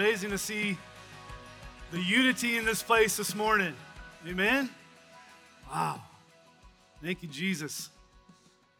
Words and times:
amazing 0.00 0.30
to 0.30 0.38
see 0.38 0.78
the 1.92 2.00
unity 2.00 2.56
in 2.56 2.64
this 2.64 2.82
place 2.82 3.18
this 3.18 3.34
morning. 3.34 3.74
Amen? 4.26 4.70
Wow. 5.70 6.00
Thank 7.04 7.22
you, 7.22 7.28
Jesus. 7.28 7.90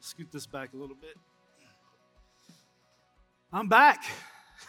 Scoot 0.00 0.32
this 0.32 0.46
back 0.46 0.72
a 0.72 0.78
little 0.78 0.96
bit. 0.96 1.18
I'm 3.52 3.68
back. 3.68 4.02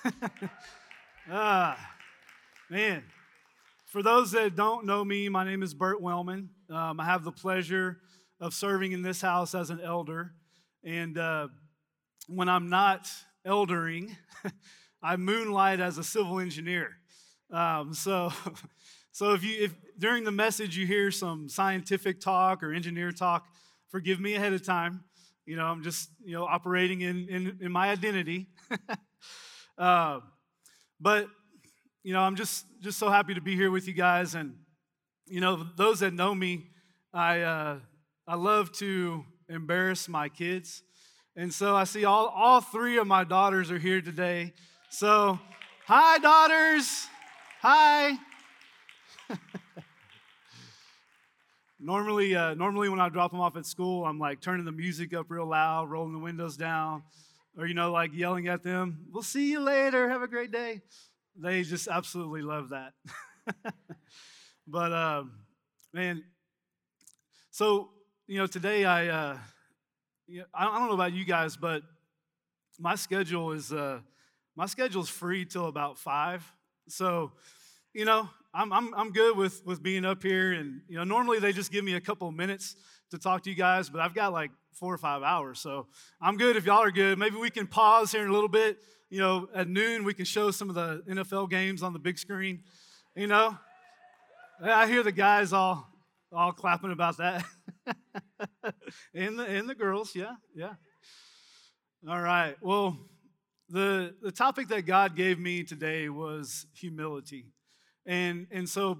ah, 1.32 1.80
man. 2.70 3.02
For 3.86 4.04
those 4.04 4.32
that 4.34 4.54
don't 4.54 4.86
know 4.86 5.06
me, 5.06 5.30
my 5.30 5.46
name 5.46 5.64
is 5.64 5.74
Bert 5.74 6.02
Wellman. 6.02 6.50
Um, 6.70 7.00
I 7.00 7.06
have 7.06 7.24
the 7.24 7.32
pleasure 7.32 8.00
of 8.42 8.54
serving 8.54 8.92
in 8.92 9.04
this 9.04 9.22
house 9.22 9.56
as 9.56 9.70
an 9.70 9.80
elder. 9.80 10.34
And 10.84 11.18
uh, 11.18 11.48
when 12.28 12.50
I'm 12.50 12.70
not 12.70 13.10
eldering, 13.48 14.18
I 15.04 15.16
moonlight 15.16 15.80
as 15.80 15.98
a 15.98 16.04
civil 16.04 16.40
engineer. 16.40 16.98
Um, 17.52 17.94
so, 17.94 18.32
so 19.12 19.34
if 19.34 19.44
you 19.44 19.64
if 19.64 19.76
during 19.98 20.24
the 20.24 20.32
message 20.32 20.78
you 20.78 20.86
hear 20.86 21.12
some 21.12 21.50
scientific 21.50 22.20
talk 22.20 22.62
or 22.62 22.72
engineer 22.72 23.12
talk, 23.12 23.48
forgive 23.90 24.20
me 24.20 24.36
ahead 24.36 24.54
of 24.54 24.64
time. 24.64 25.04
You 25.46 25.56
know, 25.56 25.66
I'm 25.66 25.84
just 25.84 26.10
you 26.24 26.34
know 26.34 26.46
operating 26.46 27.02
in 27.02 27.28
in, 27.28 27.58
in 27.62 27.72
my 27.72 27.90
identity. 27.90 28.48
uh, 29.78 30.20
but 31.00 31.28
you 32.04 32.14
know, 32.14 32.22
I'm 32.22 32.36
just 32.36 32.66
just 32.80 33.00
so 33.00 33.10
happy 33.10 33.34
to 33.34 33.42
be 33.42 33.56
here 33.56 33.72
with 33.72 33.88
you 33.88 33.94
guys, 33.94 34.36
and 34.36 34.56
you 35.26 35.42
know, 35.42 35.68
those 35.76 36.02
that 36.02 36.14
know 36.14 36.36
me, 36.36 36.68
I 37.12 37.42
uh, 37.42 37.80
I 38.28 38.36
love 38.36 38.72
to 38.74 39.26
embarrass 39.50 40.08
my 40.08 40.30
kids, 40.30 40.84
and 41.36 41.52
so 41.52 41.76
I 41.76 41.86
see 41.86 42.06
all 42.06 42.28
all 42.28 42.62
three 42.62 42.98
of 42.98 43.08
my 43.08 43.24
daughters 43.24 43.72
are 43.72 43.80
here 43.80 44.02
today. 44.02 44.54
So, 44.94 45.40
hi, 45.88 46.18
daughters. 46.18 47.08
Hi. 47.62 48.18
normally, 51.80 52.36
uh, 52.36 52.56
normally 52.56 52.90
when 52.90 53.00
I 53.00 53.08
drop 53.08 53.32
them 53.32 53.40
off 53.40 53.56
at 53.56 53.66
school, 53.66 54.04
I'm 54.04 54.20
like 54.20 54.42
turning 54.42 54.66
the 54.66 54.74
music 54.74 55.14
up 55.14 55.28
real 55.30 55.46
loud, 55.46 55.90
rolling 55.90 56.12
the 56.12 56.20
windows 56.20 56.58
down, 56.58 57.04
or 57.58 57.68
you 57.68 57.74
know, 57.74 57.90
like 57.94 58.14
yelling 58.14 58.50
at 58.50 58.64
them. 58.64 59.06
We'll 59.14 59.24
see 59.24 59.50
you 59.50 59.62
later. 59.62 60.10
Have 60.10 60.24
a 60.24 60.28
great 60.28 60.52
day. 60.52 60.82
They 61.38 61.64
just 61.64 61.88
absolutely 61.88 62.42
love 62.42 62.72
that. 62.72 62.92
but 64.68 64.92
um, 64.92 65.32
man, 65.94 66.22
so 67.50 67.92
you 68.28 68.40
know, 68.40 68.46
today 68.46 68.84
I, 68.84 69.08
uh, 69.08 69.38
I 70.54 70.66
don't 70.66 70.90
know 70.90 70.96
about 70.96 71.14
you 71.14 71.24
guys, 71.24 71.56
but 71.56 71.82
my 72.78 72.96
schedule 72.96 73.54
is. 73.54 73.72
Uh, 73.72 74.02
my 74.56 74.66
schedule's 74.66 75.10
free 75.10 75.46
till 75.46 75.68
about 75.68 75.98
five. 75.98 76.50
So, 76.88 77.32
you 77.94 78.06
know, 78.06 78.30
I'm, 78.54 78.74
I'm, 78.74 78.94
I'm 78.94 79.12
good 79.12 79.38
with, 79.38 79.66
with 79.66 79.82
being 79.82 80.06
up 80.06 80.22
here. 80.24 80.52
And, 80.52 80.82
you 80.88 80.98
know, 80.98 81.04
normally 81.04 81.40
they 81.40 81.54
just 81.54 81.72
give 81.72 81.86
me 81.86 81.96
a 81.96 82.02
couple 82.02 82.30
minutes 82.32 82.76
to 83.12 83.18
talk 83.18 83.44
to 83.44 83.50
you 83.50 83.56
guys, 83.56 83.90
but 83.90 84.02
I've 84.02 84.14
got 84.14 84.34
like 84.34 84.52
four 84.74 84.94
or 84.94 84.98
five 84.98 85.24
hours. 85.24 85.60
So 85.60 85.88
I'm 86.22 86.38
good 86.38 86.56
if 86.56 86.66
y'all 86.66 86.84
are 86.84 86.92
good. 86.92 87.18
Maybe 87.18 87.38
we 87.38 87.50
can 87.50 87.68
pause 87.68 88.12
here 88.12 88.24
in 88.24 88.30
a 88.30 88.34
little 88.34 88.50
bit. 88.50 88.78
You 89.10 89.20
know, 89.20 89.50
at 89.54 89.68
noon, 89.68 90.04
we 90.04 90.14
can 90.14 90.26
show 90.26 90.52
some 90.52 90.70
of 90.70 90.76
the 90.76 91.04
NFL 91.10 91.50
games 91.50 91.84
on 91.84 91.94
the 91.94 92.00
big 92.00 92.18
screen. 92.18 92.64
You 93.16 93.28
know, 93.28 93.58
I 94.64 94.88
hear 94.88 95.04
the 95.04 95.12
guys 95.12 95.52
all, 95.52 95.88
all 96.32 96.54
clapping 96.54 96.92
about 96.92 97.18
that. 97.18 97.44
and, 99.14 99.38
the, 99.38 99.44
and 99.44 99.70
the 99.70 99.76
girls, 99.76 100.16
yeah, 100.16 100.36
yeah. 100.56 100.74
All 102.08 102.22
right. 102.22 102.56
Well, 102.62 102.98
the, 103.72 104.14
the 104.22 104.32
topic 104.32 104.68
that 104.68 104.86
God 104.86 105.16
gave 105.16 105.40
me 105.40 105.64
today 105.64 106.10
was 106.10 106.66
humility. 106.76 107.46
And, 108.06 108.48
and 108.52 108.68
so, 108.68 109.00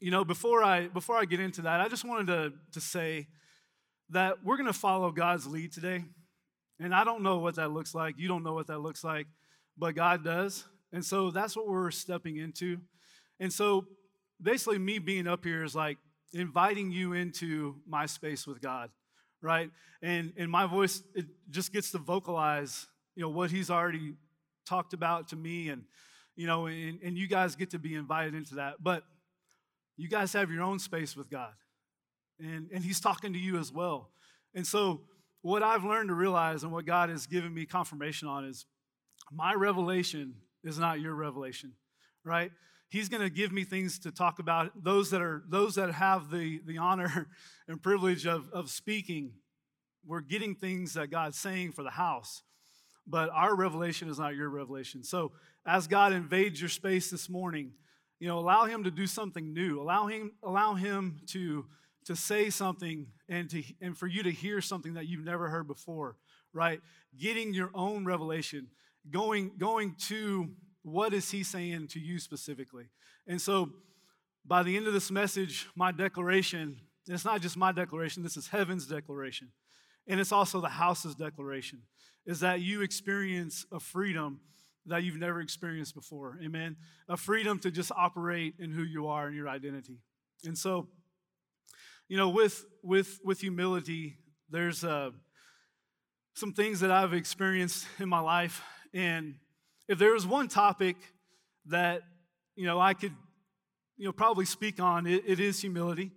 you 0.00 0.10
know, 0.10 0.24
before 0.24 0.64
I, 0.64 0.88
before 0.88 1.16
I 1.16 1.26
get 1.26 1.40
into 1.40 1.62
that, 1.62 1.80
I 1.80 1.88
just 1.88 2.04
wanted 2.04 2.26
to, 2.28 2.52
to 2.72 2.80
say 2.80 3.28
that 4.10 4.44
we're 4.44 4.56
going 4.56 4.66
to 4.66 4.72
follow 4.72 5.10
God's 5.10 5.46
lead 5.46 5.72
today. 5.72 6.04
And 6.80 6.94
I 6.94 7.04
don't 7.04 7.22
know 7.22 7.38
what 7.38 7.56
that 7.56 7.70
looks 7.70 7.94
like. 7.94 8.14
You 8.18 8.28
don't 8.28 8.42
know 8.42 8.54
what 8.54 8.66
that 8.68 8.78
looks 8.78 9.04
like, 9.04 9.26
but 9.76 9.94
God 9.94 10.24
does. 10.24 10.64
And 10.92 11.04
so 11.04 11.30
that's 11.30 11.54
what 11.54 11.68
we're 11.68 11.90
stepping 11.90 12.38
into. 12.38 12.78
And 13.40 13.52
so 13.52 13.86
basically, 14.40 14.78
me 14.78 14.98
being 14.98 15.26
up 15.26 15.44
here 15.44 15.62
is 15.64 15.74
like 15.74 15.98
inviting 16.32 16.90
you 16.90 17.12
into 17.12 17.76
my 17.86 18.06
space 18.06 18.46
with 18.46 18.60
God, 18.60 18.90
right? 19.42 19.70
And, 20.00 20.32
and 20.36 20.50
my 20.50 20.66
voice, 20.66 21.02
it 21.14 21.26
just 21.50 21.72
gets 21.72 21.90
to 21.92 21.98
vocalize 21.98 22.86
you 23.14 23.22
know, 23.22 23.28
what 23.28 23.50
he's 23.50 23.70
already 23.70 24.14
talked 24.66 24.94
about 24.94 25.28
to 25.28 25.36
me 25.36 25.68
and, 25.68 25.84
you 26.36 26.46
know, 26.46 26.66
and, 26.66 27.00
and 27.02 27.18
you 27.18 27.26
guys 27.26 27.56
get 27.56 27.70
to 27.70 27.78
be 27.78 27.94
invited 27.94 28.34
into 28.34 28.56
that. 28.56 28.76
But 28.82 29.04
you 29.96 30.08
guys 30.08 30.32
have 30.32 30.50
your 30.50 30.62
own 30.62 30.78
space 30.78 31.16
with 31.16 31.30
God. 31.30 31.52
And, 32.40 32.68
and 32.72 32.84
he's 32.84 33.00
talking 33.00 33.32
to 33.32 33.38
you 33.38 33.58
as 33.58 33.72
well. 33.72 34.10
And 34.54 34.66
so 34.66 35.02
what 35.42 35.62
I've 35.62 35.84
learned 35.84 36.08
to 36.08 36.14
realize 36.14 36.62
and 36.62 36.72
what 36.72 36.86
God 36.86 37.08
has 37.10 37.26
given 37.26 37.52
me 37.52 37.66
confirmation 37.66 38.28
on 38.28 38.44
is 38.44 38.66
my 39.30 39.54
revelation 39.54 40.34
is 40.64 40.78
not 40.78 41.00
your 41.00 41.14
revelation, 41.14 41.72
right? 42.24 42.50
He's 42.88 43.08
going 43.08 43.22
to 43.22 43.30
give 43.30 43.52
me 43.52 43.64
things 43.64 43.98
to 44.00 44.10
talk 44.10 44.38
about. 44.38 44.70
Those 44.82 45.10
that 45.10 45.22
are 45.22 45.42
those 45.48 45.76
that 45.76 45.92
have 45.92 46.30
the, 46.30 46.60
the 46.66 46.78
honor 46.78 47.28
and 47.68 47.82
privilege 47.82 48.26
of, 48.26 48.50
of 48.52 48.70
speaking, 48.70 49.32
we're 50.06 50.20
getting 50.20 50.54
things 50.54 50.94
that 50.94 51.10
God's 51.10 51.38
saying 51.38 51.72
for 51.72 51.82
the 51.82 51.90
house 51.90 52.42
but 53.06 53.30
our 53.30 53.54
revelation 53.54 54.08
is 54.08 54.18
not 54.18 54.34
your 54.34 54.48
revelation. 54.48 55.02
So, 55.02 55.32
as 55.66 55.86
God 55.86 56.12
invades 56.12 56.60
your 56.60 56.68
space 56.68 57.10
this 57.10 57.28
morning, 57.28 57.72
you 58.18 58.28
know, 58.28 58.38
allow 58.38 58.64
Him 58.64 58.84
to 58.84 58.90
do 58.90 59.06
something 59.06 59.52
new. 59.52 59.80
Allow 59.80 60.06
Him, 60.06 60.32
allow 60.42 60.74
Him 60.74 61.20
to 61.28 61.66
to 62.04 62.16
say 62.16 62.50
something 62.50 63.06
and 63.28 63.48
to 63.50 63.62
and 63.80 63.96
for 63.96 64.06
you 64.06 64.22
to 64.22 64.30
hear 64.30 64.60
something 64.60 64.94
that 64.94 65.06
you've 65.06 65.24
never 65.24 65.48
heard 65.48 65.66
before. 65.66 66.16
Right? 66.52 66.80
Getting 67.18 67.54
your 67.54 67.70
own 67.74 68.04
revelation, 68.04 68.68
going 69.10 69.52
going 69.58 69.96
to 70.08 70.50
what 70.82 71.14
is 71.14 71.30
He 71.30 71.42
saying 71.42 71.88
to 71.88 72.00
you 72.00 72.18
specifically. 72.18 72.86
And 73.26 73.40
so, 73.40 73.70
by 74.44 74.62
the 74.62 74.76
end 74.76 74.86
of 74.86 74.92
this 74.92 75.10
message, 75.10 75.68
my 75.74 75.92
declaration. 75.92 76.80
It's 77.08 77.24
not 77.24 77.40
just 77.40 77.56
my 77.56 77.72
declaration. 77.72 78.22
This 78.22 78.36
is 78.36 78.46
heaven's 78.48 78.86
declaration, 78.86 79.48
and 80.06 80.20
it's 80.20 80.32
also 80.32 80.60
the 80.60 80.68
house's 80.68 81.14
declaration 81.14 81.82
is 82.26 82.40
that 82.40 82.60
you 82.60 82.82
experience 82.82 83.66
a 83.72 83.80
freedom 83.80 84.40
that 84.86 85.02
you've 85.02 85.18
never 85.18 85.40
experienced 85.40 85.94
before. 85.94 86.38
Amen. 86.44 86.76
A 87.08 87.16
freedom 87.16 87.58
to 87.60 87.70
just 87.70 87.92
operate 87.92 88.54
in 88.58 88.72
who 88.72 88.82
you 88.82 89.06
are 89.08 89.26
and 89.26 89.36
your 89.36 89.48
identity. 89.48 89.98
And 90.44 90.56
so, 90.58 90.88
you 92.08 92.16
know, 92.16 92.28
with 92.28 92.64
with 92.82 93.20
with 93.24 93.40
humility, 93.40 94.18
there's 94.50 94.84
uh, 94.84 95.10
some 96.34 96.52
things 96.52 96.80
that 96.80 96.90
I've 96.90 97.14
experienced 97.14 97.86
in 97.98 98.08
my 98.08 98.20
life, 98.20 98.62
and 98.92 99.36
if 99.88 99.98
there 99.98 100.12
was 100.12 100.26
one 100.26 100.48
topic 100.48 100.96
that 101.66 102.02
you 102.56 102.66
know 102.66 102.80
I 102.80 102.94
could 102.94 103.14
you 103.96 104.06
know 104.06 104.12
probably 104.12 104.44
speak 104.44 104.80
on, 104.80 105.06
it, 105.06 105.22
it 105.26 105.40
is 105.40 105.60
humility. 105.60 106.10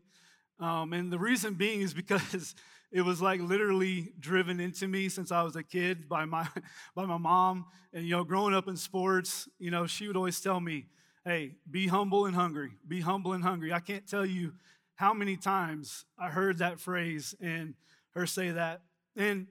Um, 0.59 0.93
and 0.93 1.11
the 1.11 1.19
reason 1.19 1.53
being 1.53 1.81
is 1.81 1.93
because 1.93 2.55
it 2.95 3.03
was 3.03 3.21
like 3.21 3.41
literally 3.41 4.13
driven 4.21 4.61
into 4.61 4.87
me 4.87 5.09
since 5.09 5.29
I 5.29 5.43
was 5.43 5.57
a 5.57 5.63
kid 5.63 6.07
by 6.07 6.23
my 6.23 6.47
by 6.95 7.05
my 7.05 7.17
mom. 7.17 7.65
And 7.91 8.05
you 8.05 8.11
know, 8.11 8.23
growing 8.23 8.55
up 8.55 8.69
in 8.69 8.77
sports, 8.77 9.49
you 9.59 9.69
know, 9.69 9.85
she 9.85 10.07
would 10.07 10.15
always 10.15 10.39
tell 10.39 10.61
me, 10.61 10.85
"Hey, 11.25 11.55
be 11.69 11.87
humble 11.87 12.25
and 12.25 12.33
hungry. 12.33 12.71
Be 12.87 13.01
humble 13.01 13.33
and 13.33 13.43
hungry." 13.43 13.73
I 13.73 13.81
can't 13.81 14.07
tell 14.07 14.25
you 14.25 14.53
how 14.95 15.13
many 15.13 15.35
times 15.35 16.05
I 16.17 16.29
heard 16.29 16.59
that 16.59 16.79
phrase 16.79 17.35
and 17.41 17.73
her 18.11 18.25
say 18.25 18.51
that. 18.51 18.81
And 19.17 19.47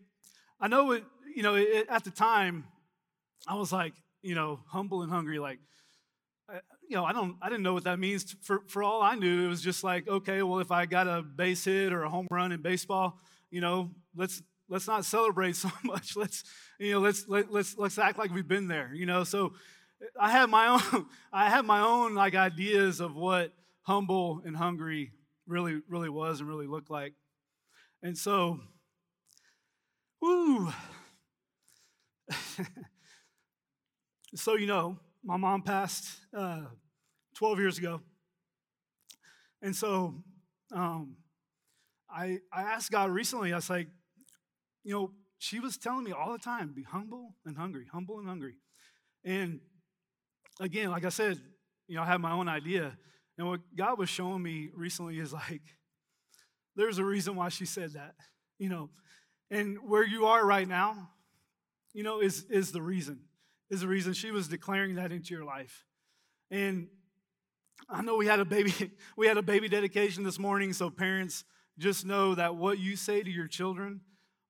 I 0.59 0.69
know 0.69 0.93
it, 0.93 1.05
you 1.37 1.43
know, 1.43 1.55
it, 1.55 1.87
at 1.91 2.03
the 2.03 2.11
time, 2.11 2.65
I 3.47 3.57
was 3.57 3.71
like, 3.71 3.93
you 4.23 4.35
know, 4.35 4.61
humble 4.69 5.03
and 5.03 5.13
hungry, 5.13 5.39
like 5.39 5.59
you 6.89 6.97
know, 6.97 7.05
I 7.05 7.13
don't, 7.13 7.37
I 7.41 7.49
didn't 7.49 7.63
know 7.63 7.73
what 7.75 7.85
that 7.85 7.99
means. 7.99 8.37
For, 8.43 8.63
for 8.69 8.83
all 8.83 9.03
I 9.03 9.15
knew, 9.15 9.47
it 9.47 9.49
was 9.49 9.63
just 9.63 9.83
like, 9.85 10.07
okay, 10.07 10.43
well, 10.43 10.61
if 10.61 10.71
I 10.71 10.87
got 10.87 11.07
a 11.07 11.23
base 11.23 11.65
hit 11.65 11.93
or 11.93 12.05
a 12.05 12.09
home 12.11 12.27
run 12.31 12.53
in 12.53 12.61
baseball, 12.63 13.19
you 13.55 13.61
know, 13.61 13.93
let's 14.17 14.43
let's 14.69 14.89
not 14.89 15.05
celebrate 15.05 15.55
so 15.65 15.71
much. 15.85 16.17
Let's, 16.17 16.43
you 16.81 16.93
know, 16.93 16.99
let's 16.99 17.29
let, 17.29 17.53
let's 17.53 17.79
let's 17.79 17.99
act 17.99 18.19
like 18.19 18.35
we've 18.35 18.49
been 18.49 18.67
there. 18.67 18.93
You 18.93 19.07
know, 19.07 19.23
so 19.23 19.53
I 20.21 20.33
have 20.33 20.51
my 20.51 20.67
own, 20.93 21.07
I 21.33 21.49
have 21.49 21.65
my 21.65 21.81
own 21.81 22.17
like 22.17 22.35
ideas 22.35 22.99
of 22.99 23.15
what 23.15 23.53
humble 23.83 24.43
and 24.45 24.57
hungry 24.57 25.13
really 25.47 25.81
really 25.89 26.09
was 26.09 26.41
and 26.41 26.49
really 26.49 26.67
looked 26.67 26.91
like, 26.91 27.15
and 28.03 28.19
so, 28.19 28.59
woo. 30.21 30.73
so 34.35 34.57
you 34.57 34.67
know, 34.67 34.99
my 35.23 35.37
mom 35.37 35.63
passed 35.63 36.09
uh, 36.37 36.63
12 37.37 37.61
years 37.61 37.79
ago, 37.79 38.01
and 39.63 39.77
so 39.77 40.25
um, 40.73 41.17
I, 42.15 42.39
I 42.53 42.63
asked 42.63 42.93
God 42.93 43.11
recently, 43.11 43.53
I 43.53 43.57
was 43.57 43.69
like, 43.69 43.89
you 44.85 44.95
know, 44.95 45.11
she 45.39 45.59
was 45.59 45.77
telling 45.77 46.05
me 46.05 46.13
all 46.13 46.33
the 46.33 46.39
time, 46.39 46.73
be 46.73 46.85
humble 46.85 47.35
and 47.45 47.57
hungry, 47.57 47.87
humble 47.93 48.19
and 48.19 48.29
hungry. 48.29 48.55
And 49.25 49.61
again, 50.61 50.91
like 50.91 51.05
I 51.05 51.09
said, 51.09 51.41
you 51.89 51.97
know, 51.97 52.03
I 52.03 52.07
have 52.07 52.21
my 52.21 52.33
own 52.33 52.49
idea. 52.49 52.97
And 53.37 53.49
what 53.49 53.61
God 53.77 53.99
was 53.99 54.09
showing 54.09 54.43
me 54.43 54.71
recently 54.75 55.19
is 55.19 55.33
like, 55.33 55.63
there's 56.77 56.99
a 56.99 57.05
reason 57.05 57.35
why 57.35 57.49
she 57.49 57.67
said 57.67 57.95
that, 57.95 58.15
you 58.59 58.69
know. 58.69 58.91
And 59.51 59.79
where 59.87 60.07
you 60.07 60.27
are 60.27 60.45
right 60.45 60.67
now, 60.67 61.11
you 61.93 62.03
know, 62.03 62.21
is, 62.21 62.45
is 62.45 62.73
the 62.73 62.83
reason. 62.83 63.21
Is 63.71 63.81
the 63.81 63.89
reason 63.89 64.13
she 64.13 64.31
was 64.31 64.49
declaring 64.49 64.97
that 64.97 65.11
into 65.11 65.35
your 65.35 65.45
life. 65.45 65.85
And 66.51 66.89
I 67.89 68.03
know 68.03 68.17
we 68.17 68.27
had 68.27 68.41
a 68.41 68.45
baby, 68.45 68.73
we 69.17 69.27
had 69.27 69.37
a 69.37 69.43
baby 69.43 69.69
dedication 69.69 70.23
this 70.23 70.39
morning, 70.39 70.73
so 70.73 70.91
parents 70.91 71.45
just 71.79 72.07
know 72.07 72.35
that 72.35 72.57
what 72.57 72.79
you 72.79 72.97
say 72.97 73.23
to 73.23 73.31
your 73.31 73.49
children 73.49 74.01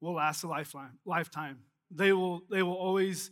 will 0.01 0.15
last 0.15 0.43
a 0.45 0.49
lifetime. 0.49 0.99
lifetime. 1.05 1.59
They 1.91 2.13
will, 2.13 2.43
they 2.51 2.63
will 2.63 2.75
always 2.75 3.31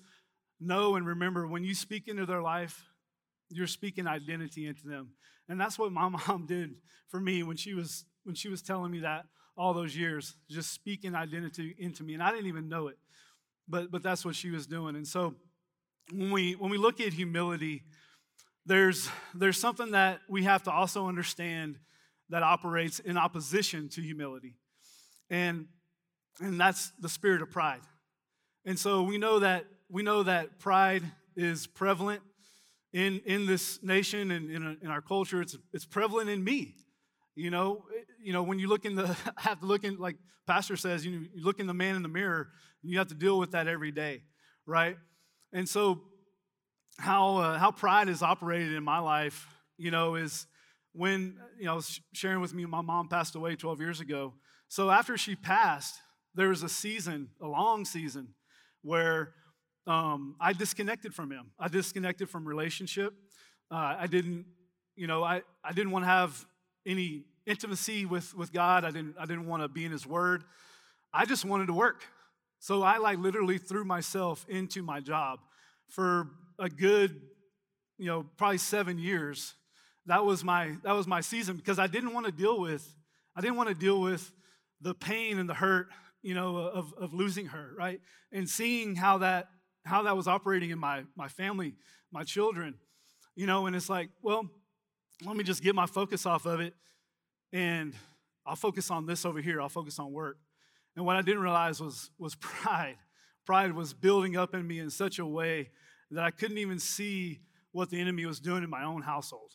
know 0.61 0.95
and 0.97 1.07
remember 1.07 1.47
when 1.47 1.65
you 1.65 1.75
speak 1.75 2.09
into 2.09 2.25
their 2.25 2.43
life, 2.43 2.85
you're 3.51 3.67
speaking 3.67 4.07
identity 4.07 4.67
into 4.67 4.87
them. 4.87 5.11
And 5.49 5.61
that's 5.61 5.79
what 5.79 5.93
my 5.93 6.09
mom 6.29 6.47
did 6.47 6.75
for 7.09 7.21
me 7.21 7.43
when 7.43 7.57
she 7.57 7.75
was 7.75 8.05
when 8.25 8.35
she 8.35 8.49
was 8.49 8.63
telling 8.63 8.91
me 8.93 9.01
that 9.01 9.25
all 9.57 9.75
those 9.75 9.97
years, 9.97 10.37
just 10.49 10.73
speaking 10.73 11.15
identity 11.15 11.75
into 11.79 12.05
me. 12.05 12.15
And 12.15 12.23
I 12.23 12.31
didn't 12.31 12.47
even 12.47 12.69
know 12.69 12.89
it. 12.89 12.97
But 13.69 13.91
but 13.91 14.03
that's 14.03 14.25
what 14.25 14.35
she 14.35 14.51
was 14.51 14.67
doing. 14.67 14.97
And 14.97 15.07
so 15.07 15.35
when 16.13 16.31
we 16.31 16.53
when 16.53 16.71
we 16.71 16.79
look 16.79 17.01
at 17.01 17.13
humility, 17.13 17.83
there's 18.65 19.09
there's 19.35 19.59
something 19.59 19.93
that 19.93 20.21
we 20.29 20.45
have 20.45 20.63
to 20.65 20.71
also 20.71 21.09
understand 21.09 21.79
that 22.33 22.43
operates 22.43 22.99
in 22.99 23.17
opposition 23.17 23.89
to 23.91 24.01
humility. 24.01 24.57
And 25.31 25.67
and 26.41 26.59
that's 26.59 26.91
the 26.99 27.09
spirit 27.09 27.43
of 27.43 27.51
pride. 27.51 27.83
And 28.65 28.79
so 28.79 29.03
we 29.03 29.19
know 29.19 29.39
that 29.39 29.67
we 29.91 30.03
know 30.03 30.23
that 30.23 30.59
pride 30.59 31.03
is 31.37 31.67
prevalent 31.67 32.23
in, 32.95 33.21
in 33.27 33.45
this 33.47 33.83
nation 33.83 34.31
and 34.31 34.51
in, 34.51 34.79
in 34.83 34.89
our 34.89 35.03
culture. 35.03 35.43
It's, 35.43 35.57
it's 35.75 35.85
prevalent 35.85 36.31
in 36.31 36.43
me. 36.43 36.75
You 37.35 37.51
know, 37.51 37.85
you 38.19 38.33
know, 38.33 38.43
when 38.43 38.59
you 38.59 38.67
look 38.67 38.87
in 38.87 38.95
the 38.95 39.15
have 39.37 39.61
to 39.61 39.67
look 39.67 39.85
in 39.85 39.99
like 39.99 40.17
Pastor 40.47 40.77
says, 40.77 41.05
you, 41.05 41.27
you 41.35 41.45
look 41.45 41.61
in 41.61 41.67
the 41.67 41.75
man 41.75 41.97
in 41.97 42.03
the 42.03 42.09
mirror, 42.09 42.49
and 42.83 42.91
you 42.91 42.99
have 42.99 43.09
to 43.09 43.15
deal 43.15 43.39
with 43.39 43.53
that 43.53 43.69
every 43.69 43.93
day, 43.93 44.23
right? 44.67 44.97
And 45.53 45.69
so, 45.69 46.01
how 46.99 47.37
uh, 47.37 47.59
how 47.59 47.71
pride 47.71 48.09
is 48.09 48.23
operated 48.23 48.73
in 48.73 48.83
my 48.83 48.99
life, 48.99 49.47
you 49.77 49.91
know, 49.91 50.15
is 50.15 50.47
when 50.93 51.39
you 51.59 51.67
know 51.67 51.73
I 51.73 51.75
was 51.75 52.01
sharing 52.13 52.41
with 52.41 52.55
me, 52.55 52.65
my 52.67 52.83
mom 52.83 53.09
passed 53.09 53.35
away 53.35 53.57
12 53.57 53.81
years 53.81 54.01
ago. 54.01 54.35
So 54.69 54.91
after 54.91 55.17
she 55.17 55.37
passed, 55.37 55.97
there 56.35 56.49
was 56.49 56.63
a 56.63 56.69
season, 56.69 57.29
a 57.41 57.47
long 57.47 57.85
season, 57.85 58.29
where 58.83 59.35
um, 59.87 60.37
I 60.41 60.53
disconnected 60.53 61.15
from 61.15 61.31
him. 61.31 61.51
I 61.59 61.69
disconnected 61.69 62.31
from 62.31 62.47
relationship. 62.47 63.13
Uh, 63.71 63.97
I 63.99 64.07
didn't, 64.07 64.47
you 64.97 65.07
know, 65.07 65.23
I, 65.23 65.43
I 65.65 65.73
didn't 65.73 65.91
want 65.91 66.05
to 66.05 66.09
have 66.09 66.47
any 66.87 67.25
intimacy 67.47 68.07
with, 68.07 68.35
with 68.35 68.53
God. 68.53 68.85
I 68.85 68.91
didn't, 68.91 69.17
I 69.19 69.27
didn't 69.27 69.47
want 69.47 69.63
to 69.63 69.69
be 69.69 69.85
in 69.85 69.93
his 69.93 70.07
word. 70.07 70.45
I 71.13 71.25
just 71.25 71.45
wanted 71.45 71.67
to 71.67 71.75
work. 71.75 72.05
So 72.59 72.83
I 72.83 72.99
like 72.99 73.19
literally 73.19 73.59
threw 73.59 73.85
myself 73.85 74.47
into 74.49 74.83
my 74.83 75.01
job 75.01 75.41
for 75.89 76.29
a 76.59 76.69
good, 76.69 77.21
you 77.99 78.07
know, 78.07 78.25
probably 78.37 78.59
seven 78.59 78.99
years. 78.99 79.55
That 80.07 80.25
was 80.25 80.43
my 80.45 80.77
that 80.85 80.93
was 80.93 81.07
my 81.07 81.21
season 81.21 81.57
because 81.57 81.79
I 81.79 81.87
didn't 81.87 82.13
want 82.13 82.27
to 82.27 82.33
deal 82.33 82.61
with 82.61 82.89
I 83.37 83.41
didn't 83.41 83.57
want 83.57 83.69
to 83.69 83.75
deal 83.75 84.01
with 84.01 84.33
the 84.81 84.95
pain 84.95 85.39
and 85.39 85.49
the 85.49 85.55
hurt, 85.55 85.89
you 86.23 86.35
know, 86.35 86.57
of, 86.57 86.93
of 86.99 87.15
losing 87.15 87.47
her, 87.47 87.71
right? 87.79 88.01
And 88.33 88.49
seeing 88.49 88.97
how 88.97 89.19
that 89.19 89.49
how 89.85 90.03
that 90.03 90.17
was 90.17 90.29
operating 90.29 90.71
in 90.71 90.79
my, 90.79 91.05
my 91.17 91.29
family, 91.29 91.75
my 92.13 92.23
children, 92.23 92.75
you 93.35 93.47
know, 93.47 93.67
and 93.67 93.75
it's 93.75 93.89
like, 93.89 94.11
well, 94.23 94.49
let 95.25 95.37
me 95.37 95.45
just 95.45 95.63
get 95.63 95.75
my 95.75 95.87
focus 95.87 96.27
off 96.27 96.47
of 96.47 96.61
it 96.61 96.75
and 97.53 97.95
I'll 98.47 98.57
focus 98.57 98.91
on 98.91 99.07
this 99.07 99.25
over 99.25 99.41
here. 99.41 99.61
I'll 99.61 99.69
focus 99.69 99.99
on 99.99 100.13
work. 100.13 100.37
And 100.97 101.05
what 101.05 101.17
I 101.17 101.23
didn't 101.23 101.43
realize 101.43 101.81
was, 101.81 102.11
was 102.19 102.35
pride. 102.41 102.97
Pride 103.45 103.73
was 103.73 103.93
building 103.93 104.37
up 104.37 104.55
in 104.55 104.67
me 104.67 104.79
in 104.79 104.91
such 104.91 105.19
a 105.19 105.27
way 105.27 105.71
that 106.11 106.23
I 106.23 106.31
couldn't 106.31 106.59
even 106.59 106.79
see 106.79 107.41
what 107.73 107.91
the 107.91 108.01
enemy 108.01 108.27
was 108.27 108.39
doing 108.39 108.63
in 108.63 108.71
my 108.71 108.85
own 108.85 109.03
household. 109.03 109.53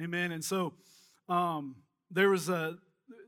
Amen. 0.00 0.32
And 0.32 0.44
so 0.44 0.74
um, 1.28 1.76
there 2.10 2.30
was 2.30 2.48
a 2.48 2.76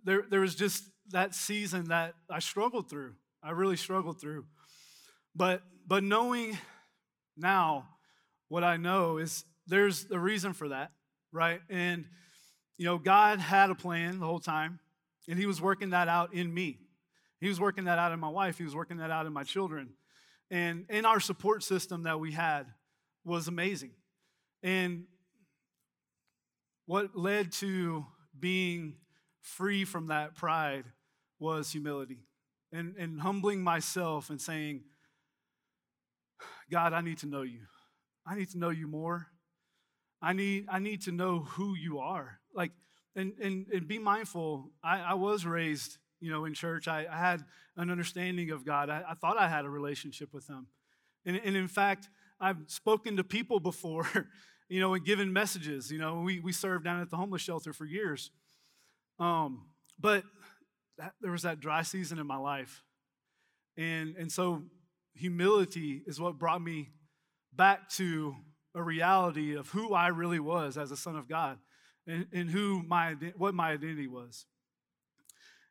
there, 0.05 0.25
there 0.29 0.41
was 0.41 0.55
just 0.55 0.85
that 1.11 1.35
season 1.35 1.87
that 1.87 2.15
I 2.31 2.39
struggled 2.39 2.89
through. 2.89 3.15
I 3.43 3.51
really 3.51 3.77
struggled 3.77 4.21
through. 4.21 4.45
But 5.35 5.63
but 5.87 6.03
knowing 6.03 6.59
now 7.37 7.89
what 8.49 8.65
I 8.65 8.77
know 8.77 9.19
is 9.19 9.45
there's 9.67 10.07
a 10.11 10.19
reason 10.19 10.53
for 10.53 10.69
that, 10.69 10.93
right? 11.33 11.61
And 11.69 12.07
you 12.79 12.87
know, 12.87 12.99
God 12.99 13.39
had 13.39 13.71
a 13.71 13.75
plan 13.75 14.19
the 14.19 14.27
whole 14.27 14.41
time, 14.41 14.81
and 15.29 15.39
He 15.39 15.47
was 15.47 15.61
working 15.61 15.91
that 15.91 16.09
out 16.09 16.35
in 16.35 16.53
me. 16.53 16.79
He 17.41 17.49
was 17.49 17.61
working 17.61 17.85
that 17.85 17.99
out 17.99 18.13
in 18.13 18.21
my 18.21 18.29
wife. 18.29 18.57
He 18.57 18.65
was 18.65 18.75
working 18.75 18.99
that 18.99 19.11
out 19.11 19.27
in 19.27 19.33
my 19.33 19.45
children. 19.45 19.91
And 20.51 20.87
in 20.89 21.05
our 21.05 21.21
support 21.21 21.63
system 21.63 22.05
that 22.05 22.21
we 22.21 22.33
had 22.33 22.67
was 23.25 23.49
amazing. 23.49 23.91
And 24.63 25.05
what 26.87 27.17
led 27.17 27.53
to 27.53 28.07
being 28.39 28.97
free 29.41 29.85
from 29.85 30.09
that 30.09 30.35
pride 30.35 30.85
was 31.39 31.71
humility 31.71 32.27
and, 32.73 32.95
and 32.97 33.21
humbling 33.21 33.63
myself 33.63 34.31
and 34.31 34.41
saying, 34.41 34.83
God, 36.71 36.93
I 36.93 37.01
need 37.01 37.19
to 37.19 37.27
know 37.27 37.43
you. 37.43 37.61
I 38.27 38.35
need 38.35 38.51
to 38.51 38.59
know 38.59 38.71
you 38.71 38.87
more. 38.87 39.29
I 40.21 40.33
need, 40.33 40.67
I 40.71 40.79
need 40.79 41.03
to 41.03 41.13
know 41.13 41.41
who 41.41 41.75
you 41.75 41.99
are. 41.99 42.41
Like, 42.55 42.73
and, 43.15 43.33
and, 43.41 43.67
and 43.73 43.87
be 43.87 43.99
mindful. 43.99 44.71
I, 44.83 45.01
I 45.01 45.15
was 45.15 45.45
raised, 45.45 45.99
you 46.21 46.31
know, 46.31 46.47
in 46.47 46.55
church. 46.55 46.89
I, 46.89 47.07
I 47.11 47.19
had 47.19 47.45
an 47.77 47.91
understanding 47.91 48.51
of 48.51 48.65
God. 48.65 48.89
I, 48.91 49.03
I 49.11 49.15
thought 49.15 49.39
I 49.39 49.49
had 49.49 49.65
a 49.65 49.71
relationship 49.71 50.33
with 50.33 50.49
Him. 50.49 50.67
And, 51.27 51.41
and 51.45 51.57
in 51.57 51.69
fact, 51.69 52.09
I've 52.41 52.59
spoken 52.67 53.17
to 53.19 53.25
people 53.25 53.61
before, 53.71 54.09
you 54.69 54.81
know, 54.81 54.95
and 54.95 55.05
given 55.05 55.33
messages. 55.33 55.91
You 55.91 55.99
know, 55.99 56.21
we, 56.21 56.41
we 56.41 56.53
served 56.53 56.85
down 56.85 57.01
at 57.01 57.11
the 57.11 57.17
homeless 57.17 57.43
shelter 57.43 57.73
for 57.73 57.85
years. 57.85 58.31
Um, 59.19 59.67
but 59.99 60.25
that, 60.99 61.13
there 61.21 61.33
was 61.33 61.43
that 61.43 61.61
dry 61.61 61.83
season 61.83 62.19
in 62.19 62.27
my 62.27 62.37
life. 62.37 62.83
And, 63.77 64.17
and 64.17 64.31
so 64.31 64.63
humility 65.15 66.03
is 66.07 66.21
what 66.21 66.39
brought 66.39 66.63
me 66.63 66.91
back 67.53 67.89
to 67.91 68.35
a 68.75 68.83
reality 68.83 69.57
of 69.57 69.69
who 69.69 69.95
I 69.95 70.09
really 70.09 70.41
was 70.41 70.77
as 70.77 70.91
a 70.91 70.97
son 70.97 71.17
of 71.17 71.29
God 71.29 71.59
and, 72.07 72.27
and 72.33 72.51
who 72.51 72.83
my, 72.83 73.15
what 73.37 73.55
my 73.55 73.73
identity 73.73 74.09
was. 74.09 74.47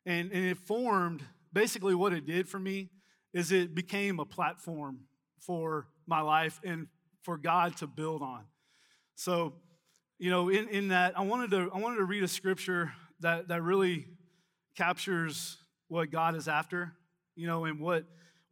And, 0.06 0.30
and 0.32 0.44
it 0.46 0.58
formed, 0.58 1.22
basically, 1.52 1.94
what 1.94 2.12
it 2.12 2.26
did 2.26 2.48
for 2.48 2.58
me 2.58 2.90
is 3.32 3.52
it 3.52 3.74
became 3.74 4.20
a 4.20 4.24
platform 4.24 5.00
for 5.40 5.88
my 6.06 6.20
life 6.20 6.60
and 6.64 6.86
for 7.22 7.36
God 7.36 7.76
to 7.78 7.86
build 7.86 8.22
on. 8.22 8.44
So, 9.16 9.54
you 10.18 10.30
know, 10.30 10.48
in, 10.48 10.68
in 10.68 10.88
that, 10.88 11.18
I 11.18 11.22
wanted, 11.22 11.50
to, 11.50 11.70
I 11.74 11.78
wanted 11.78 11.96
to 11.96 12.04
read 12.04 12.22
a 12.22 12.28
scripture 12.28 12.92
that, 13.20 13.48
that 13.48 13.62
really 13.62 14.06
captures 14.76 15.56
what 15.88 16.10
God 16.10 16.34
is 16.34 16.48
after, 16.48 16.92
you 17.36 17.46
know, 17.46 17.64
and 17.64 17.80
what 17.80 18.04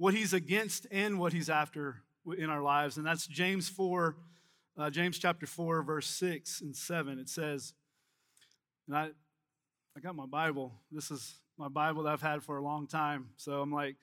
what 0.02 0.14
he's 0.14 0.32
against 0.32 0.84
and 0.90 1.16
what 1.16 1.32
he's 1.32 1.48
after 1.48 2.02
in 2.36 2.50
our 2.50 2.60
lives. 2.60 2.96
And 2.96 3.06
that's 3.06 3.24
James 3.24 3.68
4, 3.68 4.16
uh, 4.76 4.90
James 4.90 5.16
chapter 5.16 5.46
4, 5.46 5.80
verse 5.84 6.08
6 6.08 6.60
and 6.60 6.74
7. 6.74 7.20
It 7.20 7.28
says, 7.28 7.72
and 8.88 8.96
I, 8.96 9.10
I 9.96 10.00
got 10.00 10.16
my 10.16 10.26
Bible. 10.26 10.72
This 10.90 11.12
is 11.12 11.36
my 11.56 11.68
Bible 11.68 12.02
that 12.02 12.12
I've 12.12 12.20
had 12.20 12.42
for 12.42 12.56
a 12.56 12.62
long 12.64 12.88
time. 12.88 13.28
So 13.36 13.60
I'm 13.60 13.72
like, 13.72 13.94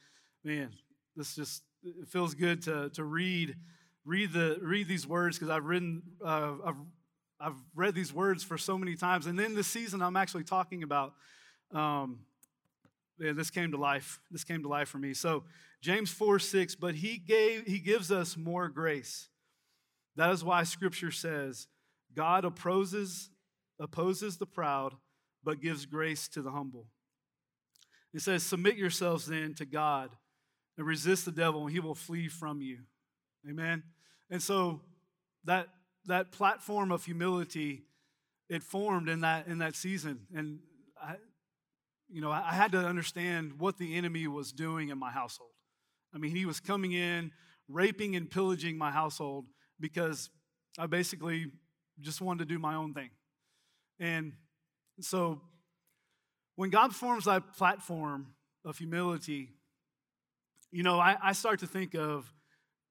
man, 0.45 0.69
this 1.17 1.35
just 1.35 1.63
it 1.83 2.07
feels 2.07 2.33
good 2.33 2.61
to, 2.61 2.89
to 2.91 3.03
read 3.03 3.57
read 4.05 4.33
the 4.33 4.57
read 4.61 4.87
these 4.87 5.07
words 5.07 5.37
because 5.37 5.49
I've 5.49 5.65
written 5.65 6.01
uh, 6.23 6.53
I've 6.65 6.75
I've 7.39 7.55
read 7.75 7.95
these 7.95 8.13
words 8.13 8.43
for 8.43 8.57
so 8.57 8.77
many 8.77 8.95
times. 8.95 9.25
And 9.25 9.39
then 9.39 9.55
this 9.55 9.67
season, 9.67 10.01
I'm 10.01 10.17
actually 10.17 10.43
talking 10.43 10.83
about. 10.83 11.13
Um, 11.71 12.19
yeah, 13.19 13.33
this 13.33 13.49
came 13.49 13.71
to 13.71 13.77
life. 13.77 14.19
This 14.31 14.45
came 14.45 14.63
to 14.63 14.69
life 14.69 14.87
for 14.87 14.97
me. 14.97 15.13
So 15.13 15.43
James 15.81 16.09
4 16.11 16.39
6, 16.39 16.75
but 16.75 16.95
he 16.95 17.17
gave 17.17 17.65
he 17.65 17.79
gives 17.79 18.11
us 18.11 18.37
more 18.37 18.69
grace. 18.69 19.29
That 20.15 20.31
is 20.31 20.43
why 20.43 20.63
scripture 20.63 21.11
says, 21.11 21.67
God 22.15 22.43
opposes, 22.45 23.29
opposes 23.79 24.37
the 24.37 24.45
proud, 24.45 24.95
but 25.43 25.61
gives 25.61 25.85
grace 25.85 26.27
to 26.29 26.41
the 26.41 26.51
humble. 26.51 26.87
It 28.13 28.21
says, 28.21 28.43
Submit 28.43 28.75
yourselves 28.75 29.25
then 29.25 29.53
to 29.55 29.65
God 29.65 30.09
and 30.77 30.85
resist 30.85 31.25
the 31.25 31.31
devil, 31.31 31.63
and 31.63 31.71
he 31.71 31.79
will 31.79 31.95
flee 31.95 32.27
from 32.27 32.61
you. 32.61 32.79
Amen. 33.47 33.83
And 34.29 34.41
so 34.41 34.81
that 35.45 35.67
that 36.05 36.31
platform 36.31 36.91
of 36.91 37.05
humility, 37.05 37.83
it 38.49 38.63
formed 38.63 39.09
in 39.09 39.21
that 39.21 39.47
in 39.47 39.59
that 39.59 39.75
season. 39.75 40.21
And 40.33 40.59
I, 41.01 41.15
you 42.09 42.21
know, 42.21 42.31
I 42.31 42.53
had 42.53 42.71
to 42.71 42.79
understand 42.79 43.59
what 43.59 43.77
the 43.77 43.95
enemy 43.95 44.27
was 44.27 44.51
doing 44.51 44.89
in 44.89 44.97
my 44.97 45.11
household. 45.11 45.51
I 46.13 46.17
mean, 46.17 46.35
he 46.35 46.45
was 46.45 46.59
coming 46.59 46.91
in, 46.91 47.31
raping 47.67 48.15
and 48.15 48.29
pillaging 48.29 48.77
my 48.77 48.91
household 48.91 49.45
because 49.79 50.29
I 50.77 50.87
basically 50.87 51.51
just 51.99 52.21
wanted 52.21 52.39
to 52.39 52.53
do 52.53 52.59
my 52.59 52.75
own 52.75 52.93
thing. 52.93 53.09
And 53.99 54.33
so 55.01 55.41
when 56.55 56.69
God 56.69 56.95
forms 56.95 57.25
that 57.25 57.53
platform 57.55 58.27
of 58.65 58.77
humility, 58.77 59.49
you 60.71 60.83
know, 60.83 60.99
I, 60.99 61.15
I 61.21 61.33
start 61.33 61.59
to 61.59 61.67
think 61.67 61.95
of 61.95 62.31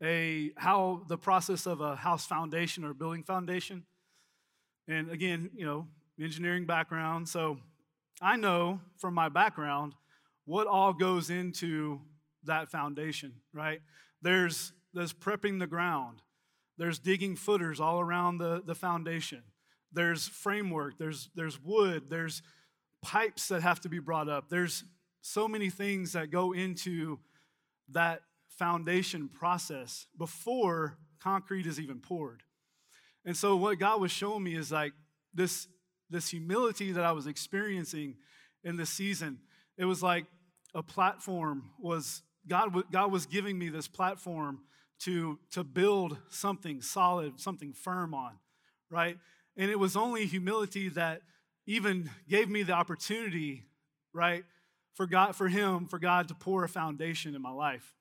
a 0.02 0.52
how 0.56 1.02
the 1.08 1.18
process 1.18 1.66
of 1.66 1.80
a 1.80 1.96
house 1.96 2.26
foundation 2.26 2.84
or 2.84 2.94
building 2.94 3.22
foundation. 3.22 3.84
And 4.86 5.10
again, 5.10 5.50
you 5.54 5.66
know, 5.66 5.86
engineering 6.20 6.66
background. 6.66 7.28
So 7.28 7.58
I 8.20 8.36
know 8.36 8.80
from 8.98 9.14
my 9.14 9.28
background 9.28 9.94
what 10.44 10.66
all 10.66 10.92
goes 10.92 11.30
into 11.30 12.00
that 12.44 12.70
foundation, 12.70 13.34
right? 13.52 13.80
There's 14.22 14.72
there's 14.94 15.12
prepping 15.12 15.58
the 15.58 15.66
ground. 15.66 16.22
There's 16.78 16.98
digging 16.98 17.36
footers 17.36 17.80
all 17.80 18.00
around 18.00 18.38
the, 18.38 18.62
the 18.64 18.74
foundation. 18.74 19.42
There's 19.92 20.28
framework, 20.28 20.98
there's 20.98 21.28
there's 21.34 21.60
wood, 21.60 22.04
there's 22.08 22.42
pipes 23.02 23.48
that 23.48 23.62
have 23.62 23.80
to 23.80 23.88
be 23.88 23.98
brought 23.98 24.28
up. 24.28 24.48
There's 24.48 24.84
so 25.20 25.48
many 25.48 25.70
things 25.70 26.12
that 26.12 26.30
go 26.30 26.52
into 26.52 27.18
that 27.90 28.22
foundation 28.58 29.28
process 29.28 30.06
before 30.18 30.98
concrete 31.20 31.66
is 31.66 31.78
even 31.78 32.00
poured. 32.00 32.42
And 33.24 33.36
so 33.36 33.56
what 33.56 33.78
God 33.78 34.00
was 34.00 34.10
showing 34.10 34.42
me 34.42 34.54
is 34.54 34.72
like 34.72 34.92
this 35.34 35.68
this 36.10 36.30
humility 36.30 36.92
that 36.92 37.04
I 37.04 37.12
was 37.12 37.26
experiencing 37.26 38.16
in 38.64 38.76
this 38.76 38.88
season. 38.88 39.38
It 39.76 39.84
was 39.84 40.02
like 40.02 40.24
a 40.74 40.82
platform 40.82 41.70
was 41.78 42.22
God 42.46 42.72
God 42.90 43.12
was 43.12 43.26
giving 43.26 43.58
me 43.58 43.68
this 43.68 43.86
platform 43.86 44.60
to 45.00 45.38
to 45.52 45.62
build 45.62 46.16
something 46.30 46.82
solid, 46.82 47.38
something 47.38 47.72
firm 47.72 48.14
on, 48.14 48.32
right? 48.90 49.18
And 49.56 49.70
it 49.70 49.78
was 49.78 49.96
only 49.96 50.26
humility 50.26 50.88
that 50.90 51.22
even 51.66 52.10
gave 52.28 52.48
me 52.48 52.62
the 52.62 52.72
opportunity, 52.72 53.64
right, 54.12 54.44
for 54.94 55.06
God 55.06 55.36
for 55.36 55.48
him, 55.48 55.86
for 55.86 55.98
God 55.98 56.28
to 56.28 56.34
pour 56.34 56.64
a 56.64 56.68
foundation 56.68 57.34
in 57.34 57.42
my 57.42 57.50
life. 57.50 57.94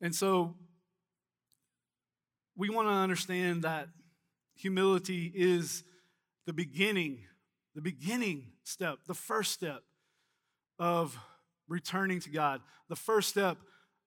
And 0.00 0.14
so 0.14 0.54
we 2.56 2.70
want 2.70 2.88
to 2.88 2.92
understand 2.92 3.62
that 3.62 3.88
humility 4.54 5.32
is 5.34 5.84
the 6.46 6.52
beginning, 6.52 7.20
the 7.74 7.80
beginning 7.80 8.52
step, 8.64 8.98
the 9.06 9.14
first 9.14 9.52
step 9.52 9.82
of 10.78 11.18
returning 11.68 12.20
to 12.20 12.30
God, 12.30 12.60
the 12.88 12.96
first 12.96 13.28
step 13.28 13.58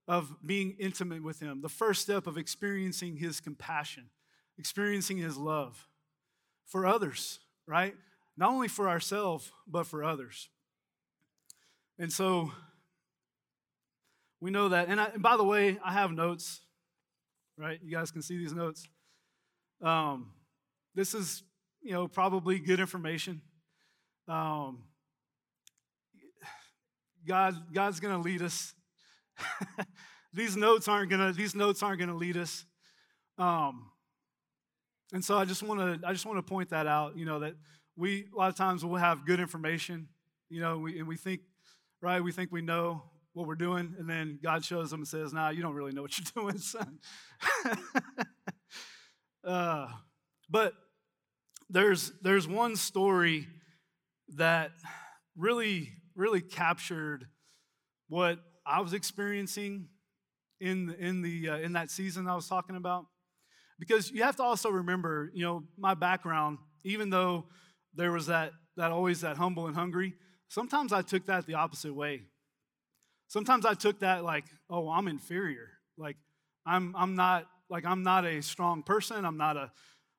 of 0.07 0.35
being 0.45 0.75
intimate 0.79 1.23
with 1.23 1.39
Him, 1.39 1.61
the 1.61 1.69
first 1.69 2.01
step 2.01 2.27
of 2.27 2.37
experiencing 2.37 3.17
His 3.17 3.39
compassion, 3.39 4.09
experiencing 4.57 5.17
His 5.17 5.37
love 5.37 5.87
for 6.65 6.85
others, 6.85 7.39
right? 7.67 7.95
Not 8.35 8.49
only 8.49 8.67
for 8.67 8.89
ourselves, 8.89 9.51
but 9.67 9.85
for 9.87 10.03
others. 10.03 10.49
And 11.97 12.11
so 12.11 12.51
we 14.43 14.51
know 14.51 14.67
that. 14.67 14.89
And, 14.89 14.99
I, 14.99 15.05
and, 15.05 15.23
by 15.23 15.37
the 15.37 15.43
way, 15.45 15.79
I 15.85 15.93
have 15.93 16.11
notes, 16.11 16.59
right? 17.57 17.79
You 17.81 17.95
guys 17.95 18.11
can 18.11 18.21
see 18.21 18.37
these 18.37 18.51
notes. 18.51 18.85
Um, 19.81 20.33
this 20.93 21.13
is, 21.13 21.43
you 21.81 21.93
know, 21.93 22.09
probably 22.09 22.59
good 22.59 22.81
information. 22.81 23.41
Um, 24.27 24.83
God, 27.25 27.55
God's 27.73 28.01
going 28.01 28.15
to 28.15 28.21
lead 28.21 28.41
us. 28.41 28.73
these 30.33 30.57
notes 30.57 30.89
aren't 30.89 31.09
going 31.09 31.25
to. 31.25 31.31
These 31.31 31.55
notes 31.55 31.81
aren't 31.81 31.99
going 31.99 32.09
to 32.09 32.17
lead 32.17 32.35
us. 32.35 32.65
Um, 33.37 33.91
and 35.13 35.23
so 35.23 35.37
I 35.37 35.45
just 35.45 35.63
want 35.63 35.79
to. 35.79 36.05
I 36.05 36.11
just 36.11 36.25
want 36.25 36.37
to 36.37 36.43
point 36.43 36.71
that 36.71 36.85
out. 36.85 37.15
You 37.15 37.23
know 37.23 37.39
that 37.39 37.53
we 37.95 38.25
a 38.33 38.37
lot 38.37 38.49
of 38.49 38.57
times 38.57 38.83
we'll 38.83 38.99
have 38.99 39.25
good 39.25 39.39
information. 39.39 40.09
You 40.49 40.59
know, 40.59 40.79
we, 40.79 40.99
and 40.99 41.07
we 41.07 41.15
think, 41.15 41.41
right? 42.01 42.21
We 42.21 42.33
think 42.33 42.51
we 42.51 42.61
know 42.61 43.03
what 43.33 43.47
we're 43.47 43.55
doing, 43.55 43.95
and 43.97 44.09
then 44.09 44.39
God 44.41 44.63
shows 44.63 44.91
them 44.91 45.01
and 45.01 45.07
says, 45.07 45.33
"Nah, 45.33 45.49
you 45.49 45.61
don't 45.61 45.73
really 45.73 45.91
know 45.91 46.01
what 46.03 46.17
you're 46.17 46.43
doing, 46.43 46.57
son." 46.59 46.99
uh, 49.43 49.87
but 50.49 50.73
there's 51.69 52.11
there's 52.21 52.47
one 52.47 52.75
story 52.75 53.47
that 54.35 54.71
really 55.35 55.89
really 56.15 56.41
captured 56.41 57.25
what 58.07 58.39
I 58.65 58.81
was 58.81 58.93
experiencing 58.93 59.87
in 60.59 60.95
in 60.99 61.21
the 61.21 61.49
uh, 61.49 61.57
in 61.57 61.73
that 61.73 61.89
season 61.89 62.27
I 62.27 62.35
was 62.35 62.47
talking 62.47 62.75
about, 62.75 63.05
because 63.79 64.11
you 64.11 64.23
have 64.23 64.35
to 64.37 64.43
also 64.43 64.69
remember, 64.69 65.31
you 65.33 65.43
know, 65.43 65.63
my 65.77 65.93
background. 65.93 66.59
Even 66.85 67.09
though 67.09 67.45
there 67.95 68.11
was 68.11 68.27
that 68.27 68.51
that 68.77 68.91
always 68.91 69.21
that 69.21 69.37
humble 69.37 69.67
and 69.67 69.75
hungry, 69.75 70.13
sometimes 70.49 70.93
I 70.93 71.01
took 71.01 71.25
that 71.25 71.47
the 71.47 71.55
opposite 71.55 71.93
way. 71.93 72.23
Sometimes 73.27 73.65
I 73.65 73.73
took 73.73 73.99
that 73.99 74.23
like, 74.23 74.45
oh, 74.69 74.89
I'm 74.89 75.07
inferior. 75.07 75.69
Like 75.97 76.17
I'm 76.65 76.95
I'm 76.97 77.15
not 77.15 77.47
like 77.69 77.85
I'm 77.85 78.03
not 78.03 78.25
a 78.25 78.41
strong 78.41 78.83
person. 78.83 79.25
I'm 79.25 79.37
not 79.37 79.57
a 79.57 79.71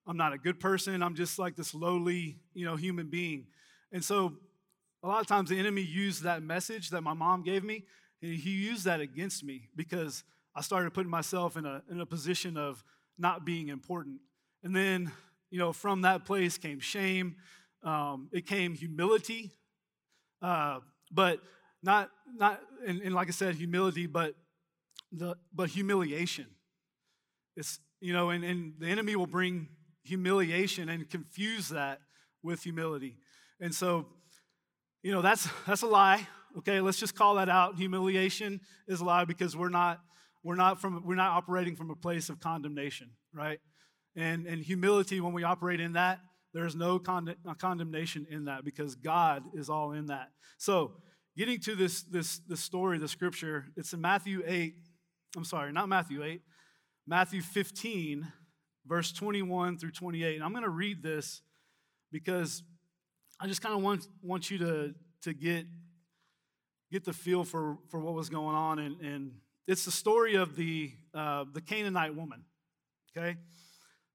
I'm 0.06 0.16
not 0.16 0.32
a 0.32 0.38
good 0.38 0.61
person. 0.61 1.02
I'm 1.02 1.14
just 1.14 1.38
like 1.38 1.56
this 1.56 1.75
lowly, 1.75 2.38
you 2.52 2.64
know, 2.66 2.76
human 2.76 3.08
being. 3.08 3.46
And 3.92 4.04
so 4.04 4.34
a 5.02 5.08
lot 5.08 5.20
of 5.20 5.26
times 5.26 5.50
the 5.50 5.58
enemy 5.58 5.82
used 5.82 6.23
that 6.25 6.42
message 6.42 6.90
that 6.90 7.02
my 7.02 7.12
mom 7.12 7.42
gave 7.42 7.62
me, 7.62 7.84
and 8.23 8.34
he 8.34 8.50
used 8.50 8.84
that 8.84 9.00
against 9.00 9.44
me 9.44 9.68
because 9.76 10.25
I 10.54 10.62
started 10.62 10.92
putting 10.94 11.11
myself 11.11 11.56
in 11.56 11.66
a, 11.66 11.82
in 11.90 12.00
a 12.00 12.06
position 12.06 12.56
of 12.56 12.82
not 13.18 13.44
being 13.44 13.68
important. 13.68 14.20
And 14.62 14.75
then, 14.75 15.12
you 15.50 15.58
know, 15.58 15.73
from 15.73 16.02
that 16.02 16.25
place 16.25 16.58
came 16.58 16.80
shame, 16.80 17.37
um, 17.82 18.28
it 18.32 18.46
came 18.46 18.75
humility, 18.75 19.52
uh, 20.40 20.80
but 21.12 21.40
not 21.85 22.11
not 22.37 22.61
and, 22.87 23.00
and 23.03 23.14
like 23.14 23.29
I 23.29 23.33
said, 23.33 23.55
humility, 23.55 24.07
but 24.07 24.35
the 25.12 25.37
but 25.55 25.71
humiliation. 25.71 26.47
It's 27.57 27.79
you 28.00 28.12
know, 28.12 28.31
and, 28.31 28.45
and 28.45 28.75
the 28.79 28.88
enemy 28.88 29.17
will 29.17 29.26
bring 29.26 29.69
humiliation 30.03 30.88
and 30.88 31.09
confuse 31.09 31.69
that 31.69 32.00
with 32.43 32.62
humility. 32.62 33.17
And 33.61 33.75
so, 33.75 34.07
you 35.03 35.12
know, 35.12 35.23
that's 35.23 35.49
that's 35.67 35.83
a 35.83 35.87
lie. 35.87 36.26
Okay, 36.59 36.81
let's 36.81 36.99
just 36.99 37.14
call 37.14 37.37
that 37.37 37.49
out. 37.49 37.76
Humiliation 37.76 38.61
is 38.88 39.00
a 39.00 39.05
lie 39.05 39.25
because 39.25 39.57
we're 39.57 39.69
not 39.69 40.00
we're 40.43 40.57
not 40.57 40.81
from 40.81 41.03
we're 41.05 41.14
not 41.14 41.33
operating 41.33 41.76
from 41.76 41.91
a 41.91 41.97
place 41.97 42.29
of 42.29 42.41
condemnation, 42.41 43.11
right? 43.33 43.61
And 44.17 44.47
and 44.47 44.62
humility 44.62 45.21
when 45.21 45.33
we 45.33 45.43
operate 45.45 45.81
in 45.81 45.95
that, 45.95 46.21
there's 46.53 46.76
no 46.76 46.99
con- 46.99 47.35
condemnation 47.59 48.26
in 48.31 48.45
that 48.45 48.64
because 48.64 48.95
God 48.95 49.43
is 49.55 49.69
all 49.69 49.93
in 49.93 50.07
that. 50.07 50.31
So, 50.57 50.93
getting 51.37 51.59
to 51.61 51.75
this, 51.75 52.03
this, 52.03 52.38
this 52.49 52.61
story, 52.61 52.99
the 52.99 53.09
scripture, 53.09 53.67
it's 53.76 53.93
in 53.93 54.00
Matthew 54.00 54.43
8. 54.47 54.75
I'm 55.37 55.45
sorry, 55.45 55.73
not 55.73 55.88
Matthew 55.88 56.23
8, 56.23 56.41
Matthew 57.07 57.43
15, 57.43 58.26
verse 58.87 59.12
21 59.12 59.79
through 59.79 59.91
28. 59.91 60.37
And 60.37 60.45
I'm 60.45 60.53
going 60.53 60.64
to 60.64 60.71
read 60.71 61.03
this 61.03 61.43
because 62.12 62.62
I 63.41 63.47
just 63.47 63.62
kind 63.62 63.75
of 63.75 63.83
want, 63.83 64.07
want 64.23 64.50
you 64.50 64.59
to, 64.59 64.95
to 65.23 65.35
get, 65.35 65.67
get 66.93 67.05
the 67.05 67.12
feel 67.12 67.45
for, 67.45 67.79
for 67.91 67.99
what 67.99 68.14
was 68.14 68.29
going 68.29 68.55
on. 68.55 68.79
And, 68.79 69.00
and 69.00 69.33
it's 69.67 69.85
the 69.85 69.91
story 69.91 70.37
of 70.37 70.55
the, 70.55 70.93
uh, 71.12 71.45
the 71.53 71.61
Canaanite 71.61 72.14
woman, 72.14 72.45
okay? 73.17 73.37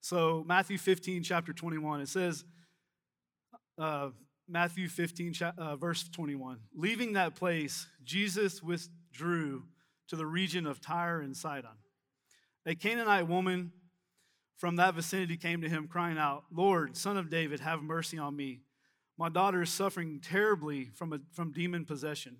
So, 0.01 0.45
Matthew 0.47 0.77
15, 0.77 1.23
chapter 1.23 1.51
21, 1.51 2.01
it 2.01 2.07
says, 2.07 2.45
uh, 3.77 4.09
Matthew 4.49 4.87
15, 4.87 5.35
uh, 5.57 5.75
verse 5.75 6.09
21. 6.09 6.57
Leaving 6.73 7.13
that 7.13 7.35
place, 7.35 7.87
Jesus 8.03 8.63
withdrew 8.63 9.63
to 10.07 10.15
the 10.15 10.25
region 10.25 10.65
of 10.65 10.81
Tyre 10.81 11.21
and 11.21 11.37
Sidon. 11.37 11.77
A 12.65 12.75
Canaanite 12.75 13.27
woman 13.27 13.71
from 14.57 14.75
that 14.77 14.95
vicinity 14.95 15.37
came 15.37 15.61
to 15.61 15.69
him, 15.69 15.87
crying 15.87 16.17
out, 16.17 16.43
Lord, 16.51 16.97
son 16.97 17.15
of 17.15 17.29
David, 17.29 17.59
have 17.61 17.81
mercy 17.81 18.17
on 18.17 18.35
me. 18.35 18.61
My 19.17 19.29
daughter 19.29 19.61
is 19.61 19.69
suffering 19.69 20.19
terribly 20.21 20.89
from, 20.95 21.13
a, 21.13 21.19
from 21.31 21.51
demon 21.51 21.85
possession. 21.85 22.37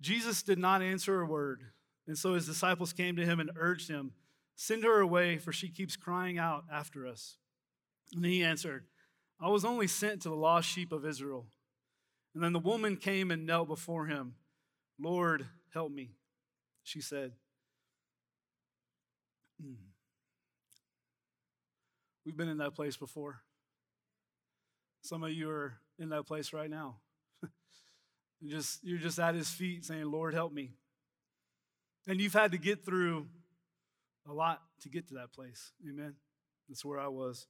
Jesus 0.00 0.42
did 0.42 0.58
not 0.58 0.82
answer 0.82 1.20
a 1.20 1.26
word, 1.26 1.62
and 2.06 2.18
so 2.18 2.34
his 2.34 2.46
disciples 2.46 2.92
came 2.92 3.16
to 3.16 3.24
him 3.24 3.40
and 3.40 3.50
urged 3.56 3.88
him, 3.88 4.12
Send 4.54 4.84
her 4.84 5.00
away, 5.00 5.38
for 5.38 5.52
she 5.52 5.68
keeps 5.68 5.96
crying 5.96 6.38
out 6.38 6.64
after 6.70 7.06
us. 7.06 7.36
And 8.14 8.24
he 8.24 8.44
answered, 8.44 8.84
I 9.42 9.48
was 9.48 9.64
only 9.64 9.88
sent 9.88 10.22
to 10.22 10.28
the 10.28 10.36
lost 10.36 10.68
sheep 10.68 10.92
of 10.92 11.04
Israel. 11.04 11.46
And 12.34 12.42
then 12.42 12.52
the 12.52 12.60
woman 12.60 12.96
came 12.96 13.30
and 13.30 13.44
knelt 13.44 13.68
before 13.68 14.06
him. 14.06 14.36
Lord, 15.00 15.46
help 15.74 15.90
me, 15.90 16.12
she 16.84 17.00
said. 17.00 17.32
Hmm. 19.60 19.74
We've 22.24 22.36
been 22.36 22.48
in 22.48 22.58
that 22.58 22.74
place 22.74 22.96
before. 22.96 23.40
Some 25.02 25.24
of 25.24 25.32
you 25.32 25.50
are 25.50 25.74
in 25.98 26.10
that 26.10 26.26
place 26.26 26.52
right 26.52 26.70
now. 26.70 26.98
you're, 28.40 28.56
just, 28.58 28.78
you're 28.84 28.98
just 28.98 29.18
at 29.18 29.34
his 29.34 29.50
feet 29.50 29.84
saying, 29.84 30.04
Lord, 30.04 30.34
help 30.34 30.52
me. 30.52 30.70
And 32.06 32.20
you've 32.20 32.32
had 32.32 32.52
to 32.52 32.58
get 32.58 32.84
through 32.84 33.26
a 34.28 34.32
lot 34.32 34.62
to 34.82 34.88
get 34.88 35.08
to 35.08 35.14
that 35.14 35.32
place. 35.32 35.72
Amen. 35.88 36.14
That's 36.68 36.84
where 36.84 37.00
I 37.00 37.08
was. 37.08 37.48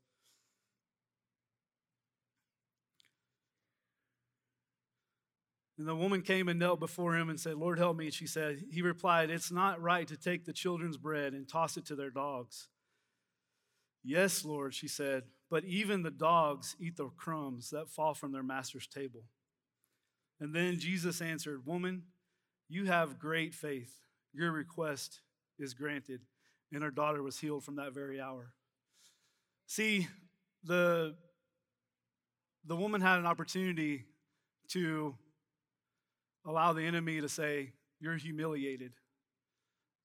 And 5.82 5.88
the 5.88 5.96
woman 5.96 6.22
came 6.22 6.46
and 6.46 6.60
knelt 6.60 6.78
before 6.78 7.16
him 7.16 7.28
and 7.28 7.40
said, 7.40 7.56
Lord, 7.56 7.76
help 7.76 7.96
me. 7.96 8.04
And 8.04 8.14
she 8.14 8.28
said, 8.28 8.62
He 8.70 8.82
replied, 8.82 9.30
It's 9.30 9.50
not 9.50 9.82
right 9.82 10.06
to 10.06 10.16
take 10.16 10.44
the 10.44 10.52
children's 10.52 10.96
bread 10.96 11.32
and 11.32 11.48
toss 11.48 11.76
it 11.76 11.86
to 11.86 11.96
their 11.96 12.08
dogs. 12.08 12.68
Yes, 14.04 14.44
Lord, 14.44 14.74
she 14.74 14.86
said, 14.86 15.24
but 15.50 15.64
even 15.64 16.04
the 16.04 16.12
dogs 16.12 16.76
eat 16.78 16.96
the 16.96 17.08
crumbs 17.08 17.70
that 17.70 17.88
fall 17.88 18.14
from 18.14 18.30
their 18.30 18.44
master's 18.44 18.86
table. 18.86 19.24
And 20.38 20.54
then 20.54 20.78
Jesus 20.78 21.20
answered, 21.20 21.66
Woman, 21.66 22.04
you 22.68 22.84
have 22.84 23.18
great 23.18 23.52
faith. 23.52 23.92
Your 24.32 24.52
request 24.52 25.18
is 25.58 25.74
granted. 25.74 26.20
And 26.72 26.84
her 26.84 26.92
daughter 26.92 27.24
was 27.24 27.40
healed 27.40 27.64
from 27.64 27.74
that 27.74 27.92
very 27.92 28.20
hour. 28.20 28.52
See, 29.66 30.06
the, 30.62 31.16
the 32.64 32.76
woman 32.76 33.00
had 33.00 33.18
an 33.18 33.26
opportunity 33.26 34.04
to 34.68 35.16
allow 36.46 36.72
the 36.72 36.82
enemy 36.82 37.20
to 37.20 37.28
say, 37.28 37.72
You're 38.00 38.16
humiliated. 38.16 38.94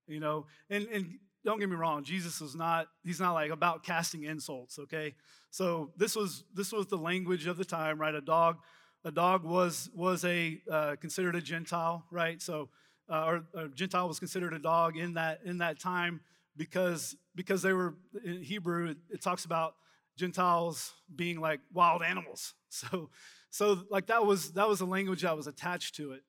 You 0.07 0.19
know, 0.19 0.45
and, 0.69 0.87
and 0.87 1.19
don't 1.43 1.59
get 1.59 1.69
me 1.69 1.75
wrong, 1.75 2.03
Jesus 2.03 2.41
is 2.41 2.55
not, 2.55 2.87
he's 3.03 3.19
not 3.19 3.33
like 3.33 3.51
about 3.51 3.83
casting 3.83 4.23
insults, 4.23 4.79
okay? 4.79 5.15
So 5.49 5.91
this 5.97 6.15
was 6.15 6.43
this 6.53 6.71
was 6.71 6.87
the 6.87 6.97
language 6.97 7.47
of 7.47 7.57
the 7.57 7.65
time, 7.65 7.99
right? 7.99 8.13
A 8.13 8.21
dog, 8.21 8.57
a 9.03 9.11
dog 9.11 9.43
was 9.43 9.89
was 9.93 10.23
a 10.25 10.61
uh, 10.71 10.95
considered 10.99 11.35
a 11.35 11.41
Gentile, 11.41 12.05
right? 12.11 12.41
So 12.41 12.69
uh, 13.09 13.25
or 13.25 13.43
a 13.53 13.67
Gentile 13.69 14.07
was 14.07 14.19
considered 14.19 14.53
a 14.53 14.59
dog 14.59 14.97
in 14.97 15.13
that 15.13 15.39
in 15.45 15.59
that 15.59 15.79
time 15.79 16.21
because 16.55 17.15
because 17.35 17.61
they 17.61 17.73
were 17.73 17.95
in 18.23 18.43
Hebrew, 18.43 18.89
it, 18.89 18.97
it 19.09 19.21
talks 19.21 19.45
about 19.45 19.75
Gentiles 20.17 20.93
being 21.15 21.39
like 21.39 21.59
wild 21.73 22.01
animals. 22.03 22.53
So 22.69 23.09
so 23.49 23.83
like 23.89 24.07
that 24.07 24.25
was 24.25 24.51
that 24.53 24.67
was 24.67 24.81
a 24.81 24.85
language 24.85 25.21
that 25.21 25.35
was 25.35 25.47
attached 25.47 25.95
to 25.95 26.11
it. 26.11 26.21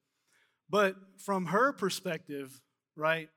But 0.71 0.97
from 1.19 1.47
her 1.47 1.73
perspective, 1.73 2.61
right, 2.97 3.29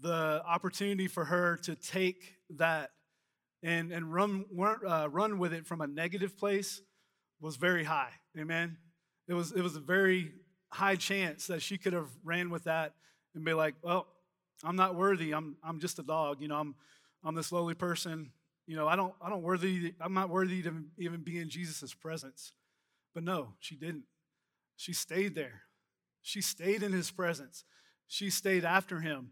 the 0.00 0.42
opportunity 0.46 1.08
for 1.08 1.24
her 1.24 1.56
to 1.64 1.74
take 1.74 2.36
that 2.50 2.90
and, 3.62 3.92
and 3.92 4.12
run, 4.12 4.44
uh, 4.86 5.08
run 5.10 5.38
with 5.38 5.52
it 5.52 5.66
from 5.66 5.80
a 5.80 5.86
negative 5.86 6.38
place 6.38 6.80
was 7.40 7.56
very 7.56 7.84
high. 7.84 8.10
Amen. 8.38 8.76
It 9.28 9.34
was, 9.34 9.52
it 9.52 9.62
was 9.62 9.74
a 9.76 9.80
very 9.80 10.32
high 10.70 10.96
chance 10.96 11.46
that 11.48 11.62
she 11.62 11.78
could 11.78 11.92
have 11.92 12.08
ran 12.22 12.50
with 12.50 12.64
that 12.64 12.94
and 13.34 13.44
be 13.44 13.54
like, 13.54 13.74
well, 13.82 14.06
I'm 14.62 14.76
not 14.76 14.94
worthy. 14.94 15.32
I'm, 15.32 15.56
I'm 15.64 15.80
just 15.80 15.98
a 15.98 16.02
dog. 16.02 16.40
You 16.40 16.48
know, 16.48 16.56
I'm, 16.56 16.74
I'm 17.24 17.34
this 17.34 17.50
lowly 17.50 17.74
person. 17.74 18.30
You 18.66 18.76
know, 18.76 18.86
I 18.86 18.94
don't, 18.94 19.14
I 19.20 19.28
don't 19.28 19.42
worthy, 19.42 19.94
I'm 20.00 20.14
not 20.14 20.28
worthy 20.28 20.62
to 20.62 20.84
even 20.98 21.22
be 21.22 21.40
in 21.40 21.48
Jesus' 21.48 21.94
presence. 21.94 22.52
But 23.16 23.24
no, 23.24 23.54
she 23.60 23.76
didn't. 23.76 24.04
She 24.76 24.92
stayed 24.92 25.34
there. 25.34 25.62
She 26.20 26.42
stayed 26.42 26.82
in 26.82 26.92
his 26.92 27.10
presence. 27.10 27.64
She 28.06 28.28
stayed 28.28 28.62
after 28.62 29.00
him. 29.00 29.30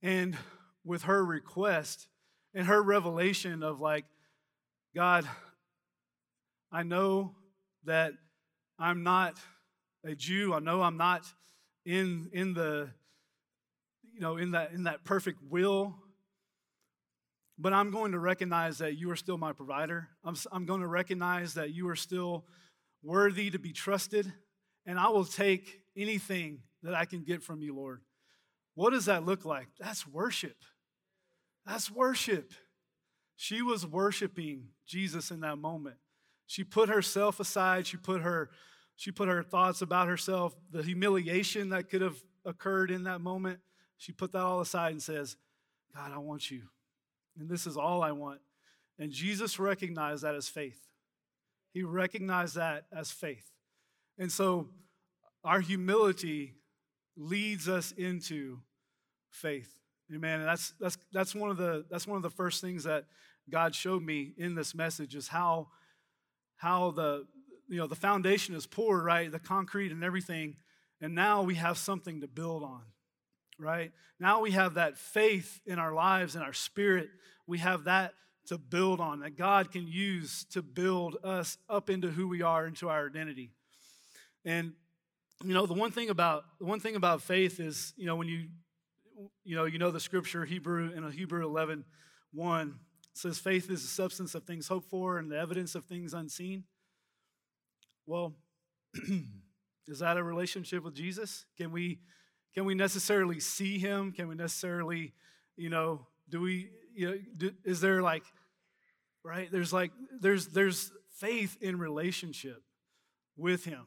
And 0.00 0.36
with 0.84 1.02
her 1.02 1.24
request 1.24 2.06
and 2.54 2.68
her 2.68 2.80
revelation 2.80 3.64
of, 3.64 3.80
like, 3.80 4.04
God, 4.94 5.28
I 6.70 6.84
know 6.84 7.34
that 7.82 8.12
I'm 8.78 9.02
not 9.02 9.40
a 10.04 10.14
Jew. 10.14 10.54
I 10.54 10.60
know 10.60 10.80
I'm 10.80 10.96
not 10.96 11.24
in, 11.84 12.30
in 12.32 12.54
the, 12.54 12.90
you 14.14 14.20
know, 14.20 14.36
in 14.36 14.52
that, 14.52 14.70
in 14.70 14.84
that 14.84 15.02
perfect 15.02 15.40
will. 15.50 15.96
But 17.58 17.72
I'm 17.72 17.90
going 17.90 18.12
to 18.12 18.20
recognize 18.20 18.78
that 18.78 18.96
you 18.96 19.10
are 19.10 19.16
still 19.16 19.36
my 19.36 19.52
provider. 19.52 20.10
I'm, 20.22 20.36
I'm 20.52 20.64
going 20.64 20.82
to 20.82 20.86
recognize 20.86 21.54
that 21.54 21.74
you 21.74 21.88
are 21.88 21.96
still 21.96 22.44
worthy 23.02 23.50
to 23.50 23.58
be 23.58 23.72
trusted. 23.72 24.32
And 24.86 24.98
I 24.98 25.08
will 25.08 25.24
take 25.24 25.82
anything 25.96 26.60
that 26.82 26.94
I 26.94 27.04
can 27.04 27.22
get 27.22 27.42
from 27.42 27.62
you, 27.62 27.74
Lord. 27.74 28.00
What 28.74 28.90
does 28.90 29.06
that 29.06 29.26
look 29.26 29.44
like? 29.44 29.68
That's 29.78 30.06
worship. 30.06 30.56
That's 31.66 31.90
worship. 31.90 32.52
She 33.36 33.62
was 33.62 33.86
worshiping 33.86 34.68
Jesus 34.86 35.30
in 35.30 35.40
that 35.40 35.58
moment. 35.58 35.96
She 36.46 36.64
put 36.64 36.88
herself 36.88 37.40
aside, 37.40 37.86
she 37.86 37.96
put 37.96 38.22
her 38.22 38.50
she 38.96 39.10
put 39.10 39.28
her 39.28 39.42
thoughts 39.42 39.80
about 39.80 40.08
herself, 40.08 40.54
the 40.70 40.82
humiliation 40.82 41.70
that 41.70 41.88
could 41.88 42.02
have 42.02 42.22
occurred 42.44 42.90
in 42.90 43.04
that 43.04 43.22
moment. 43.22 43.60
She 43.96 44.12
put 44.12 44.32
that 44.32 44.42
all 44.42 44.60
aside 44.60 44.92
and 44.92 45.02
says, 45.02 45.38
"God, 45.94 46.12
I 46.12 46.18
want 46.18 46.50
you. 46.50 46.68
And 47.38 47.48
this 47.48 47.66
is 47.66 47.78
all 47.78 48.02
I 48.02 48.12
want." 48.12 48.42
And 48.98 49.10
Jesus 49.10 49.58
recognized 49.58 50.22
that 50.22 50.34
as 50.34 50.50
faith. 50.50 50.89
He 51.72 51.82
recognized 51.82 52.56
that 52.56 52.84
as 52.96 53.10
faith. 53.10 53.50
And 54.18 54.30
so 54.30 54.68
our 55.44 55.60
humility 55.60 56.54
leads 57.16 57.68
us 57.68 57.92
into 57.92 58.58
faith. 59.30 59.72
Amen. 60.14 60.40
And 60.40 60.48
that's 60.48 60.74
that's 60.80 60.98
that's 61.12 61.34
one 61.34 61.50
of 61.50 61.56
the 61.56 61.84
that's 61.90 62.06
one 62.06 62.16
of 62.16 62.22
the 62.22 62.30
first 62.30 62.60
things 62.60 62.84
that 62.84 63.04
God 63.48 63.74
showed 63.74 64.02
me 64.02 64.32
in 64.36 64.54
this 64.54 64.74
message 64.74 65.14
is 65.14 65.28
how 65.28 65.68
how 66.56 66.90
the 66.90 67.26
you 67.68 67.78
know 67.78 67.86
the 67.86 67.94
foundation 67.94 68.54
is 68.54 68.66
poured, 68.66 69.04
right? 69.04 69.30
The 69.30 69.38
concrete 69.38 69.92
and 69.92 70.02
everything. 70.02 70.56
And 71.00 71.14
now 71.14 71.42
we 71.42 71.54
have 71.54 71.78
something 71.78 72.20
to 72.20 72.28
build 72.28 72.62
on. 72.62 72.82
Right? 73.58 73.92
Now 74.18 74.40
we 74.40 74.52
have 74.52 74.74
that 74.74 74.96
faith 74.96 75.60
in 75.66 75.78
our 75.78 75.92
lives 75.92 76.34
and 76.34 76.42
our 76.42 76.54
spirit. 76.54 77.10
We 77.46 77.58
have 77.58 77.84
that 77.84 78.14
to 78.50 78.58
build 78.58 79.00
on 79.00 79.20
that 79.20 79.36
God 79.36 79.70
can 79.70 79.86
use 79.86 80.44
to 80.46 80.60
build 80.60 81.16
us 81.22 81.56
up 81.68 81.88
into 81.88 82.08
who 82.08 82.26
we 82.26 82.42
are, 82.42 82.66
into 82.66 82.88
our 82.88 83.06
identity. 83.06 83.52
And 84.44 84.72
you 85.44 85.54
know, 85.54 85.66
the 85.66 85.74
one 85.74 85.92
thing 85.92 86.10
about 86.10 86.42
the 86.58 86.64
one 86.64 86.80
thing 86.80 86.96
about 86.96 87.22
faith 87.22 87.60
is, 87.60 87.94
you 87.96 88.06
know, 88.06 88.16
when 88.16 88.26
you 88.26 88.48
you 89.44 89.54
know, 89.54 89.66
you 89.66 89.78
know 89.78 89.92
the 89.92 90.00
scripture 90.00 90.44
Hebrew 90.44 90.90
in 90.90 91.08
Hebrew 91.12 91.46
11, 91.46 91.84
1 92.32 92.74
says 93.14 93.38
faith 93.38 93.70
is 93.70 93.82
the 93.82 93.88
substance 93.88 94.34
of 94.34 94.42
things 94.42 94.66
hoped 94.66 94.90
for 94.90 95.18
and 95.18 95.30
the 95.30 95.38
evidence 95.38 95.76
of 95.76 95.84
things 95.84 96.12
unseen. 96.12 96.64
Well, 98.04 98.34
is 99.86 100.00
that 100.00 100.16
a 100.16 100.24
relationship 100.24 100.82
with 100.82 100.96
Jesus? 100.96 101.46
Can 101.56 101.70
we 101.70 102.00
can 102.52 102.64
we 102.64 102.74
necessarily 102.74 103.38
see 103.38 103.78
him? 103.78 104.10
Can 104.10 104.26
we 104.26 104.34
necessarily, 104.34 105.12
you 105.56 105.70
know, 105.70 106.08
do 106.28 106.40
we 106.40 106.70
you 106.96 107.10
know 107.10 107.18
do, 107.36 107.52
is 107.64 107.80
there 107.80 108.02
like 108.02 108.24
right? 109.24 109.50
There's 109.50 109.72
like 109.72 109.92
there's 110.20 110.48
there's 110.48 110.92
faith 111.16 111.56
in 111.60 111.78
relationship 111.78 112.62
with 113.36 113.64
him. 113.64 113.84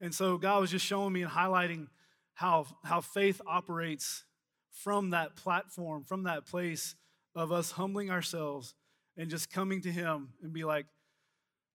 And 0.00 0.14
so 0.14 0.36
God 0.36 0.60
was 0.60 0.70
just 0.70 0.84
showing 0.84 1.12
me 1.12 1.22
and 1.22 1.30
highlighting 1.30 1.86
how, 2.34 2.66
how 2.84 3.00
faith 3.00 3.40
operates 3.46 4.24
from 4.70 5.10
that 5.10 5.36
platform, 5.36 6.04
from 6.04 6.24
that 6.24 6.46
place 6.46 6.96
of 7.34 7.52
us 7.52 7.70
humbling 7.70 8.10
ourselves 8.10 8.74
and 9.16 9.30
just 9.30 9.50
coming 9.50 9.80
to 9.82 9.90
Him 9.90 10.30
and 10.42 10.52
be 10.52 10.64
like, 10.64 10.86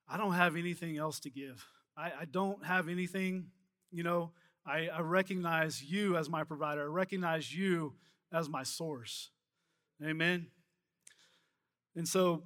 I 0.07 0.17
don't 0.17 0.33
have 0.33 0.55
anything 0.55 0.97
else 0.97 1.19
to 1.21 1.29
give. 1.29 1.65
I, 1.97 2.11
I 2.21 2.25
don't 2.29 2.65
have 2.65 2.89
anything, 2.89 3.47
you 3.91 4.03
know, 4.03 4.31
I, 4.65 4.89
I 4.89 4.99
recognize 5.01 5.81
you 5.81 6.17
as 6.17 6.29
my 6.29 6.43
provider. 6.43 6.83
I 6.83 6.93
recognize 6.93 7.55
you 7.55 7.93
as 8.31 8.49
my 8.49 8.63
source. 8.63 9.31
Amen. 10.03 10.47
And 11.95 12.07
so 12.07 12.43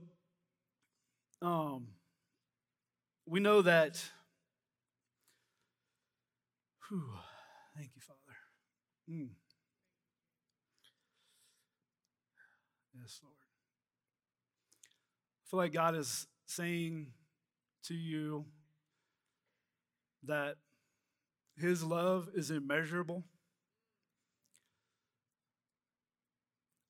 um, 1.43 1.87
we 3.25 3.39
know 3.39 3.61
that 3.61 4.03
Whew. 6.89 7.03
Thank 7.75 7.91
you, 7.95 8.01
Father. 8.01 8.19
Mm. 9.09 9.29
Yes, 12.99 13.19
Lord. 13.23 13.35
I 15.41 15.43
feel 15.49 15.57
like 15.57 15.73
God 15.73 15.95
is 15.95 16.27
saying 16.45 17.07
to 17.85 17.93
you 17.93 18.45
that 20.23 20.55
His 21.57 21.83
love 21.83 22.29
is 22.35 22.51
immeasurable. 22.51 23.23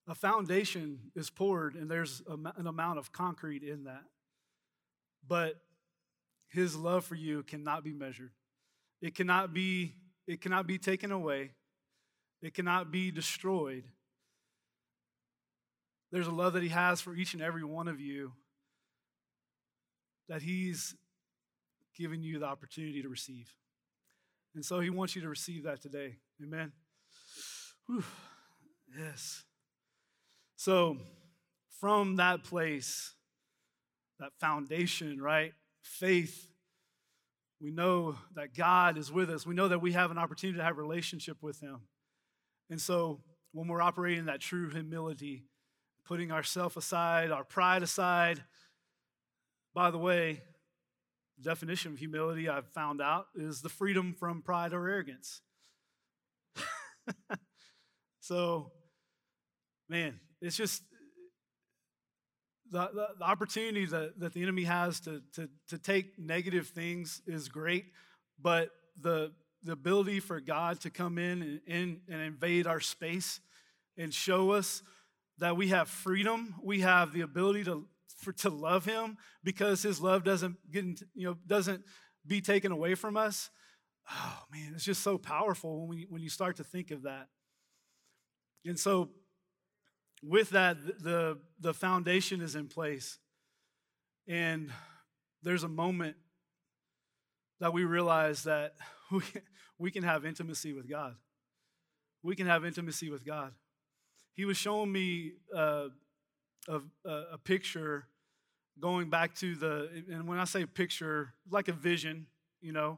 A 0.07 0.15
foundation 0.15 1.11
is 1.15 1.29
poured, 1.29 1.75
and 1.75 1.89
there's 1.89 2.21
an 2.27 2.67
amount 2.67 2.99
of 2.99 3.13
concrete 3.13 3.63
in 3.63 3.85
that. 3.85 4.03
But 5.27 5.55
His 6.49 6.75
love 6.75 7.05
for 7.05 7.15
you 7.15 7.43
cannot 7.43 7.83
be 7.83 7.93
measured. 7.93 8.31
It 9.01 9.15
cannot 9.15 9.53
be, 9.53 9.95
it 10.27 10.41
cannot 10.41 10.67
be 10.67 10.77
taken 10.77 11.11
away. 11.11 11.51
It 12.41 12.53
cannot 12.53 12.91
be 12.91 13.11
destroyed. 13.11 13.83
There's 16.11 16.27
a 16.27 16.31
love 16.31 16.53
that 16.53 16.61
he 16.61 16.69
has 16.69 17.01
for 17.01 17.15
each 17.15 17.33
and 17.33 17.41
every 17.41 17.63
one 17.63 17.87
of 17.87 17.99
you 17.99 18.33
that 20.29 20.41
he's 20.41 20.95
given 21.97 22.21
you 22.21 22.39
the 22.39 22.45
opportunity 22.45 23.01
to 23.01 23.09
receive. 23.09 23.51
And 24.55 24.63
so 24.63 24.79
he 24.79 24.89
wants 24.89 25.15
you 25.15 25.21
to 25.23 25.29
receive 25.29 25.63
that 25.63 25.81
today. 25.81 26.17
Amen. 26.41 26.71
Whew. 27.87 28.03
Yes. 28.97 29.43
So, 30.55 30.97
from 31.79 32.17
that 32.17 32.43
place, 32.43 33.13
that 34.23 34.31
foundation, 34.39 35.21
right? 35.21 35.51
Faith, 35.81 36.49
we 37.61 37.71
know 37.71 38.15
that 38.35 38.55
God 38.55 38.97
is 38.97 39.11
with 39.11 39.29
us. 39.29 39.45
We 39.45 39.53
know 39.53 39.67
that 39.67 39.81
we 39.81 39.91
have 39.91 40.11
an 40.11 40.17
opportunity 40.17 40.57
to 40.57 40.63
have 40.63 40.77
relationship 40.77 41.37
with 41.41 41.59
Him. 41.59 41.81
And 42.69 42.79
so, 42.79 43.19
when 43.51 43.67
we're 43.67 43.81
operating 43.81 44.19
in 44.19 44.25
that 44.25 44.39
true 44.39 44.69
humility, 44.69 45.43
putting 46.05 46.31
ourself 46.31 46.77
aside, 46.77 47.31
our 47.31 47.43
pride 47.43 47.83
aside, 47.83 48.41
by 49.75 49.91
the 49.91 49.97
way, 49.97 50.41
the 51.37 51.43
definition 51.43 51.91
of 51.91 51.99
humility 51.99 52.47
I've 52.47 52.67
found 52.69 53.01
out 53.01 53.25
is 53.35 53.61
the 53.61 53.69
freedom 53.69 54.15
from 54.17 54.41
pride 54.41 54.71
or 54.71 54.87
arrogance. 54.87 55.41
so, 58.21 58.71
man, 59.89 60.19
it's 60.41 60.55
just 60.55 60.83
the, 62.73 62.89
the, 62.91 63.07
the, 63.19 63.23
opportunity 63.23 63.85
that, 63.85 64.19
that 64.19 64.33
the 64.33 64.41
enemy 64.41 64.63
has 64.63 64.99
to, 65.01 65.21
to, 65.35 65.47
to 65.69 65.77
take 65.77 66.17
negative 66.17 66.69
things 66.69 67.21
is 67.27 67.47
great, 67.47 67.85
but 68.41 68.71
the, 68.99 69.31
the 69.63 69.73
ability 69.73 70.19
for 70.19 70.39
God 70.39 70.81
to 70.81 70.89
come 70.89 71.19
in 71.19 71.41
and, 71.43 71.61
in 71.67 72.01
and 72.09 72.21
invade 72.21 72.65
our 72.65 72.79
space 72.79 73.39
and 73.95 74.11
show 74.11 74.51
us 74.51 74.81
that 75.37 75.55
we 75.55 75.67
have 75.67 75.87
freedom, 75.87 76.55
we 76.63 76.81
have 76.81 77.13
the 77.13 77.21
ability 77.21 77.63
to, 77.65 77.87
for, 78.17 78.33
to 78.33 78.49
love 78.49 78.85
him 78.85 79.17
because 79.43 79.83
his 79.83 80.01
love 80.01 80.23
doesn't 80.23 80.57
get 80.71 80.85
you 81.13 81.27
know 81.27 81.37
doesn't 81.45 81.83
be 82.25 82.41
taken 82.41 82.71
away 82.71 82.95
from 82.95 83.15
us. 83.15 83.51
Oh 84.09 84.39
man 84.51 84.71
it's 84.73 84.83
just 84.83 85.03
so 85.03 85.19
powerful 85.19 85.81
when, 85.81 85.89
we, 85.89 86.07
when 86.09 86.21
you 86.23 86.29
start 86.29 86.57
to 86.57 86.63
think 86.63 86.89
of 86.89 87.03
that. 87.03 87.27
And 88.65 88.79
so 88.79 89.09
with 90.23 90.51
that 90.51 90.77
the 91.03 91.37
the 91.59 91.73
foundation 91.73 92.41
is 92.41 92.55
in 92.55 92.67
place. 92.67 93.19
And 94.27 94.71
there's 95.41 95.63
a 95.63 95.69
moment 95.69 96.15
that 97.59 97.73
we 97.73 97.83
realize 97.83 98.43
that 98.43 98.75
we, 99.11 99.21
we 99.77 99.91
can 99.91 100.03
have 100.03 100.25
intimacy 100.25 100.73
with 100.73 100.89
god. 100.89 101.15
We 102.23 102.35
can 102.35 102.47
have 102.47 102.63
intimacy 102.65 103.09
with 103.09 103.25
god. 103.25 103.53
He 104.33 104.45
was 104.45 104.57
showing 104.57 104.91
me 104.91 105.33
uh, 105.55 105.89
a, 106.67 106.81
a, 107.05 107.37
picture 107.37 108.07
going 108.79 109.09
back 109.09 109.35
to 109.35 109.55
the, 109.55 110.03
and 110.09 110.27
when 110.27 110.39
I 110.39 110.45
say 110.45 110.65
picture, 110.65 111.33
like 111.51 111.67
a 111.67 111.73
vision, 111.73 112.25
you 112.59 112.71
know, 112.71 112.97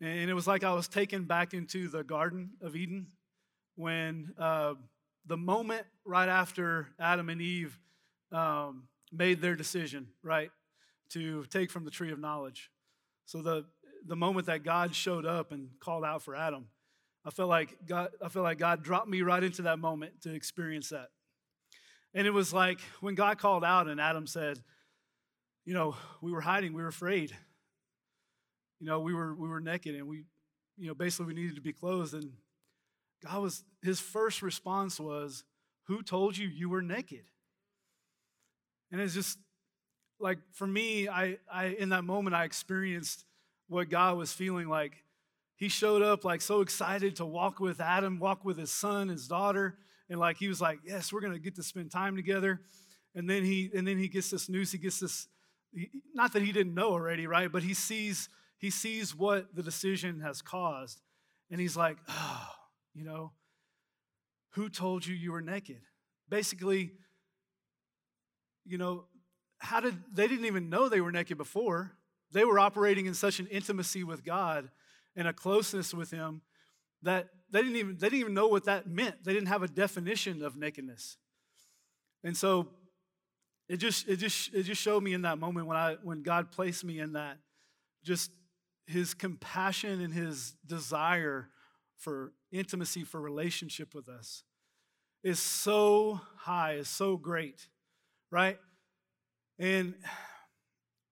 and 0.00 0.30
it 0.30 0.34
was 0.34 0.46
like 0.46 0.64
I 0.64 0.72
was 0.72 0.88
taken 0.88 1.24
back 1.24 1.52
into 1.52 1.88
the 1.88 2.02
Garden 2.02 2.50
of 2.62 2.74
Eden 2.74 3.08
when 3.74 4.32
uh, 4.38 4.74
the 5.26 5.36
moment 5.36 5.86
right 6.04 6.28
after 6.28 6.88
Adam 6.98 7.28
and 7.28 7.40
Eve 7.40 7.78
um, 8.32 8.84
made 9.12 9.40
their 9.40 9.56
decision, 9.56 10.08
right, 10.22 10.50
to 11.10 11.44
take 11.44 11.70
from 11.70 11.84
the 11.84 11.90
tree 11.90 12.12
of 12.12 12.18
knowledge. 12.18 12.70
So 13.24 13.42
the 13.42 13.64
the 14.06 14.16
moment 14.16 14.46
that 14.46 14.62
God 14.62 14.94
showed 14.94 15.26
up 15.26 15.50
and 15.50 15.68
called 15.80 16.04
out 16.04 16.22
for 16.22 16.36
Adam, 16.36 16.66
I 17.24 17.30
felt 17.30 17.48
like 17.48 17.76
God, 17.86 18.10
I 18.22 18.28
felt 18.28 18.44
like 18.44 18.58
God 18.58 18.84
dropped 18.84 19.08
me 19.08 19.22
right 19.22 19.42
into 19.42 19.62
that 19.62 19.80
moment 19.80 20.22
to 20.22 20.32
experience 20.32 20.90
that. 20.90 21.08
And 22.14 22.26
it 22.26 22.30
was 22.30 22.52
like 22.52 22.80
when 23.00 23.14
God 23.14 23.38
called 23.38 23.64
out 23.64 23.88
and 23.88 24.00
Adam 24.00 24.26
said, 24.26 24.60
you 25.64 25.74
know, 25.74 25.96
we 26.20 26.30
were 26.30 26.40
hiding, 26.40 26.72
we 26.72 26.82
were 26.82 26.88
afraid. 26.88 27.32
You 28.78 28.86
know, 28.86 29.00
we 29.00 29.12
were 29.12 29.34
we 29.34 29.48
were 29.48 29.60
naked 29.60 29.96
and 29.96 30.06
we, 30.06 30.24
you 30.76 30.86
know, 30.86 30.94
basically 30.94 31.26
we 31.26 31.34
needed 31.34 31.56
to 31.56 31.62
be 31.62 31.72
clothed. 31.72 32.14
And 32.14 32.30
God 33.24 33.42
was 33.42 33.64
his 33.82 34.00
first 34.00 34.42
response 34.42 35.00
was, 35.00 35.44
Who 35.84 36.02
told 36.02 36.36
you 36.36 36.48
you 36.48 36.68
were 36.68 36.82
naked? 36.82 37.24
And 38.92 39.00
it's 39.00 39.14
just 39.14 39.38
like 40.18 40.38
for 40.52 40.66
me, 40.66 41.08
I 41.08 41.38
I 41.52 41.66
in 41.66 41.90
that 41.90 42.04
moment 42.04 42.36
I 42.36 42.44
experienced 42.44 43.24
what 43.68 43.88
God 43.88 44.16
was 44.16 44.32
feeling 44.32 44.68
like. 44.68 45.02
He 45.56 45.68
showed 45.68 46.02
up 46.02 46.24
like 46.24 46.42
so 46.42 46.60
excited 46.60 47.16
to 47.16 47.24
walk 47.24 47.60
with 47.60 47.80
Adam, 47.80 48.18
walk 48.18 48.44
with 48.44 48.58
his 48.58 48.70
son, 48.70 49.08
his 49.08 49.26
daughter, 49.26 49.78
and 50.10 50.20
like 50.20 50.36
he 50.36 50.48
was 50.48 50.60
like, 50.60 50.80
Yes, 50.84 51.12
we're 51.12 51.20
gonna 51.20 51.38
get 51.38 51.56
to 51.56 51.62
spend 51.62 51.90
time 51.90 52.16
together. 52.16 52.60
And 53.14 53.28
then 53.28 53.44
he 53.44 53.70
and 53.74 53.86
then 53.86 53.98
he 53.98 54.08
gets 54.08 54.30
this 54.30 54.48
news, 54.48 54.72
he 54.72 54.78
gets 54.78 55.00
this 55.00 55.28
not 56.14 56.32
that 56.32 56.42
he 56.42 56.52
didn't 56.52 56.74
know 56.74 56.90
already, 56.92 57.26
right? 57.26 57.50
But 57.50 57.62
he 57.62 57.74
sees 57.74 58.28
he 58.58 58.70
sees 58.70 59.14
what 59.14 59.54
the 59.54 59.62
decision 59.62 60.20
has 60.20 60.40
caused, 60.42 61.00
and 61.50 61.60
he's 61.60 61.76
like, 61.76 61.98
oh, 62.08 62.48
you 62.96 63.04
know, 63.04 63.32
who 64.52 64.70
told 64.70 65.06
you 65.06 65.14
you 65.14 65.32
were 65.32 65.42
naked? 65.42 65.80
Basically, 66.30 66.92
you 68.64 68.78
know, 68.78 69.04
how 69.58 69.80
did 69.80 69.94
they 70.12 70.26
didn't 70.26 70.46
even 70.46 70.70
know 70.70 70.88
they 70.88 71.02
were 71.02 71.12
naked 71.12 71.36
before? 71.36 71.92
They 72.32 72.44
were 72.44 72.58
operating 72.58 73.04
in 73.06 73.14
such 73.14 73.38
an 73.38 73.46
intimacy 73.48 74.02
with 74.02 74.24
God 74.24 74.70
and 75.14 75.28
a 75.28 75.32
closeness 75.32 75.92
with 75.92 76.10
Him 76.10 76.40
that 77.02 77.28
they 77.50 77.60
didn't 77.60 77.76
even 77.76 77.96
they 77.98 78.08
didn't 78.08 78.20
even 78.20 78.34
know 78.34 78.48
what 78.48 78.64
that 78.64 78.88
meant. 78.88 79.22
They 79.24 79.34
didn't 79.34 79.48
have 79.48 79.62
a 79.62 79.68
definition 79.68 80.42
of 80.42 80.56
nakedness. 80.56 81.18
And 82.24 82.34
so 82.34 82.68
it 83.68 83.76
just 83.76 84.08
it 84.08 84.16
just 84.16 84.54
it 84.54 84.62
just 84.62 84.80
showed 84.80 85.02
me 85.02 85.12
in 85.12 85.22
that 85.22 85.38
moment 85.38 85.66
when 85.66 85.76
I 85.76 85.96
when 86.02 86.22
God 86.22 86.50
placed 86.50 86.82
me 86.82 86.98
in 86.98 87.12
that 87.12 87.36
just 88.04 88.30
his 88.86 89.12
compassion 89.12 90.00
and 90.00 90.14
his 90.14 90.54
desire 90.64 91.50
for 91.98 92.32
intimacy 92.52 93.04
for 93.04 93.20
relationship 93.20 93.94
with 93.94 94.08
us 94.08 94.44
is 95.22 95.38
so 95.38 96.20
high 96.38 96.74
is 96.74 96.88
so 96.88 97.16
great 97.16 97.68
right 98.30 98.58
and 99.58 99.94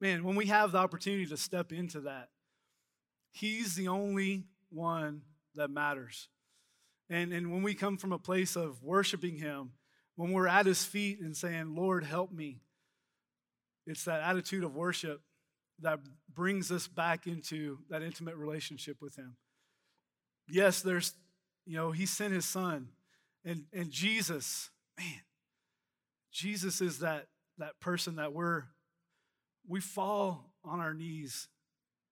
man 0.01 0.25
when 0.25 0.37
we 0.37 0.47
have 0.47 0.73
the 0.73 0.79
opportunity 0.79 1.27
to 1.27 1.37
step 1.37 1.73
into 1.73 2.01
that 2.01 2.29
he's 3.33 3.75
the 3.75 3.89
only 3.89 4.45
one 4.71 5.23
that 5.55 5.71
matters 5.71 6.29
and 7.09 7.33
and 7.33 7.51
when 7.51 7.63
we 7.63 7.75
come 7.75 7.97
from 7.97 8.13
a 8.13 8.19
place 8.19 8.57
of 8.57 8.83
worshiping 8.83 9.37
him 9.37 9.73
when 10.17 10.33
we're 10.33 10.49
at 10.49 10.67
his 10.67 10.85
feet 10.85 11.21
and 11.21 11.37
saying, 11.37 11.75
Lord, 11.75 12.05
help 12.05 12.33
me, 12.33 12.61
it's 13.87 14.05
that 14.05 14.23
attitude 14.23 14.65
of 14.65 14.75
worship 14.75 15.21
that 15.81 16.01
brings 16.33 16.71
us 16.71 16.87
back 16.87 17.27
into 17.27 17.79
that 17.91 18.03
intimate 18.03 18.37
relationship 18.37 18.99
with 19.01 19.17
him. 19.17 19.37
Yes, 20.49 20.83
there's, 20.83 21.13
you 21.67 21.77
know, 21.77 21.91
he 21.91 22.07
sent 22.07 22.35
his 22.35 22.45
son. 22.45 22.89
And, 23.45 23.65
and 23.73 23.91
Jesus, 23.91 24.71
man, 24.99 25.21
Jesus 26.33 26.81
is 26.81 27.01
that, 27.01 27.27
that 27.59 27.79
person 27.81 28.17
that 28.17 28.33
we're, 28.33 28.65
we 29.69 29.81
fall 29.81 30.53
on 30.65 30.81
our 30.81 30.95
knees 30.95 31.49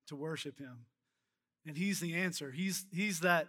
to 0.09 0.17
worship 0.17 0.59
him. 0.59 0.87
And 1.67 1.77
he's 1.77 2.01
the 2.01 2.15
answer. 2.15 2.51
He's, 2.51 2.87
he's, 2.93 3.21
that, 3.21 3.49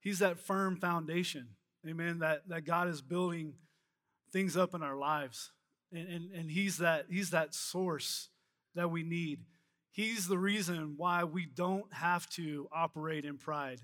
he's 0.00 0.18
that 0.18 0.38
firm 0.38 0.76
foundation, 0.76 1.48
amen, 1.88 2.20
that, 2.20 2.48
that 2.48 2.64
God 2.64 2.88
is 2.88 3.00
building 3.00 3.54
things 4.32 4.56
up 4.56 4.74
in 4.74 4.82
our 4.82 4.96
lives. 4.96 5.50
And, 5.92 6.08
and, 6.08 6.32
and 6.32 6.50
he's, 6.50 6.78
that, 6.78 7.06
he's 7.08 7.30
that 7.30 7.54
source 7.54 8.28
that 8.74 8.90
we 8.90 9.02
need. 9.02 9.40
He's 9.90 10.26
the 10.26 10.38
reason 10.38 10.94
why 10.96 11.24
we 11.24 11.46
don't 11.46 11.92
have 11.92 12.28
to 12.30 12.68
operate 12.72 13.24
in 13.24 13.38
pride. 13.38 13.80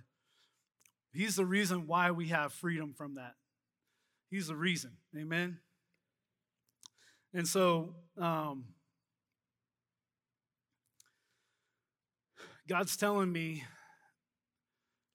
He's 1.12 1.36
the 1.36 1.46
reason 1.46 1.86
why 1.86 2.10
we 2.10 2.28
have 2.28 2.52
freedom 2.52 2.94
from 2.96 3.16
that. 3.16 3.34
He's 4.30 4.46
the 4.46 4.56
reason. 4.56 4.92
Amen. 5.16 5.58
And 7.34 7.46
so, 7.46 7.94
um, 8.16 8.64
God's 12.68 12.96
telling 12.96 13.32
me 13.32 13.64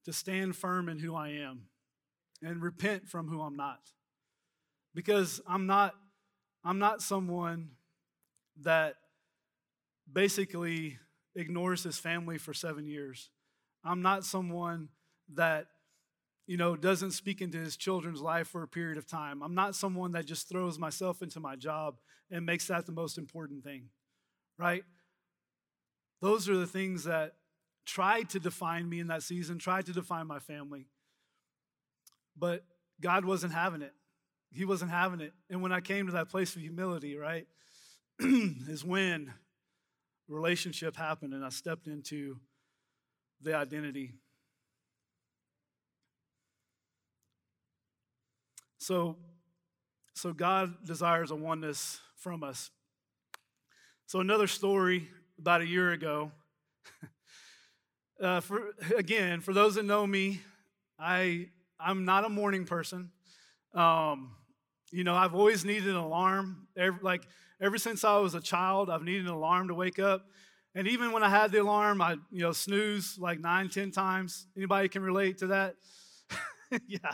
to 0.04 0.12
stand 0.12 0.56
firm 0.56 0.90
in 0.90 1.00
who 1.00 1.16
I 1.16 1.30
am 1.30 1.68
and 2.42 2.62
repent 2.62 3.08
from 3.08 3.28
who 3.30 3.42
I'm 3.42 3.56
not 3.56 3.80
because 4.94 5.42
I'm 5.48 5.66
not 5.66 5.94
I'm 6.64 6.80
not 6.80 7.02
someone 7.02 7.70
that 8.62 8.96
basically 10.12 10.98
ignores 11.36 11.84
his 11.84 12.00
family 12.00 12.40
for 12.40 12.54
7 12.54 12.88
years. 12.88 13.30
I'm 13.84 14.02
not 14.02 14.26
someone 14.26 14.90
that 15.36 15.68
you 16.48 16.58
know 16.58 16.76
doesn't 16.76 17.12
speak 17.12 17.42
into 17.42 17.58
his 17.58 17.78
children's 17.78 18.22
life 18.22 18.48
for 18.48 18.64
a 18.64 18.68
period 18.68 18.98
of 18.98 19.08
time. 19.08 19.42
I'm 19.42 19.56
not 19.56 19.76
someone 19.76 20.12
that 20.14 20.26
just 20.26 20.50
throws 20.50 20.78
myself 20.78 21.22
into 21.22 21.40
my 21.40 21.56
job 21.56 21.98
and 22.30 22.46
makes 22.46 22.68
that 22.68 22.86
the 22.86 22.92
most 22.92 23.18
important 23.18 23.64
thing. 23.64 23.90
Right? 24.58 24.84
Those 26.22 26.48
are 26.48 26.58
the 26.58 26.68
things 26.68 27.04
that 27.04 27.34
tried 27.86 28.30
to 28.32 28.40
define 28.40 28.88
me 28.90 29.00
in 29.00 29.08
that 29.08 29.22
season, 29.22 29.60
tried 29.60 29.86
to 29.88 29.94
define 29.94 30.28
my 30.28 30.40
family. 30.40 30.88
But 32.38 32.64
God 33.02 33.26
wasn't 33.26 33.54
having 33.54 33.82
it 33.82 33.94
he 34.56 34.66
wasn't 34.66 34.92
having 34.92 35.20
it. 35.20 35.34
And 35.50 35.62
when 35.62 35.74
I 35.74 35.82
came 35.82 36.06
to 36.08 36.14
that 36.14 36.30
place 36.30 36.56
of 36.56 36.62
humility, 36.62 37.18
right, 37.18 37.46
is 38.20 38.86
when 38.86 39.34
relationship 40.28 40.96
happened 40.96 41.34
and 41.34 41.44
I 41.44 41.50
stepped 41.50 41.88
into 41.88 42.38
the 43.42 43.56
identity. 43.56 44.14
So 48.86 49.17
So 50.13 50.32
God 50.32 50.86
desires 50.86 51.32
a 51.32 51.36
oneness 51.36 52.00
from 52.17 52.43
us. 52.43 52.69
So, 54.06 54.19
another 54.19 54.45
story 54.45 55.10
about 55.39 55.62
a 55.62 55.65
year 55.65 55.91
ago. 55.91 56.32
uh, 58.21 58.41
for, 58.41 58.76
again, 58.95 59.41
for 59.41 59.54
those 59.56 59.74
that 59.74 59.86
know 59.86 60.06
me, 60.06 60.41
I, 61.00 61.48
I'm 61.80 62.06
not 62.06 62.26
a 62.26 62.30
morning 62.30 62.65
person. 62.65 63.10
Um, 63.74 64.36
you 64.91 65.04
know, 65.04 65.15
I've 65.15 65.34
always 65.34 65.65
needed 65.65 65.89
an 65.89 65.95
alarm. 65.95 66.67
Every, 66.78 67.00
like, 67.02 67.24
ever 67.60 67.80
since 67.80 68.04
I 68.04 68.19
was 68.19 68.36
a 68.36 68.39
child, 68.39 68.91
I've 68.91 69.02
needed 69.02 69.26
an 69.26 69.32
alarm 69.32 69.69
to 69.69 69.74
wake 69.74 69.98
up. 69.98 70.28
And 70.76 70.88
even 70.88 71.12
when 71.12 71.24
I 71.24 71.30
had 71.30 71.52
the 71.52 71.58
alarm, 71.58 72.04
I, 72.04 72.17
you 72.30 72.43
know, 72.43 72.52
snooze 72.52 73.17
like 73.17 73.39
nine, 73.39 73.67
ten 73.67 73.89
times. 73.89 74.45
Anybody 74.56 74.89
can 74.89 75.02
relate 75.02 75.39
to 75.39 75.48
that? 75.48 75.76
yeah. 76.88 77.13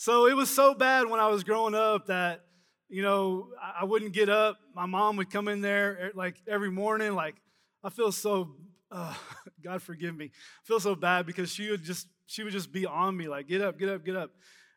So 0.00 0.28
it 0.28 0.36
was 0.36 0.48
so 0.48 0.74
bad 0.74 1.10
when 1.10 1.18
I 1.18 1.26
was 1.26 1.42
growing 1.42 1.74
up 1.74 2.06
that, 2.06 2.44
you 2.88 3.02
know, 3.02 3.48
I 3.60 3.82
wouldn't 3.82 4.12
get 4.12 4.28
up. 4.28 4.56
My 4.72 4.86
mom 4.86 5.16
would 5.16 5.28
come 5.28 5.48
in 5.48 5.60
there 5.60 6.12
like 6.14 6.36
every 6.46 6.70
morning. 6.70 7.16
Like, 7.16 7.34
I 7.82 7.90
feel 7.90 8.12
so, 8.12 8.54
uh, 8.92 9.12
God 9.64 9.82
forgive 9.82 10.16
me. 10.16 10.26
I 10.26 10.62
feel 10.62 10.78
so 10.78 10.94
bad 10.94 11.26
because 11.26 11.52
she 11.52 11.68
would 11.68 11.82
just, 11.82 12.06
she 12.26 12.44
would 12.44 12.52
just 12.52 12.70
be 12.70 12.86
on 12.86 13.16
me, 13.16 13.26
like, 13.26 13.48
get 13.48 13.60
up, 13.60 13.76
get 13.76 13.88
up, 13.88 14.04
get 14.04 14.14
up. 14.14 14.30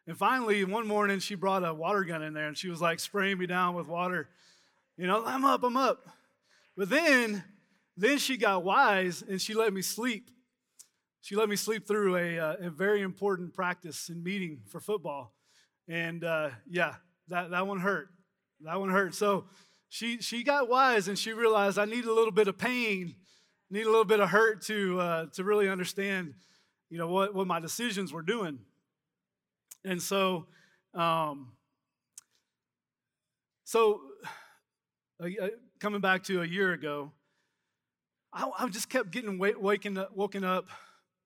And 0.08 0.18
finally, 0.18 0.66
one 0.66 0.88
morning, 0.88 1.20
she 1.20 1.36
brought 1.36 1.64
a 1.64 1.72
water 1.72 2.04
gun 2.04 2.24
in 2.24 2.34
there 2.34 2.48
and 2.48 2.58
she 2.58 2.70
was 2.70 2.82
like 2.82 3.00
spraying 3.00 3.38
me 3.38 3.46
down 3.46 3.76
with 3.76 3.88
water. 3.88 4.28
You 4.98 5.06
know, 5.06 5.24
I'm 5.24 5.46
up, 5.46 5.62
I'm 5.64 5.78
up. 5.78 6.04
But 6.76 6.90
then, 6.90 7.44
then 7.96 8.18
she 8.18 8.38
got 8.38 8.64
wise 8.64 9.22
and 9.22 9.40
she 9.40 9.54
let 9.54 9.72
me 9.72 9.84
sleep. 9.84 10.32
She 11.22 11.36
let 11.36 11.50
me 11.50 11.56
sleep 11.56 11.88
through 11.88 12.18
a, 12.18 12.40
uh, 12.40 12.56
a 12.62 12.70
very 12.72 13.02
important 13.02 13.54
practice 13.54 14.10
and 14.10 14.24
meeting 14.24 14.62
for 14.68 14.80
football. 14.80 15.34
And 15.88 16.24
uh, 16.24 16.50
yeah, 16.68 16.96
that, 17.28 17.52
that 17.52 17.68
one 17.68 17.80
hurt. 17.80 18.10
That 18.62 18.80
one 18.80 18.90
hurt. 18.90 19.14
So 19.14 19.46
she, 19.88 20.18
she 20.18 20.44
got 20.44 20.68
wise 20.68 21.08
and 21.08 21.18
she 21.18 21.32
realized 21.34 21.78
I 21.78 21.86
need 21.86 22.06
a 22.06 22.14
little 22.14 22.32
bit 22.32 22.48
of 22.48 22.58
pain, 22.58 23.16
need 23.70 23.86
a 23.86 23.90
little 23.90 24.06
bit 24.06 24.20
of 24.20 24.30
hurt 24.30 24.64
to, 24.64 25.00
uh, 25.00 25.26
to 25.34 25.44
really 25.44 25.70
understand, 25.70 26.34
you 26.90 26.98
know, 26.98 27.08
what, 27.08 27.36
what 27.36 27.46
my 27.46 27.60
decisions 27.60 28.12
were 28.12 28.24
doing. 28.24 28.60
And 29.86 30.02
so, 30.02 30.48
um, 30.96 31.52
so 33.64 34.02
uh, 35.24 35.28
coming 35.80 36.02
back 36.02 36.24
to 36.24 36.42
a 36.42 36.46
year 36.46 36.74
ago, 36.74 37.12
I, 38.34 38.50
I 38.60 38.70
just 38.70 38.90
kept 38.90 39.12
getting 39.12 39.38
wake, 39.38 39.62
waking 39.62 39.98
up, 39.98 40.16
woken 40.16 40.44
up, 40.44 40.68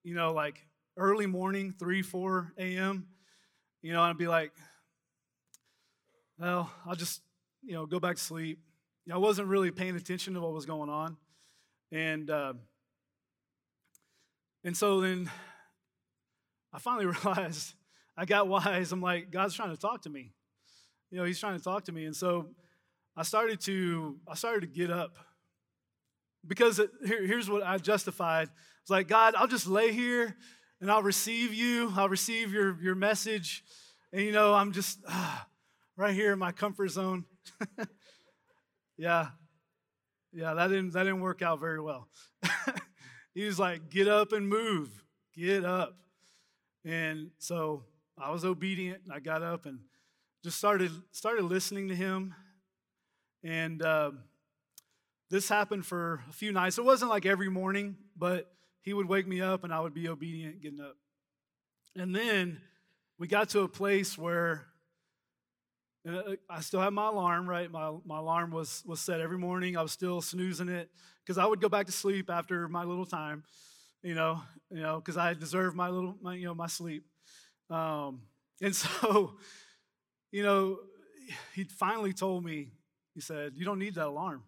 you 0.06 0.14
know, 0.14 0.32
like 0.32 0.64
early 0.98 1.26
morning, 1.26 1.74
3, 1.78 2.04
4 2.04 2.54
a.m., 2.60 3.08
you 3.82 3.92
know, 3.92 4.02
I'd 4.04 4.18
be 4.18 4.28
like, 4.28 4.52
well, 6.38 6.72
I'll 6.86 6.96
just, 6.96 7.22
you 7.64 7.74
know, 7.74 7.88
go 7.88 8.00
back 8.00 8.16
to 8.16 8.22
sleep. 8.22 8.60
You 9.06 9.12
know, 9.12 9.16
I 9.16 9.20
wasn't 9.20 9.48
really 9.48 9.72
paying 9.72 9.96
attention 9.96 10.36
to 10.36 10.42
what 10.42 10.54
was 10.54 10.66
going 10.66 10.90
on. 10.90 11.18
And, 11.92 12.30
uh, 12.30 12.54
and 14.64 14.78
so 14.78 15.02
then 15.02 15.30
I 16.72 16.78
finally 16.78 17.06
realized, 17.26 17.74
I 18.16 18.26
got 18.26 18.48
wise. 18.48 18.92
I'm 18.92 19.02
like, 19.02 19.32
God's 19.32 19.56
trying 19.56 19.72
to 19.72 19.82
talk 19.82 20.04
to 20.04 20.10
me. 20.10 20.34
You 21.10 21.18
know, 21.18 21.24
He's 21.24 21.40
trying 21.40 21.58
to 21.58 21.64
talk 21.64 21.86
to 21.86 21.92
me. 21.92 22.06
And 22.06 22.16
so 22.16 22.50
I 23.18 23.24
started 23.24 23.60
to, 23.62 24.18
I 24.28 24.36
started 24.36 24.62
to 24.62 24.68
get 24.68 24.92
up 24.92 25.18
because 26.48 26.80
it, 26.80 26.90
here, 27.06 27.26
here's 27.26 27.50
what 27.50 27.64
I 27.64 27.78
justified. 27.78 28.50
It's 28.82 28.90
like, 28.90 29.08
God, 29.08 29.36
I'll 29.36 29.48
just 29.48 29.68
lay 29.68 29.92
here 29.92 30.36
and 30.82 30.92
I'll 30.92 31.04
receive 31.04 31.54
you. 31.54 31.92
I'll 31.96 32.10
receive 32.10 32.54
your, 32.54 32.80
your 32.82 32.96
message. 32.96 33.64
And, 34.12 34.22
you 34.22 34.32
know, 34.32 34.54
I'm 34.54 34.72
just 34.72 35.00
ah, 35.08 35.48
right 35.98 36.14
here 36.14 36.34
in 36.34 36.40
my 36.40 36.52
comfort 36.52 36.90
zone. 36.90 37.26
yeah. 38.98 39.30
Yeah, 40.34 40.54
that 40.54 40.68
didn't, 40.68 40.92
that 40.92 41.04
didn't 41.04 41.22
work 41.22 41.42
out 41.42 41.60
very 41.60 41.80
well. 41.80 42.10
he 43.34 43.46
was 43.46 43.58
like, 43.58 43.90
get 43.90 44.08
up 44.08 44.34
and 44.34 44.48
move. 44.48 44.90
Get 45.36 45.64
up. 45.64 45.98
And 46.84 47.32
so 47.40 47.86
I 48.18 48.32
was 48.32 48.46
obedient. 48.46 49.02
I 49.12 49.20
got 49.20 49.42
up 49.42 49.66
and 49.66 49.80
just 50.44 50.58
started, 50.58 50.92
started 51.12 51.46
listening 51.46 51.88
to 51.88 51.96
him. 51.96 52.36
And, 53.44 53.82
uh, 53.82 54.12
this 55.30 55.50
happened 55.50 55.86
for 55.86 56.24
a 56.30 56.34
few 56.34 56.52
nights. 56.52 56.78
It 56.78 56.86
wasn't 56.86 57.10
like 57.10 57.26
every 57.26 57.50
morning, 57.50 57.96
but 58.16 58.52
he 58.82 58.94
would 58.94 59.08
wake 59.08 59.28
me 59.28 59.42
up 59.42 59.64
and 59.64 59.74
I 59.74 59.80
would 59.80 59.94
be 59.94 60.08
obedient 60.08 60.62
getting 60.62 60.80
up. 60.80 60.96
And 61.96 62.16
then 62.16 62.62
we 63.18 63.28
got 63.28 63.50
to 63.50 63.62
a 63.62 63.68
place 63.68 64.18
where 64.18 64.68
uh, 66.08 66.36
I 66.50 66.62
still 66.62 66.82
had 66.82 66.94
my 66.94 67.08
alarm, 67.08 67.50
right? 67.50 67.72
My, 67.72 67.92
my 68.06 68.20
alarm 68.20 68.52
was, 68.52 68.84
was 68.86 69.00
set 69.00 69.22
every 69.22 69.40
morning. 69.40 69.76
I 69.76 69.82
was 69.82 69.92
still 69.92 70.22
snoozing 70.22 70.70
it 70.70 70.90
because 71.24 71.38
I 71.40 71.46
would 71.46 71.62
go 71.62 71.70
back 71.70 71.88
to 71.88 71.92
sleep 71.92 72.30
after 72.30 72.68
my 72.68 72.84
little 72.84 73.06
time, 73.06 73.44
you 74.04 74.14
know, 74.14 74.42
you 74.70 74.82
know, 74.82 74.98
because 74.98 75.18
I 75.18 75.34
deserved 75.34 75.76
my 75.76 75.90
little, 75.90 76.16
my, 76.22 76.36
you 76.36 76.46
know, 76.46 76.54
my 76.54 76.68
sleep. 76.68 77.06
Um, 77.72 78.22
and 78.62 78.76
so, 78.76 79.38
you 80.32 80.44
know, 80.44 80.78
he 81.56 81.64
finally 81.64 82.14
told 82.14 82.44
me, 82.44 82.74
he 83.16 83.22
said, 83.22 83.54
You 83.56 83.66
don't 83.66 83.80
need 83.80 83.96
that 83.96 84.08
alarm. 84.08 84.44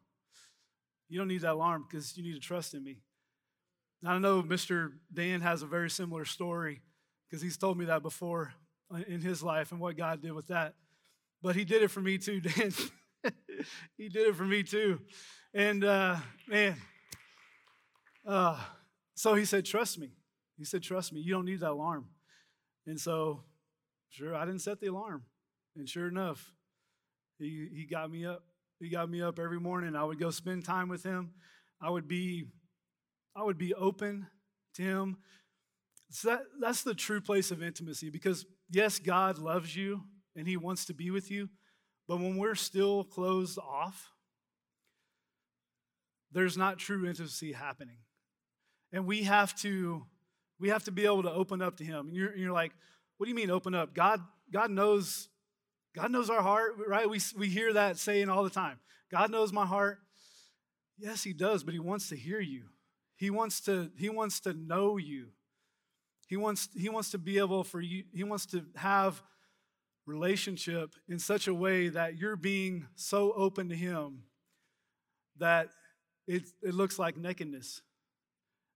You 1.09 1.17
don't 1.17 1.27
need 1.27 1.41
that 1.41 1.53
alarm 1.53 1.85
because 1.89 2.17
you 2.17 2.23
need 2.23 2.33
to 2.33 2.39
trust 2.39 2.73
in 2.73 2.83
me. 2.83 2.99
I 4.05 4.17
know 4.19 4.43
Mr. 4.43 4.91
Dan 5.13 5.41
has 5.41 5.63
a 5.63 5.65
very 5.65 5.89
similar 5.89 6.25
story 6.25 6.81
because 7.27 7.41
he's 7.41 7.57
told 7.57 7.77
me 7.77 7.85
that 7.85 8.03
before 8.03 8.53
in 9.07 9.21
his 9.21 9.41
life 9.41 9.71
and 9.71 9.81
what 9.81 9.97
God 9.97 10.21
did 10.21 10.33
with 10.33 10.47
that. 10.47 10.75
But 11.41 11.55
he 11.55 11.65
did 11.65 11.81
it 11.81 11.89
for 11.89 12.01
me 12.01 12.17
too, 12.17 12.39
Dan. 12.41 12.71
he 13.97 14.09
did 14.09 14.27
it 14.27 14.35
for 14.35 14.45
me 14.45 14.63
too. 14.63 14.99
And 15.53 15.83
uh, 15.83 16.17
man, 16.47 16.75
uh, 18.25 18.59
so 19.15 19.33
he 19.33 19.45
said, 19.45 19.65
Trust 19.65 19.97
me. 19.97 20.11
He 20.57 20.65
said, 20.65 20.83
Trust 20.83 21.13
me. 21.13 21.21
You 21.21 21.33
don't 21.33 21.45
need 21.45 21.61
that 21.61 21.71
alarm. 21.71 22.05
And 22.85 22.99
so, 22.99 23.43
sure, 24.09 24.35
I 24.35 24.45
didn't 24.45 24.61
set 24.61 24.79
the 24.79 24.87
alarm. 24.87 25.23
And 25.75 25.87
sure 25.87 26.07
enough, 26.07 26.53
he, 27.39 27.67
he 27.73 27.85
got 27.85 28.11
me 28.11 28.25
up 28.25 28.43
he 28.79 28.89
got 28.89 29.09
me 29.09 29.21
up 29.21 29.39
every 29.39 29.59
morning. 29.59 29.95
I 29.95 30.03
would 30.03 30.19
go 30.19 30.29
spend 30.29 30.65
time 30.65 30.89
with 30.89 31.03
him. 31.03 31.31
I 31.81 31.89
would 31.89 32.07
be, 32.07 32.45
I 33.35 33.43
would 33.43 33.57
be 33.57 33.73
open 33.73 34.27
to 34.75 34.81
him. 34.81 35.17
So 36.09 36.29
that, 36.29 36.41
that's 36.61 36.83
the 36.83 36.93
true 36.93 37.21
place 37.21 37.51
of 37.51 37.61
intimacy 37.61 38.09
because, 38.09 38.45
yes, 38.69 38.99
God 38.99 39.39
loves 39.39 39.75
you 39.75 40.03
and 40.35 40.47
he 40.47 40.57
wants 40.57 40.85
to 40.85 40.93
be 40.93 41.11
with 41.11 41.29
you. 41.29 41.49
But 42.07 42.17
when 42.17 42.37
we're 42.37 42.55
still 42.55 43.03
closed 43.03 43.59
off, 43.59 44.11
there's 46.31 46.57
not 46.57 46.77
true 46.77 47.07
intimacy 47.07 47.51
happening. 47.51 47.97
And 48.93 49.05
we 49.05 49.23
have 49.23 49.53
to, 49.61 50.05
we 50.59 50.69
have 50.69 50.83
to 50.85 50.91
be 50.91 51.05
able 51.05 51.23
to 51.23 51.31
open 51.31 51.61
up 51.61 51.77
to 51.77 51.83
him. 51.83 52.07
And 52.07 52.15
you're, 52.15 52.35
you're 52.35 52.53
like, 52.53 52.71
what 53.17 53.25
do 53.25 53.29
you 53.29 53.35
mean 53.35 53.51
open 53.51 53.75
up? 53.75 53.93
God, 53.93 54.21
God 54.51 54.71
knows 54.71 55.27
God 55.97 56.11
knows 56.11 56.29
our 56.29 56.43
heart, 56.43 56.75
right? 56.87 57.09
We, 57.09 57.19
we 57.35 57.49
hear 57.49 57.73
that 57.73 57.97
saying 57.97 58.29
all 58.29 58.43
the 58.43 58.51
time. 58.51 58.77
God 59.11 59.31
knows 59.31 59.51
my 59.51 59.65
heart. 59.65 59.97
Yes, 60.99 61.23
he 61.23 61.33
does, 61.33 61.63
but 61.63 61.73
he 61.73 61.79
wants 61.79 62.09
to 62.09 62.15
hear 62.15 62.39
you. 62.39 62.65
He 63.15 63.31
wants 63.31 63.61
to, 63.61 63.89
he 63.97 64.07
wants 64.09 64.39
to 64.41 64.53
know 64.53 64.97
you. 64.97 65.29
He 66.27 66.37
wants, 66.37 66.69
he 66.77 66.89
wants 66.89 67.09
to 67.11 67.17
be 67.17 67.39
able 67.39 67.63
for 67.63 67.81
you, 67.81 68.03
he 68.13 68.23
wants 68.23 68.45
to 68.47 68.65
have 68.75 69.23
relationship 70.05 70.93
in 71.09 71.17
such 71.17 71.47
a 71.47 71.53
way 71.53 71.89
that 71.89 72.15
you're 72.15 72.35
being 72.35 72.85
so 72.95 73.33
open 73.33 73.69
to 73.69 73.75
him 73.75 74.23
that 75.39 75.69
it, 76.27 76.43
it 76.61 76.75
looks 76.75 76.99
like 76.99 77.17
nakedness. 77.17 77.81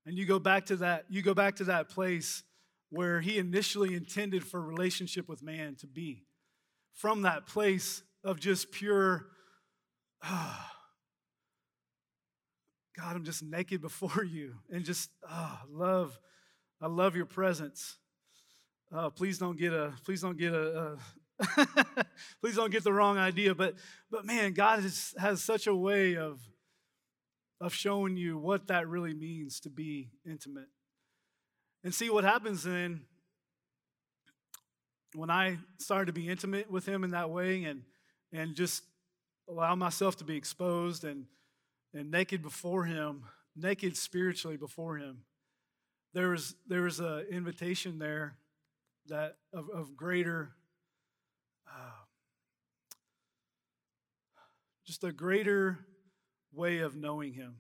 And 0.07 0.17
you 0.17 0.25
go 0.25 0.39
back 0.39 0.65
to 0.67 0.77
that, 0.77 1.05
you 1.07 1.21
go 1.21 1.36
back 1.36 1.57
to 1.57 1.65
that 1.65 1.89
place 1.89 2.41
where 2.89 3.21
he 3.21 3.38
initially 3.38 3.93
intended 3.93 4.43
for 4.43 4.60
relationship 4.60 5.29
with 5.29 5.43
man 5.43 5.75
to 5.81 5.88
be 5.88 6.23
from 6.93 7.23
that 7.23 7.45
place 7.45 8.04
of 8.23 8.39
just 8.39 8.71
pure, 8.71 9.25
oh, 10.23 10.60
God, 12.97 13.15
I'm 13.15 13.23
just 13.23 13.43
naked 13.43 13.82
before 13.82 14.23
you 14.23 14.56
and 14.69 14.86
just 14.86 15.10
oh, 15.30 15.60
love. 15.69 16.19
I 16.82 16.88
love 16.88 17.15
your 17.15 17.25
presence. 17.25 17.97
Uh, 18.93 19.10
please 19.10 19.38
don't 19.38 19.58
get 19.58 19.71
a. 19.71 19.93
Please 20.04 20.21
don't 20.21 20.38
get 20.38 20.54
a. 20.54 20.97
a 21.39 21.41
please 22.41 22.56
don't 22.56 22.71
get 22.71 22.84
the 22.84 22.91
wrong 22.91 23.17
idea. 23.17 23.56
But 23.56 23.75
but 24.10 24.25
man, 24.25 24.54
God 24.54 24.82
has, 24.82 25.13
has 25.17 25.43
such 25.43 25.67
a 25.67 25.75
way 25.75 26.17
of 26.17 26.41
of 27.62 27.73
showing 27.73 28.17
you 28.17 28.38
what 28.38 28.67
that 28.67 28.88
really 28.88 29.13
means 29.13 29.60
to 29.62 29.69
be 29.69 30.10
intimate. 30.25 30.67
And 31.84 31.93
see 31.93 32.10
what 32.10 32.23
happens 32.23 32.63
then 32.63 33.06
when 35.13 35.30
I 35.30 35.58
started 35.78 36.08
to 36.08 36.13
be 36.13 36.30
intimate 36.30 36.69
with 36.69 36.86
him 36.86 37.04
in 37.04 37.12
that 37.12 37.30
way 37.30 37.63
and, 37.63 37.84
and 38.32 38.56
just 38.56 38.84
allow 39.50 39.76
myself 39.76 40.17
to 40.17 40.24
be 40.24 40.36
exposed 40.36 41.04
and, 41.04 41.26
and 41.93 42.10
naked 42.10 42.41
before 42.41 42.86
him, 42.86 43.24
naked 43.56 43.97
spiritually 43.97 44.58
before 44.58 44.97
him, 44.97 45.24
there 46.13 46.30
was, 46.30 46.56
there 46.67 46.82
was 46.82 47.00
an 47.00 47.26
invitation 47.30 48.00
there 48.00 48.38
that 49.08 49.38
of, 49.54 49.69
of 49.69 49.95
greater, 49.95 50.52
uh, 51.67 52.02
just 54.86 55.04
a 55.04 55.12
greater 55.12 55.80
way 56.54 56.80
of 56.80 56.95
knowing 56.95 57.34
Him 57.34 57.56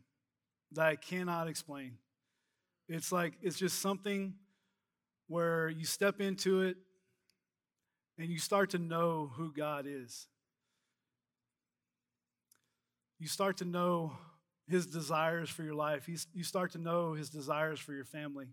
that 0.73 0.85
I 0.85 0.95
cannot 0.95 1.47
explain. 1.47 1.93
It's 2.87 3.11
like, 3.11 3.33
it's 3.41 3.57
just 3.57 3.79
something 3.79 4.35
where 5.27 5.69
you 5.69 5.85
step 5.85 6.19
into 6.19 6.61
it 6.61 6.77
and 8.21 8.29
you 8.29 8.37
start 8.37 8.69
to 8.69 8.77
know 8.77 9.31
who 9.35 9.51
God 9.51 9.85
is. 9.87 10.27
You 13.19 13.27
start 13.27 13.57
to 13.57 13.65
know 13.65 14.13
His 14.67 14.85
desires 14.85 15.49
for 15.49 15.63
your 15.63 15.73
life, 15.73 16.07
you 16.07 16.43
start 16.43 16.73
to 16.73 16.77
know 16.77 17.13
His 17.13 17.29
desires 17.31 17.79
for 17.79 17.93
your 17.93 18.05
family. 18.05 18.49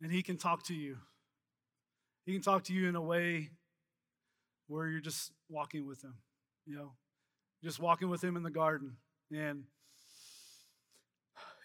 And 0.00 0.12
He 0.12 0.22
can 0.22 0.36
talk 0.36 0.64
to 0.66 0.74
you. 0.74 0.98
He 2.24 2.32
can 2.32 2.42
talk 2.42 2.64
to 2.64 2.72
you 2.72 2.88
in 2.88 2.94
a 2.94 3.02
way 3.02 3.50
where 4.68 4.86
you're 4.86 5.00
just 5.00 5.32
walking 5.48 5.88
with 5.88 6.02
Him, 6.02 6.14
you 6.66 6.76
know, 6.76 6.92
just 7.64 7.80
walking 7.80 8.10
with 8.10 8.22
Him 8.22 8.36
in 8.36 8.44
the 8.44 8.50
garden. 8.50 8.96
And 9.32 9.64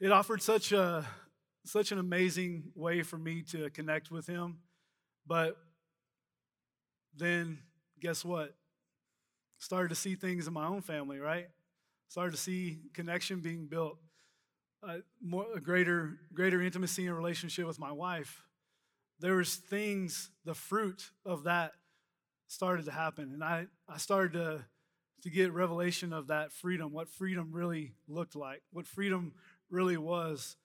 it 0.02 0.12
offered 0.12 0.42
such 0.42 0.72
a 0.72 1.06
such 1.64 1.92
an 1.92 2.00
amazing 2.00 2.72
way 2.76 3.04
for 3.04 3.18
me 3.18 3.42
to 3.42 3.70
connect 3.72 4.10
with 4.10 4.26
him. 4.26 4.58
But 5.28 5.58
then 7.16 7.60
guess 8.00 8.24
what? 8.24 8.56
Started 9.60 9.90
to 9.90 9.96
see 9.96 10.16
things 10.16 10.48
in 10.48 10.54
my 10.54 10.68
own 10.68 10.82
family, 10.82 11.20
right? 11.20 11.48
Started 12.08 12.32
to 12.32 12.38
see 12.38 12.80
connection 12.94 13.40
being 13.42 13.68
built, 13.68 13.98
uh, 14.88 14.98
more, 15.22 15.46
a 15.56 15.60
greater, 15.60 16.20
greater 16.34 16.62
intimacy 16.62 17.08
and 17.08 17.16
relationship 17.16 17.66
with 17.66 17.80
my 17.80 17.92
wife. 17.92 18.44
There 19.20 19.36
was 19.36 19.56
things, 19.56 20.30
the 20.46 20.54
fruit 20.54 21.10
of 21.26 21.44
that 21.44 21.72
started 22.48 22.86
to 22.86 22.92
happen. 22.92 23.32
And 23.34 23.44
I, 23.44 23.66
I 23.90 23.98
started 23.98 24.34
to, 24.34 24.66
to 25.24 25.30
get 25.30 25.52
revelation 25.52 26.14
of 26.14 26.28
that 26.28 26.52
freedom, 26.52 26.94
what 26.94 27.10
freedom 27.10 27.50
really 27.52 27.94
looked 28.08 28.36
like, 28.36 28.62
what 28.72 28.86
freedom 28.86 29.34
really 29.70 29.98
was 29.98 30.56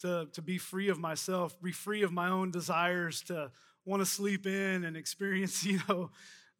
to, 0.00 0.26
to 0.32 0.42
be 0.42 0.58
free 0.58 0.88
of 0.88 0.98
myself, 0.98 1.60
be 1.62 1.72
free 1.72 2.02
of 2.02 2.10
my 2.10 2.30
own 2.30 2.50
desires, 2.50 3.22
to 3.24 3.50
want 3.84 4.00
to 4.00 4.06
sleep 4.06 4.46
in 4.46 4.84
and 4.84 4.96
experience, 4.96 5.64
you 5.64 5.80
know, 5.88 6.10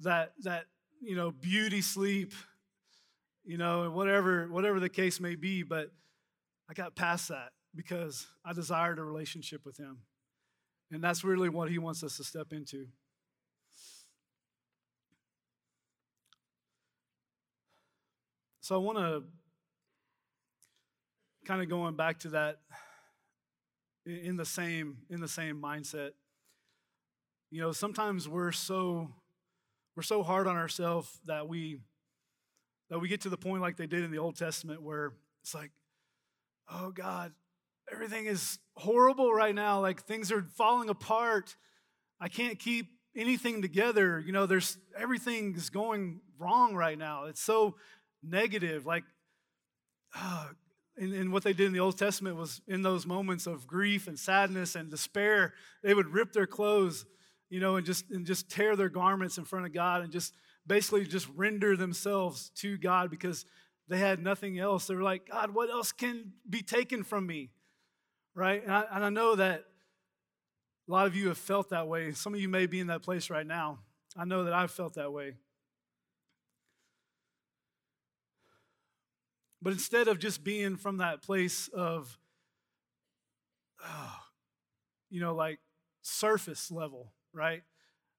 that 0.00 0.32
that 0.42 0.66
you 1.00 1.16
know 1.16 1.30
beauty 1.30 1.80
sleep, 1.80 2.32
you 3.44 3.58
know, 3.58 3.90
whatever 3.90 4.46
whatever 4.48 4.80
the 4.80 4.88
case 4.88 5.20
may 5.20 5.34
be. 5.34 5.62
But 5.62 5.90
I 6.68 6.74
got 6.74 6.96
past 6.96 7.28
that 7.28 7.50
because 7.74 8.26
I 8.44 8.52
desired 8.52 8.98
a 8.98 9.04
relationship 9.04 9.64
with 9.64 9.76
Him, 9.76 9.98
and 10.90 11.02
that's 11.02 11.24
really 11.24 11.48
what 11.48 11.70
He 11.70 11.78
wants 11.78 12.02
us 12.02 12.16
to 12.16 12.24
step 12.24 12.52
into. 12.52 12.86
So 18.70 18.76
I 18.76 18.78
want 18.78 18.98
to 18.98 19.24
kind 21.44 21.60
of 21.60 21.68
going 21.68 21.96
back 21.96 22.20
to 22.20 22.28
that 22.28 22.60
in 24.06 24.36
the 24.36 24.44
same 24.44 24.98
in 25.10 25.20
the 25.20 25.26
same 25.26 25.60
mindset. 25.60 26.10
You 27.50 27.60
know, 27.60 27.72
sometimes 27.72 28.28
we're 28.28 28.52
so 28.52 29.08
we're 29.96 30.02
so 30.02 30.22
hard 30.22 30.46
on 30.46 30.56
ourselves 30.56 31.20
that 31.26 31.48
we 31.48 31.80
that 32.90 32.98
we 32.98 33.08
get 33.08 33.22
to 33.22 33.28
the 33.28 33.36
point 33.36 33.60
like 33.60 33.76
they 33.76 33.86
did 33.86 34.04
in 34.04 34.10
the 34.10 34.18
Old 34.18 34.36
Testament 34.36 34.82
where 34.82 35.12
it's 35.42 35.54
like, 35.54 35.70
oh 36.70 36.90
God, 36.90 37.32
everything 37.92 38.26
is 38.26 38.58
horrible 38.76 39.32
right 39.32 39.54
now. 39.54 39.80
Like 39.80 40.02
things 40.04 40.30
are 40.30 40.42
falling 40.56 40.88
apart. 40.88 41.56
I 42.20 42.28
can't 42.28 42.58
keep 42.58 42.86
anything 43.16 43.62
together. 43.62 44.20
You 44.20 44.32
know, 44.32 44.46
there's 44.46 44.78
everything 44.96 45.54
is 45.56 45.70
going 45.70 46.20
wrong 46.38 46.74
right 46.74 46.98
now. 46.98 47.24
It's 47.24 47.40
so 47.40 47.76
negative. 48.22 48.86
Like, 48.86 49.04
uh, 50.16 50.48
and, 50.96 51.12
and 51.14 51.32
what 51.32 51.44
they 51.44 51.52
did 51.52 51.66
in 51.66 51.72
the 51.72 51.80
Old 51.80 51.98
Testament 51.98 52.36
was 52.36 52.60
in 52.68 52.82
those 52.82 53.06
moments 53.06 53.46
of 53.46 53.66
grief 53.66 54.06
and 54.06 54.18
sadness 54.18 54.74
and 54.74 54.90
despair, 54.90 55.54
they 55.82 55.94
would 55.94 56.08
rip 56.08 56.32
their 56.32 56.46
clothes, 56.46 57.06
you 57.50 57.60
know, 57.60 57.76
and 57.76 57.84
just 57.84 58.08
and 58.10 58.24
just 58.24 58.48
tear 58.48 58.76
their 58.76 58.88
garments 58.88 59.36
in 59.36 59.44
front 59.44 59.66
of 59.66 59.74
God 59.74 60.02
and 60.02 60.12
just 60.12 60.32
basically 60.66 61.04
just 61.04 61.28
render 61.34 61.76
themselves 61.76 62.50
to 62.56 62.78
God 62.78 63.10
because 63.10 63.44
they 63.88 63.98
had 63.98 64.22
nothing 64.22 64.58
else. 64.58 64.86
They 64.86 64.94
were 64.94 65.02
like, 65.02 65.28
God, 65.28 65.52
what 65.52 65.68
else 65.68 65.90
can 65.90 66.32
be 66.48 66.62
taken 66.62 67.02
from 67.02 67.26
me? 67.26 67.50
Right? 68.34 68.62
And 68.62 68.72
I, 68.72 68.84
and 68.92 69.04
I 69.04 69.10
know 69.10 69.34
that 69.34 69.64
a 70.88 70.92
lot 70.92 71.06
of 71.06 71.16
you 71.16 71.28
have 71.28 71.38
felt 71.38 71.70
that 71.70 71.88
way. 71.88 72.12
Some 72.12 72.32
of 72.32 72.40
you 72.40 72.48
may 72.48 72.66
be 72.66 72.78
in 72.78 72.86
that 72.86 73.02
place 73.02 73.30
right 73.30 73.46
now. 73.46 73.80
I 74.16 74.24
know 74.24 74.44
that 74.44 74.52
I've 74.52 74.70
felt 74.70 74.94
that 74.94 75.12
way. 75.12 75.34
But 79.60 79.72
instead 79.72 80.08
of 80.08 80.18
just 80.18 80.42
being 80.42 80.76
from 80.76 80.98
that 80.98 81.20
place 81.22 81.68
of, 81.68 82.16
oh, 83.84 84.16
you 85.10 85.20
know, 85.20 85.34
like 85.34 85.58
surface 86.02 86.70
level, 86.70 87.12
right? 87.32 87.62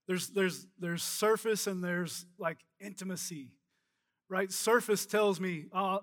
There's, 0.08 0.30
there's, 0.30 0.68
there's 0.80 1.04
surface 1.04 1.68
and 1.68 1.84
there's 1.84 2.26
like 2.38 2.58
intimacy, 2.80 3.52
right? 4.30 4.52
Surface 4.52 5.06
tells 5.06 5.40
me, 5.40 5.66
oh, 5.74 6.00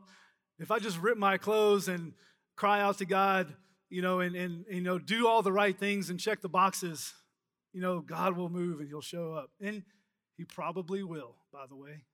if 0.59 0.71
I 0.71 0.79
just 0.79 0.99
rip 0.99 1.19
my 1.19 1.39
clothes 1.39 1.89
and 1.89 2.13
cry 2.57 2.81
out 2.81 2.99
to 2.99 3.05
God, 3.05 3.55
you 3.91 4.03
know, 4.03 4.21
and, 4.21 4.35
and, 4.37 4.65
you 4.71 4.81
know, 4.81 4.99
do 4.99 5.27
all 5.27 5.43
the 5.43 5.53
right 5.53 5.79
things 5.79 6.11
and 6.11 6.19
check 6.19 6.41
the 6.41 6.49
boxes, 6.49 7.13
you 7.73 7.81
know, 7.81 8.01
God 8.01 8.37
will 8.37 8.49
move 8.49 8.81
and 8.81 8.89
he'll 8.89 9.01
show 9.01 9.33
up. 9.33 9.51
And 9.61 9.83
he 10.37 10.45
probably 10.45 11.03
will, 11.03 11.37
by 11.53 11.67
the 11.69 11.77
way. 11.77 12.05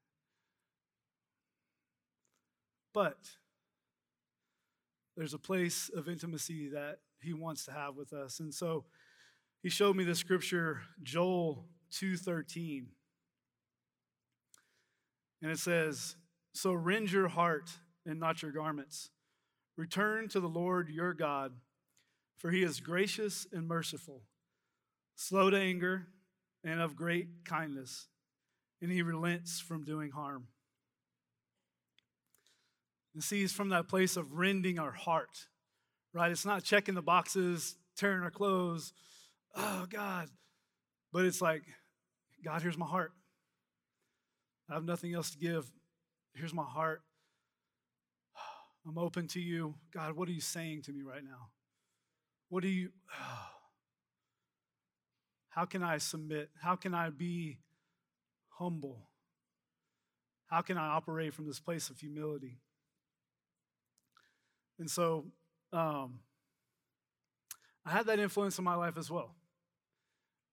But 2.92 3.18
there's 5.16 5.34
a 5.34 5.38
place 5.38 5.90
of 5.94 6.08
intimacy 6.08 6.68
that 6.70 6.98
he 7.20 7.32
wants 7.32 7.64
to 7.66 7.72
have 7.72 7.96
with 7.96 8.12
us. 8.12 8.40
And 8.40 8.52
so 8.52 8.84
he 9.64 9.70
showed 9.70 9.96
me 9.96 10.04
the 10.04 10.14
scripture 10.14 10.82
Joel 11.02 11.66
2:13. 11.90 12.94
And 15.40 15.50
it 15.50 15.58
says, 15.58 16.16
"So 16.52 16.74
rend 16.74 17.10
your 17.10 17.28
heart 17.28 17.80
and 18.04 18.20
not 18.20 18.42
your 18.42 18.52
garments. 18.52 19.10
Return 19.76 20.28
to 20.28 20.38
the 20.38 20.50
Lord 20.50 20.90
your 20.90 21.14
God, 21.14 21.58
for 22.36 22.50
he 22.50 22.62
is 22.62 22.78
gracious 22.80 23.46
and 23.52 23.66
merciful, 23.66 24.28
slow 25.14 25.48
to 25.48 25.58
anger 25.58 26.12
and 26.62 26.78
of 26.78 26.94
great 26.94 27.46
kindness, 27.46 28.08
and 28.82 28.92
he 28.92 29.00
relents 29.00 29.60
from 29.60 29.82
doing 29.82 30.10
harm." 30.10 30.46
And 33.14 33.24
see, 33.24 33.42
it's 33.42 33.54
from 33.54 33.70
that 33.70 33.88
place 33.88 34.18
of 34.18 34.32
rending 34.32 34.78
our 34.78 34.92
heart, 34.92 35.48
right? 36.12 36.30
It's 36.30 36.44
not 36.44 36.64
checking 36.64 36.94
the 36.94 37.00
boxes, 37.00 37.78
tearing 37.94 38.22
our 38.22 38.30
clothes. 38.30 38.92
Oh, 39.56 39.86
God. 39.88 40.28
But 41.12 41.24
it's 41.24 41.40
like, 41.40 41.62
God, 42.44 42.62
here's 42.62 42.78
my 42.78 42.86
heart. 42.86 43.12
I 44.68 44.74
have 44.74 44.84
nothing 44.84 45.14
else 45.14 45.30
to 45.30 45.38
give. 45.38 45.70
Here's 46.34 46.54
my 46.54 46.64
heart. 46.64 47.02
I'm 48.86 48.98
open 48.98 49.28
to 49.28 49.40
you. 49.40 49.74
God, 49.92 50.16
what 50.16 50.28
are 50.28 50.32
you 50.32 50.40
saying 50.40 50.82
to 50.82 50.92
me 50.92 51.02
right 51.02 51.24
now? 51.24 51.48
What 52.48 52.62
do 52.62 52.68
you, 52.68 52.90
how 55.48 55.64
can 55.64 55.82
I 55.82 55.98
submit? 55.98 56.50
How 56.60 56.76
can 56.76 56.94
I 56.94 57.10
be 57.10 57.58
humble? 58.48 59.08
How 60.46 60.62
can 60.62 60.76
I 60.76 60.88
operate 60.88 61.34
from 61.34 61.46
this 61.46 61.60
place 61.60 61.90
of 61.90 61.98
humility? 61.98 62.58
And 64.78 64.90
so 64.90 65.26
um, 65.72 66.20
I 67.86 67.90
had 67.90 68.06
that 68.06 68.18
influence 68.18 68.58
in 68.58 68.64
my 68.64 68.74
life 68.74 68.98
as 68.98 69.10
well. 69.10 69.34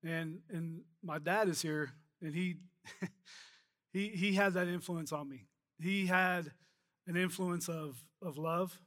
And, 0.04 0.39
and 0.49 0.82
my 1.04 1.20
dad 1.20 1.47
is 1.47 1.62
here, 1.62 1.91
and 2.22 2.34
he, 2.34 2.56
he, 3.93 4.08
he 4.10 4.34
had 4.34 4.54
that 4.54 4.68
influence 4.68 5.12
on 5.12 5.30
me. 5.30 5.47
He 5.80 6.08
had 6.08 6.52
an 7.08 7.16
influence 7.16 7.70
of, 7.70 8.04
of 8.22 8.38
love. 8.38 8.80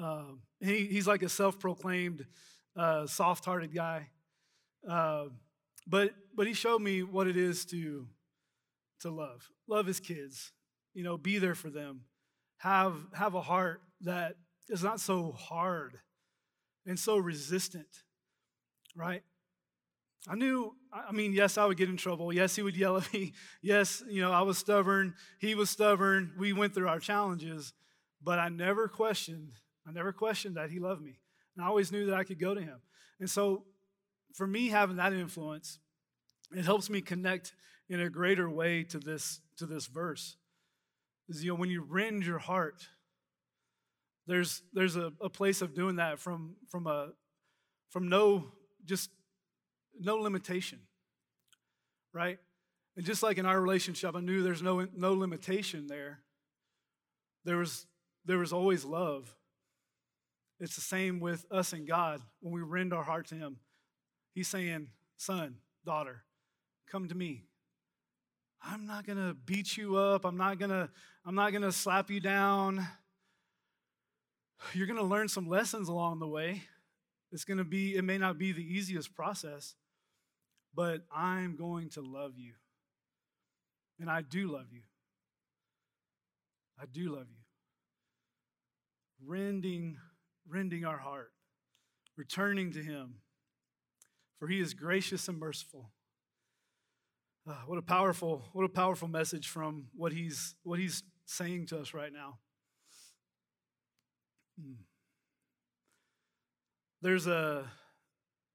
Um, 0.00 0.40
he, 0.60 0.86
he's 0.86 1.06
like 1.06 1.22
a 1.22 1.28
self 1.28 1.58
proclaimed 1.58 2.26
uh, 2.76 3.06
soft 3.06 3.44
hearted 3.44 3.74
guy. 3.74 4.08
Uh, 4.88 5.26
but, 5.86 6.10
but 6.34 6.46
he 6.46 6.52
showed 6.52 6.80
me 6.80 7.02
what 7.02 7.26
it 7.26 7.36
is 7.36 7.64
to, 7.66 8.06
to 9.00 9.10
love. 9.10 9.48
Love 9.68 9.86
his 9.86 10.00
kids, 10.00 10.52
you 10.94 11.02
know, 11.02 11.16
be 11.16 11.38
there 11.38 11.54
for 11.54 11.70
them 11.70 12.02
have, 12.58 12.94
have 13.12 13.34
a 13.34 13.40
heart 13.40 13.82
that 14.02 14.36
is 14.68 14.82
not 14.82 15.00
so 15.00 15.32
hard 15.32 15.98
and 16.86 16.98
so 16.98 17.16
resistant, 17.18 18.02
right? 18.94 19.22
I 20.28 20.34
knew, 20.34 20.74
I 20.92 21.12
mean, 21.12 21.32
yes, 21.32 21.56
I 21.56 21.64
would 21.64 21.76
get 21.76 21.88
in 21.88 21.96
trouble. 21.96 22.32
Yes, 22.32 22.56
he 22.56 22.62
would 22.62 22.76
yell 22.76 22.96
at 22.96 23.12
me. 23.12 23.32
Yes, 23.62 24.02
you 24.08 24.20
know, 24.20 24.32
I 24.32 24.42
was 24.42 24.58
stubborn. 24.58 25.14
He 25.38 25.54
was 25.54 25.70
stubborn. 25.70 26.32
We 26.38 26.52
went 26.52 26.74
through 26.74 26.88
our 26.88 26.98
challenges, 26.98 27.72
but 28.22 28.38
I 28.38 28.48
never 28.48 28.88
questioned, 28.88 29.52
I 29.86 29.92
never 29.92 30.12
questioned 30.12 30.56
that 30.56 30.70
he 30.70 30.78
loved 30.78 31.02
me. 31.02 31.18
And 31.56 31.64
I 31.64 31.68
always 31.68 31.92
knew 31.92 32.06
that 32.06 32.16
I 32.16 32.24
could 32.24 32.40
go 32.40 32.54
to 32.54 32.60
him. 32.60 32.80
And 33.20 33.30
so 33.30 33.64
for 34.34 34.46
me, 34.46 34.68
having 34.68 34.96
that 34.96 35.12
influence, 35.12 35.78
it 36.54 36.64
helps 36.64 36.90
me 36.90 37.00
connect 37.00 37.54
in 37.88 38.00
a 38.00 38.10
greater 38.10 38.50
way 38.50 38.82
to 38.84 38.98
this, 38.98 39.40
to 39.58 39.66
this 39.66 39.86
verse 39.86 40.36
is 41.28 41.42
you 41.42 41.50
know 41.50 41.56
when 41.56 41.70
you 41.70 41.82
rend 41.82 42.24
your 42.24 42.38
heart 42.38 42.86
there's 44.26 44.62
there's 44.72 44.96
a, 44.96 45.12
a 45.20 45.28
place 45.28 45.62
of 45.62 45.74
doing 45.74 45.96
that 45.96 46.18
from 46.18 46.56
from 46.68 46.86
a 46.86 47.10
from 47.90 48.08
no 48.08 48.46
just 48.84 49.10
no 50.00 50.16
limitation 50.16 50.80
right? 52.16 52.38
And 52.96 53.04
just 53.04 53.22
like 53.22 53.36
in 53.36 53.44
our 53.44 53.60
relationship 53.60 54.16
i 54.16 54.20
knew 54.20 54.42
there's 54.42 54.62
no 54.62 54.86
no 54.96 55.12
limitation 55.12 55.86
there. 55.86 56.20
There 57.44 57.58
was 57.58 57.86
there 58.24 58.38
was 58.38 58.52
always 58.52 58.84
love. 58.84 59.32
It's 60.58 60.74
the 60.74 60.80
same 60.80 61.20
with 61.20 61.44
us 61.50 61.74
and 61.74 61.86
god 61.86 62.22
when 62.40 62.54
we 62.54 62.62
rend 62.62 62.92
our 62.94 63.04
heart 63.04 63.28
to 63.28 63.34
him. 63.34 63.58
He's 64.34 64.48
saying 64.48 64.88
son 65.16 65.56
daughter 65.84 66.22
come 66.90 67.08
to 67.08 67.14
me. 67.14 67.44
I'm 68.62 68.86
not 68.86 69.06
going 69.06 69.18
to 69.18 69.34
beat 69.34 69.76
you 69.76 69.96
up. 69.96 70.24
I'm 70.24 70.38
not 70.38 70.58
going 70.58 70.70
to 70.70 70.88
i'm 71.24 71.34
not 71.34 71.50
going 71.50 71.62
to 71.62 71.72
slap 71.72 72.10
you 72.10 72.20
down. 72.20 72.86
You're 74.72 74.86
going 74.86 74.98
to 74.98 75.04
learn 75.04 75.28
some 75.28 75.46
lessons 75.46 75.88
along 75.88 76.18
the 76.18 76.26
way. 76.26 76.62
It's 77.30 77.44
going 77.44 77.58
to 77.58 77.64
be, 77.64 77.96
it 77.96 78.02
may 78.02 78.16
not 78.16 78.38
be 78.38 78.52
the 78.52 78.62
easiest 78.62 79.14
process, 79.14 79.74
but 80.76 81.00
I'm 81.10 81.56
going 81.56 81.88
to 81.90 82.02
love 82.02 82.32
you. 82.36 82.52
And 83.98 84.10
I 84.10 84.20
do 84.20 84.46
love 84.46 84.66
you. 84.70 84.82
I 86.78 86.84
do 86.84 87.14
love 87.14 87.26
you. 87.30 87.42
Rending, 89.26 89.96
rending 90.46 90.84
our 90.84 90.98
heart, 90.98 91.32
returning 92.16 92.72
to 92.72 92.82
Him, 92.82 93.14
for 94.38 94.46
He 94.46 94.60
is 94.60 94.74
gracious 94.74 95.26
and 95.28 95.38
merciful. 95.38 95.90
Uh, 97.48 97.54
what 97.64 97.78
a 97.78 97.82
powerful, 97.82 98.44
what 98.52 98.64
a 98.64 98.68
powerful 98.68 99.08
message 99.08 99.48
from 99.48 99.86
what 99.96 100.12
He's 100.12 100.54
what 100.62 100.78
He's 100.78 101.02
saying 101.24 101.66
to 101.68 101.78
us 101.78 101.94
right 101.94 102.12
now. 102.12 102.38
Hmm. 104.60 104.74
There's 107.00 107.26
a 107.26 107.64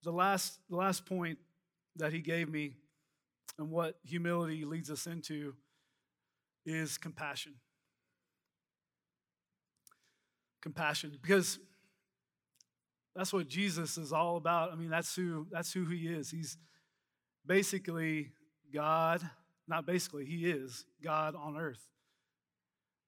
the 0.04 0.12
last 0.12 0.60
the 0.70 0.76
last 0.76 1.08
point 1.08 1.40
that 1.98 2.14
he 2.14 2.20
gave 2.20 2.50
me 2.50 2.74
and 3.58 3.70
what 3.70 3.96
humility 4.04 4.66
leads 4.66 4.90
us 4.90 5.08
into 5.08 5.54
is 6.66 6.98
compassion. 6.98 7.54
Compassion 10.62 11.18
because 11.22 11.60
that's 13.16 13.34
what 13.34 13.48
Jesus 13.48 13.98
is 13.98 14.14
all 14.14 14.38
about. 14.38 14.72
I 14.72 14.76
mean, 14.76 14.90
that's 14.90 15.16
who 15.16 15.48
that's 15.52 15.74
who 15.74 15.86
he 15.86 16.08
is. 16.08 16.32
He's 16.32 16.58
basically 17.46 18.32
God, 18.74 19.22
not 19.68 19.86
basically, 19.86 20.26
he 20.26 20.50
is 20.50 20.86
God 21.04 21.36
on 21.36 21.58
earth. 21.58 21.88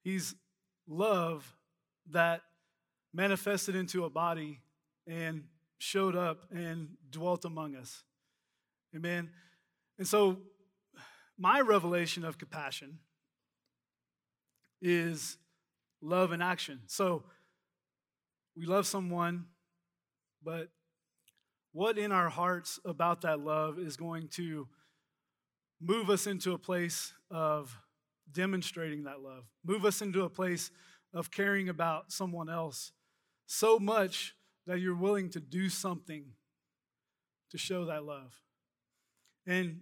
He's 0.04 0.36
love 0.88 1.56
that 2.12 2.42
manifested 3.14 3.76
into 3.76 4.04
a 4.04 4.10
body 4.10 4.60
and 5.08 5.44
showed 5.78 6.16
up 6.16 6.46
and 6.52 6.90
dwelt 7.10 7.46
among 7.46 7.76
us. 7.76 8.04
Amen. 8.96 9.30
And 9.98 10.08
so, 10.08 10.38
my 11.38 11.62
revelation 11.62 12.24
of 12.24 12.38
compassion 12.38 13.00
is 14.82 15.38
love 16.02 16.32
in 16.32 16.42
action. 16.42 16.82
So, 16.88 17.24
we 18.56 18.66
love 18.66 18.86
someone, 18.86 19.46
but 20.44 20.70
what 21.72 21.98
in 21.98 22.12
our 22.12 22.30
hearts 22.30 22.80
about 22.86 23.22
that 23.22 23.40
love 23.40 23.80
is 23.80 23.98
going 23.98 24.28
to 24.30 24.68
move 25.82 26.10
us 26.12 26.28
into 26.28 26.54
a 26.54 26.58
place 26.60 27.14
of 27.32 27.76
demonstrating 28.32 29.04
that 29.04 29.22
love, 29.22 29.46
move 29.66 29.86
us 29.86 30.02
into 30.02 30.24
a 30.24 30.30
place 30.30 30.70
of 31.14 31.32
caring 31.32 31.68
about 31.68 32.12
someone 32.12 32.50
else 32.50 32.92
so 33.48 33.80
much 33.80 34.36
that 34.68 34.80
you're 34.80 34.96
willing 34.96 35.30
to 35.30 35.40
do 35.40 35.68
something 35.68 36.26
to 37.52 37.58
show 37.58 37.86
that 37.86 38.04
love. 38.04 38.43
And 39.46 39.82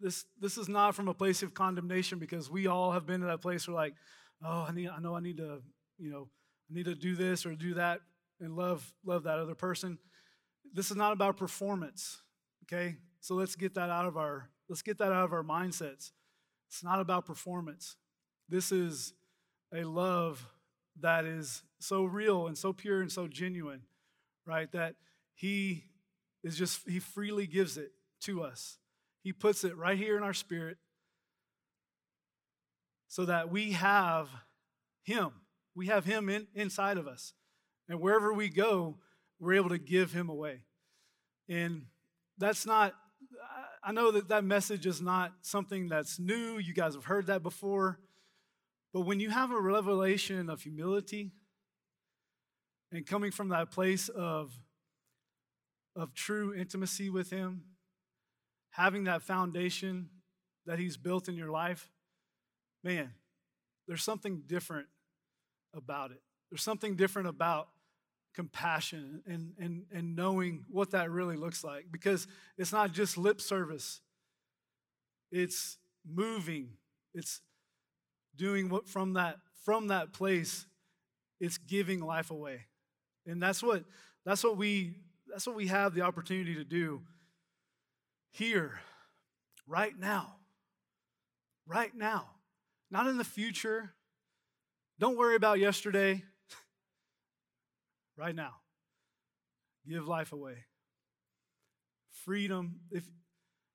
this 0.00 0.24
this 0.40 0.58
is 0.58 0.68
not 0.68 0.94
from 0.94 1.08
a 1.08 1.14
place 1.14 1.42
of 1.42 1.54
condemnation 1.54 2.18
because 2.18 2.50
we 2.50 2.66
all 2.66 2.92
have 2.92 3.06
been 3.06 3.20
to 3.20 3.26
that 3.26 3.40
place 3.40 3.66
where 3.66 3.74
like, 3.74 3.94
oh, 4.44 4.66
I 4.68 4.72
need 4.72 4.88
I 4.88 4.98
know 5.00 5.14
I 5.14 5.20
need 5.20 5.38
to, 5.38 5.60
you 5.98 6.10
know, 6.10 6.28
I 6.70 6.74
need 6.74 6.86
to 6.86 6.94
do 6.94 7.14
this 7.14 7.46
or 7.46 7.54
do 7.54 7.74
that 7.74 8.00
and 8.40 8.56
love 8.56 8.92
love 9.04 9.24
that 9.24 9.38
other 9.38 9.54
person. 9.54 9.98
This 10.72 10.90
is 10.90 10.96
not 10.96 11.12
about 11.12 11.36
performance. 11.36 12.22
Okay? 12.64 12.96
So 13.20 13.34
let's 13.34 13.56
get 13.56 13.74
that 13.74 13.90
out 13.90 14.06
of 14.06 14.16
our 14.16 14.50
let's 14.68 14.82
get 14.82 14.98
that 14.98 15.12
out 15.12 15.24
of 15.24 15.32
our 15.32 15.44
mindsets. 15.44 16.10
It's 16.68 16.82
not 16.82 17.00
about 17.00 17.24
performance. 17.24 17.96
This 18.48 18.72
is 18.72 19.14
a 19.72 19.84
love 19.84 20.46
that 21.00 21.24
is 21.24 21.62
so 21.78 22.04
real 22.04 22.46
and 22.46 22.56
so 22.56 22.72
pure 22.72 23.00
and 23.00 23.10
so 23.10 23.26
genuine, 23.26 23.82
right? 24.46 24.70
That 24.72 24.94
He 25.34 25.84
is 26.42 26.56
just, 26.56 26.88
He 26.88 27.00
freely 27.00 27.46
gives 27.46 27.76
it 27.76 27.92
to 28.24 28.42
us. 28.42 28.78
He 29.22 29.32
puts 29.32 29.64
it 29.64 29.76
right 29.76 29.96
here 29.96 30.16
in 30.16 30.22
our 30.22 30.34
spirit 30.34 30.76
so 33.08 33.24
that 33.24 33.50
we 33.50 33.72
have 33.72 34.28
Him. 35.02 35.30
We 35.74 35.86
have 35.86 36.04
Him 36.04 36.28
in, 36.28 36.46
inside 36.54 36.98
of 36.98 37.06
us. 37.06 37.32
And 37.88 38.00
wherever 38.00 38.32
we 38.32 38.48
go, 38.48 38.98
we're 39.38 39.54
able 39.54 39.70
to 39.70 39.78
give 39.78 40.12
Him 40.12 40.28
away. 40.28 40.60
And 41.48 41.86
that's 42.38 42.66
not, 42.66 42.94
I 43.82 43.92
know 43.92 44.10
that 44.10 44.28
that 44.28 44.44
message 44.44 44.86
is 44.86 45.00
not 45.00 45.32
something 45.42 45.88
that's 45.88 46.18
new. 46.18 46.58
You 46.58 46.74
guys 46.74 46.94
have 46.94 47.04
heard 47.04 47.26
that 47.26 47.42
before. 47.42 47.98
But 48.92 49.02
when 49.02 49.20
you 49.20 49.30
have 49.30 49.50
a 49.50 49.60
revelation 49.60 50.48
of 50.48 50.62
humility 50.62 51.32
and 52.92 53.06
coming 53.06 53.30
from 53.30 53.48
that 53.48 53.70
place 53.70 54.08
of, 54.08 54.52
of 55.96 56.14
true 56.14 56.54
intimacy 56.54 57.10
with 57.10 57.30
Him, 57.30 57.62
having 58.74 59.04
that 59.04 59.22
foundation 59.22 60.08
that 60.66 60.80
He's 60.80 60.96
built 60.96 61.28
in 61.28 61.36
your 61.36 61.50
life, 61.50 61.88
man, 62.82 63.12
there's 63.86 64.02
something 64.02 64.42
different 64.46 64.88
about 65.74 66.10
it. 66.10 66.20
There's 66.50 66.62
something 66.62 66.96
different 66.96 67.28
about 67.28 67.68
compassion 68.34 69.22
and, 69.26 69.52
and, 69.60 69.84
and 69.92 70.16
knowing 70.16 70.64
what 70.68 70.90
that 70.90 71.10
really 71.10 71.36
looks 71.36 71.62
like. 71.62 71.86
Because 71.92 72.26
it's 72.58 72.72
not 72.72 72.92
just 72.92 73.16
lip 73.16 73.40
service, 73.40 74.00
it's 75.30 75.78
moving, 76.04 76.70
it's 77.14 77.42
doing 78.36 78.68
what 78.68 78.88
from 78.88 79.12
that 79.12 79.36
from 79.64 79.88
that 79.88 80.12
place 80.12 80.66
it's 81.38 81.58
giving 81.58 82.00
life 82.00 82.32
away. 82.32 82.62
And 83.24 83.40
that's 83.40 83.62
what 83.62 83.84
that's 84.26 84.42
what 84.42 84.56
we 84.56 84.96
that's 85.30 85.46
what 85.46 85.54
we 85.54 85.68
have 85.68 85.94
the 85.94 86.00
opportunity 86.02 86.56
to 86.56 86.64
do 86.64 87.02
here 88.34 88.80
right 89.66 89.98
now 89.98 90.36
right 91.66 91.94
now 91.94 92.34
not 92.94 93.08
in 93.08 93.18
the 93.18 93.24
future. 93.24 93.92
Don't 95.00 95.18
worry 95.18 95.34
about 95.34 95.58
yesterday. 95.58 96.22
Right 98.16 98.36
now. 98.36 98.52
Give 99.88 100.06
life 100.06 100.32
away. 100.32 100.66
Freedom. 102.24 102.78
If 102.92 103.02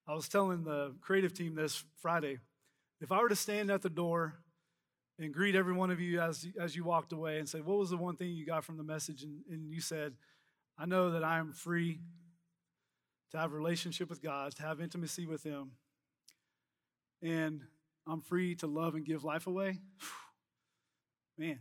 i 0.08 0.14
was 0.14 0.30
telling 0.30 0.64
the 0.64 0.96
creative 1.02 1.34
team 1.34 1.54
this 1.54 1.84
friday 2.02 2.40
if 3.00 3.12
i 3.12 3.22
were 3.22 3.30
to 3.30 3.36
stand 3.36 3.70
at 3.70 3.84
the 3.84 3.92
door 3.92 4.40
and 5.20 5.32
greet 5.32 5.54
every 5.54 5.74
one 5.74 5.92
of 5.92 6.00
you 6.00 6.20
as, 6.20 6.48
as 6.60 6.76
you 6.76 6.84
walked 6.84 7.12
away 7.12 7.38
and 7.38 7.48
say, 7.48 7.60
What 7.60 7.78
was 7.78 7.90
the 7.90 7.98
one 7.98 8.16
thing 8.16 8.30
you 8.30 8.46
got 8.46 8.64
from 8.64 8.78
the 8.78 8.84
message? 8.84 9.24
And, 9.24 9.42
and 9.52 9.70
you 9.70 9.82
said, 9.82 10.14
I 10.78 10.86
know 10.86 11.12
that 11.12 11.24
I 11.24 11.38
am 11.40 11.52
free 11.52 12.00
to 13.32 13.38
have 13.38 13.54
relationship 13.54 14.10
with 14.10 14.22
God, 14.22 14.56
to 14.56 14.64
have 14.64 14.82
intimacy 14.82 15.26
with 15.26 15.44
Him, 15.44 15.72
and 17.22 17.62
I'm 18.08 18.22
free 18.22 18.56
to 18.56 18.68
love 18.68 18.96
and 18.96 19.06
give 19.06 19.24
life 19.24 19.48
away. 19.48 19.78
Man, 21.38 21.60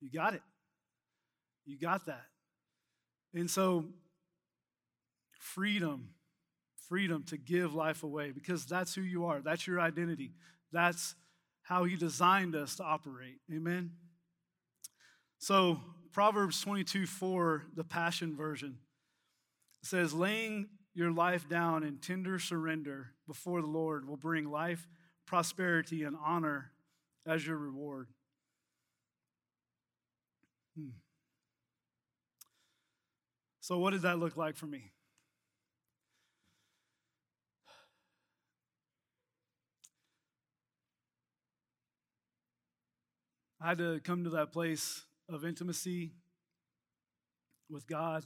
you 0.00 0.10
got 0.10 0.34
it. 0.34 0.42
You 1.64 1.78
got 1.78 2.06
that. 2.06 2.26
And 3.32 3.50
so, 3.50 3.84
freedom, 5.38 6.10
freedom 6.88 7.24
to 7.24 7.36
give 7.36 7.74
life 7.74 8.02
away 8.02 8.32
because 8.32 8.66
that's 8.66 8.94
who 8.94 9.00
you 9.02 9.26
are. 9.26 9.40
That's 9.40 9.66
your 9.66 9.80
identity. 9.80 10.32
That's 10.72 11.14
how 11.62 11.84
He 11.84 11.96
designed 11.96 12.54
us 12.54 12.76
to 12.76 12.84
operate. 12.84 13.38
Amen? 13.52 13.92
So, 15.38 15.80
Proverbs 16.12 16.60
22 16.60 17.06
4, 17.06 17.66
the 17.74 17.84
Passion 17.84 18.36
Version, 18.36 18.78
says, 19.82 20.12
Laying 20.12 20.68
your 20.94 21.10
life 21.10 21.48
down 21.48 21.82
in 21.82 21.98
tender 21.98 22.38
surrender 22.38 23.10
before 23.26 23.60
the 23.60 23.66
Lord 23.66 24.08
will 24.08 24.16
bring 24.16 24.50
life, 24.50 24.86
prosperity, 25.26 26.04
and 26.04 26.16
honor 26.24 26.70
as 27.26 27.46
your 27.46 27.56
reward. 27.56 28.08
Hmm. 30.76 30.90
So, 33.60 33.78
what 33.78 33.90
does 33.90 34.02
that 34.02 34.18
look 34.18 34.36
like 34.36 34.56
for 34.56 34.66
me? 34.66 34.92
I 43.60 43.68
had 43.68 43.78
to 43.78 43.98
come 44.04 44.24
to 44.24 44.30
that 44.30 44.52
place 44.52 45.06
of 45.30 45.44
intimacy 45.46 46.12
with 47.70 47.86
God. 47.86 48.24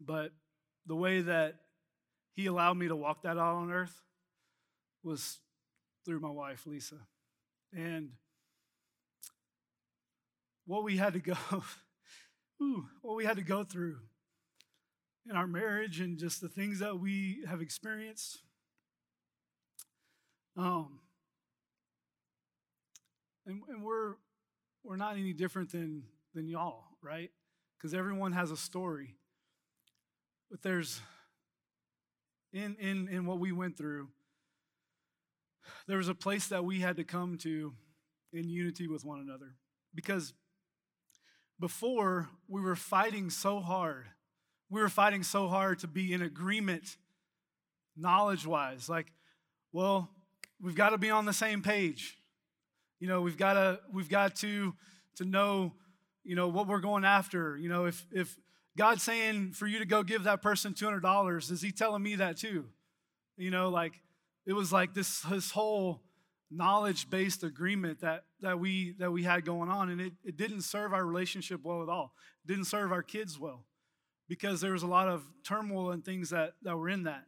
But 0.00 0.30
the 0.88 0.96
way 0.96 1.20
that 1.20 1.56
He 2.34 2.46
allowed 2.46 2.76
me 2.76 2.88
to 2.88 2.96
walk 2.96 3.22
that 3.22 3.38
out 3.38 3.56
on 3.56 3.70
earth 3.70 4.02
was 5.04 5.38
through 6.04 6.20
my 6.20 6.30
wife, 6.30 6.66
Lisa. 6.66 6.96
And 7.72 8.10
what 10.66 10.82
we 10.82 10.96
had 10.96 11.12
to 11.12 11.20
go, 11.20 11.36
ooh, 12.62 12.86
what 13.02 13.16
we 13.16 13.24
had 13.24 13.36
to 13.36 13.42
go 13.42 13.64
through 13.64 13.98
in 15.28 15.36
our 15.36 15.46
marriage 15.46 16.00
and 16.00 16.18
just 16.18 16.40
the 16.40 16.48
things 16.48 16.78
that 16.78 16.98
we 16.98 17.44
have 17.46 17.60
experienced. 17.60 18.38
Um, 20.56 21.00
and, 23.46 23.60
and 23.68 23.84
we're 23.84 24.14
we're 24.82 24.96
not 24.96 25.16
any 25.16 25.32
different 25.32 25.72
than 25.72 26.04
than 26.34 26.48
y'all, 26.48 26.84
right? 27.02 27.30
Because 27.76 27.94
everyone 27.94 28.32
has 28.32 28.50
a 28.50 28.56
story. 28.56 29.17
But 30.50 30.62
there's 30.62 31.00
in 32.52 32.76
in 32.76 33.08
in 33.08 33.26
what 33.26 33.38
we 33.38 33.52
went 33.52 33.76
through, 33.76 34.08
there 35.86 35.98
was 35.98 36.08
a 36.08 36.14
place 36.14 36.48
that 36.48 36.64
we 36.64 36.80
had 36.80 36.96
to 36.96 37.04
come 37.04 37.36
to 37.38 37.74
in 38.32 38.48
unity 38.48 38.86
with 38.86 39.04
one 39.04 39.20
another. 39.20 39.54
Because 39.94 40.32
before 41.60 42.28
we 42.46 42.60
were 42.60 42.76
fighting 42.76 43.30
so 43.30 43.60
hard. 43.60 44.06
We 44.70 44.80
were 44.80 44.88
fighting 44.88 45.22
so 45.22 45.48
hard 45.48 45.78
to 45.80 45.86
be 45.86 46.12
in 46.12 46.22
agreement 46.22 46.96
knowledge 47.96 48.46
wise 48.46 48.88
like 48.88 49.06
well 49.72 50.08
we've 50.62 50.76
got 50.76 50.90
to 50.90 50.98
be 50.98 51.10
on 51.10 51.24
the 51.24 51.32
same 51.32 51.62
page. 51.62 52.16
You 53.00 53.08
know 53.08 53.22
we've 53.22 53.36
got 53.36 53.54
to 53.54 53.80
we've 53.92 54.08
got 54.08 54.36
to 54.36 54.74
to 55.16 55.24
know 55.24 55.72
you 56.22 56.36
know 56.36 56.48
what 56.48 56.68
we're 56.68 56.80
going 56.80 57.04
after. 57.04 57.56
You 57.56 57.68
know 57.68 57.86
if 57.86 58.06
if 58.12 58.36
god's 58.78 59.02
saying 59.02 59.52
for 59.52 59.66
you 59.66 59.78
to 59.78 59.84
go 59.84 60.02
give 60.02 60.24
that 60.24 60.40
person 60.40 60.72
$200 60.72 61.50
is 61.50 61.60
he 61.60 61.70
telling 61.70 62.02
me 62.02 62.14
that 62.16 62.36
too 62.36 62.66
you 63.36 63.50
know 63.50 63.68
like 63.68 64.00
it 64.46 64.52
was 64.52 64.72
like 64.72 64.94
this 64.94 65.20
this 65.22 65.50
whole 65.50 66.00
knowledge 66.50 67.10
based 67.10 67.44
agreement 67.44 68.00
that 68.00 68.24
that 68.40 68.58
we 68.58 68.94
that 68.98 69.10
we 69.10 69.22
had 69.22 69.44
going 69.44 69.68
on 69.68 69.90
and 69.90 70.00
it, 70.00 70.12
it 70.24 70.36
didn't 70.36 70.62
serve 70.62 70.94
our 70.94 71.04
relationship 71.04 71.60
well 71.62 71.82
at 71.82 71.88
all 71.90 72.14
it 72.44 72.48
didn't 72.48 72.64
serve 72.64 72.90
our 72.90 73.02
kids 73.02 73.38
well 73.38 73.64
because 74.28 74.60
there 74.60 74.72
was 74.72 74.82
a 74.82 74.86
lot 74.86 75.08
of 75.08 75.24
turmoil 75.42 75.90
and 75.90 76.04
things 76.04 76.30
that, 76.30 76.52
that 76.62 76.76
were 76.76 76.88
in 76.88 77.04
that. 77.04 77.24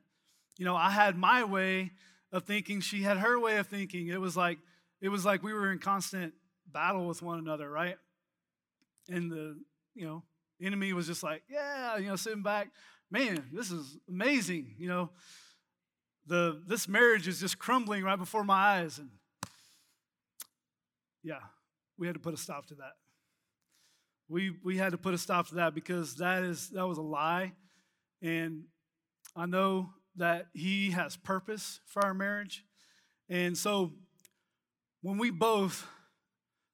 You 0.59 0.66
know, 0.66 0.76
I 0.76 0.90
had 0.90 1.16
my 1.16 1.44
way 1.44 1.92
of 2.30 2.44
thinking, 2.44 2.80
she 2.80 3.03
had 3.03 3.16
her 3.16 3.40
way 3.40 3.57
of 3.57 3.66
thinking. 3.66 4.09
It 4.09 4.20
was 4.20 4.36
like 4.36 4.59
it 5.01 5.09
was 5.09 5.24
like 5.24 5.42
we 5.42 5.55
were 5.55 5.72
in 5.72 5.78
constant 5.78 6.34
battle 6.70 7.07
with 7.07 7.22
one 7.22 7.38
another, 7.38 7.70
right? 7.70 7.96
And 9.09 9.32
the, 9.32 9.59
you 9.94 10.07
know, 10.07 10.22
enemy 10.61 10.92
was 10.92 11.06
just 11.06 11.22
like, 11.22 11.42
yeah, 11.48 11.96
you 11.96 12.08
know, 12.08 12.16
sitting 12.16 12.42
back, 12.42 12.68
man, 13.11 13.44
this 13.52 13.70
is 13.70 13.96
amazing. 14.08 14.74
You 14.78 14.88
know, 14.88 15.11
the 16.26 16.62
this 16.66 16.88
marriage 16.88 17.26
is 17.28 17.40
just 17.40 17.58
crumbling 17.58 18.04
right 18.04 18.18
before 18.18 18.44
my 18.44 18.54
eyes. 18.54 18.98
And 18.98 19.11
yeah, 21.22 21.40
we 21.98 22.06
had 22.06 22.14
to 22.14 22.20
put 22.20 22.34
a 22.34 22.36
stop 22.38 22.66
to 22.66 22.74
that 22.76 22.92
we 24.30 24.54
we 24.62 24.78
had 24.78 24.92
to 24.92 24.98
put 24.98 25.12
a 25.12 25.18
stop 25.18 25.48
to 25.48 25.56
that 25.56 25.74
because 25.74 26.14
that 26.16 26.44
is 26.44 26.70
that 26.70 26.86
was 26.86 26.96
a 26.96 27.02
lie 27.02 27.52
and 28.22 28.62
i 29.36 29.44
know 29.44 29.90
that 30.16 30.46
he 30.54 30.92
has 30.92 31.16
purpose 31.16 31.80
for 31.86 32.04
our 32.04 32.14
marriage 32.14 32.64
and 33.28 33.58
so 33.58 33.92
when 35.02 35.18
we 35.18 35.30
both 35.30 35.86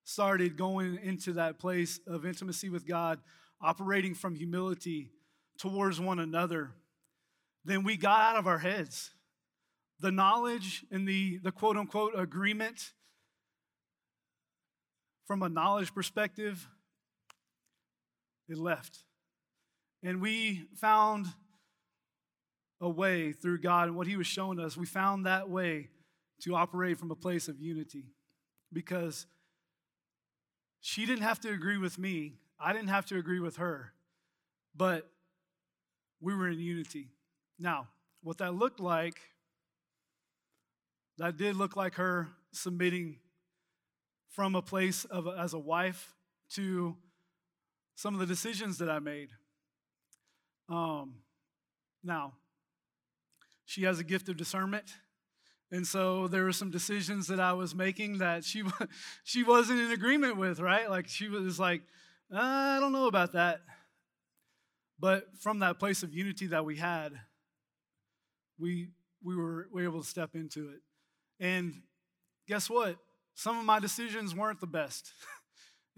started 0.05 0.57
going 0.57 0.99
into 1.03 1.33
that 1.33 1.59
place 1.59 1.99
of 2.07 2.27
intimacy 2.27 2.69
with 2.69 2.87
god 2.87 3.19
operating 3.61 4.15
from 4.15 4.35
humility 4.35 5.11
towards 5.59 6.01
one 6.01 6.19
another 6.19 6.73
then 7.65 7.83
we 7.83 7.97
got 7.97 8.21
out 8.21 8.37
of 8.37 8.47
our 8.47 8.59
heads 8.59 9.11
the 10.01 10.13
knowledge 10.13 10.85
and 10.91 11.09
the 11.09 11.39
the 11.39 11.53
quote 11.53 11.77
unquote 11.77 12.13
agreement 12.17 12.93
from 15.27 15.43
a 15.43 15.49
knowledge 15.49 15.95
perspective 15.95 16.69
it 18.49 18.59
left. 18.59 19.01
And 20.03 20.21
we 20.21 20.69
found 20.77 21.27
a 22.81 22.89
way 22.89 23.33
through 23.33 23.61
God 23.61 23.89
and 23.89 23.97
what 23.97 24.07
He 24.07 24.17
was 24.17 24.27
showing 24.27 24.61
us. 24.61 24.77
We 24.77 24.87
found 24.87 25.27
that 25.27 25.49
way 25.49 25.89
to 26.43 26.55
operate 26.55 26.99
from 26.99 27.11
a 27.11 27.17
place 27.17 27.49
of 27.49 27.61
unity 27.61 28.13
because 28.73 29.27
she 30.81 31.07
didn't 31.07 31.23
have 31.23 31.41
to 31.41 31.51
agree 31.51 31.79
with 31.79 31.99
me, 31.99 32.35
I 32.59 32.73
didn't 32.73 32.89
have 32.89 33.07
to 33.07 33.19
agree 33.19 33.41
with 33.41 33.57
her, 33.57 33.93
but 34.75 35.09
we 36.21 36.35
were 36.35 36.49
in 36.49 36.59
unity. 36.59 37.09
Now, 37.59 37.89
what 38.23 38.39
that 38.39 38.55
looked 38.55 38.81
like, 38.81 39.19
that 41.19 41.37
did 41.37 41.57
look 41.57 41.77
like 41.77 41.95
her 41.95 42.29
submitting 42.53 43.19
from 44.31 44.55
a 44.55 44.63
place 44.63 45.05
of 45.07 45.27
as 45.27 45.55
a 45.55 45.59
wife 45.59 46.15
to 46.51 46.97
some 47.95 48.15
of 48.15 48.21
the 48.21 48.27
decisions 48.27 48.79
that 48.79 48.91
I 48.91 48.99
made. 48.99 49.31
Um, 50.69 51.17
now, 52.03 52.35
she 53.65 53.85
has 53.85 53.99
a 53.99 54.05
gift 54.05 54.29
of 54.29 54.37
discernment. 54.37 54.95
And 55.73 55.87
so 55.87 56.29
there 56.29 56.45
were 56.45 56.53
some 56.53 56.71
decisions 56.71 57.27
that 57.27 57.41
I 57.41 57.53
was 57.53 57.75
making 57.75 58.19
that 58.19 58.45
she 58.45 58.63
she 59.25 59.43
wasn't 59.43 59.81
in 59.81 59.91
agreement 59.91 60.37
with, 60.37 60.61
right? 60.61 60.89
Like 60.89 61.09
she 61.09 61.29
was 61.29 61.59
like, 61.59 61.83
I 62.33 62.79
don't 62.81 62.93
know 62.93 63.07
about 63.07 63.33
that. 63.33 63.61
But 64.99 65.27
from 65.41 65.59
that 65.61 65.79
place 65.79 66.03
of 66.03 66.13
unity 66.13 66.47
that 66.49 66.65
we 66.65 66.77
had, 66.77 67.13
we 68.59 68.89
we 69.27 69.37
were, 69.37 69.69
we 69.73 69.83
were 69.83 69.89
able 69.89 70.03
to 70.03 70.09
step 70.09 70.31
into 70.35 70.69
it. 70.69 70.81
And 71.41 71.83
guess 72.47 72.71
what? 72.71 72.97
Some 73.35 73.59
of 73.59 73.65
my 73.65 73.81
decisions 73.81 74.35
weren't 74.35 74.61
the 74.61 74.67
best. 74.67 75.13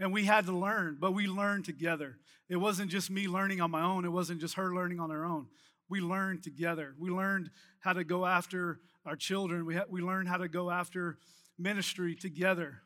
And 0.01 0.13
we 0.13 0.27
had 0.27 0.47
to 0.47 0.53
learn, 0.53 0.97
but 1.01 1.11
we 1.11 1.27
learned 1.27 1.65
together. 1.65 2.19
It 2.49 2.55
wasn't 2.55 2.89
just 2.89 3.11
me 3.11 3.27
learning 3.27 3.61
on 3.61 3.73
my 3.73 3.83
own, 3.83 4.05
it 4.05 4.13
wasn't 4.13 4.41
just 4.41 4.55
her 4.55 4.73
learning 4.73 5.01
on 5.01 5.11
her 5.11 5.25
own. 5.25 5.49
We 5.89 6.01
learned 6.01 6.45
together. 6.45 6.95
We 7.01 7.11
learned 7.11 7.51
how 7.81 7.95
to 7.95 8.05
go 8.05 8.25
after 8.25 8.79
our 9.05 9.17
children, 9.17 9.67
we, 9.67 9.75
ha- 9.75 9.87
we 9.91 10.01
learned 10.01 10.29
how 10.29 10.37
to 10.37 10.47
go 10.47 10.71
after 10.71 11.19
ministry 11.59 12.15
together. 12.15 12.83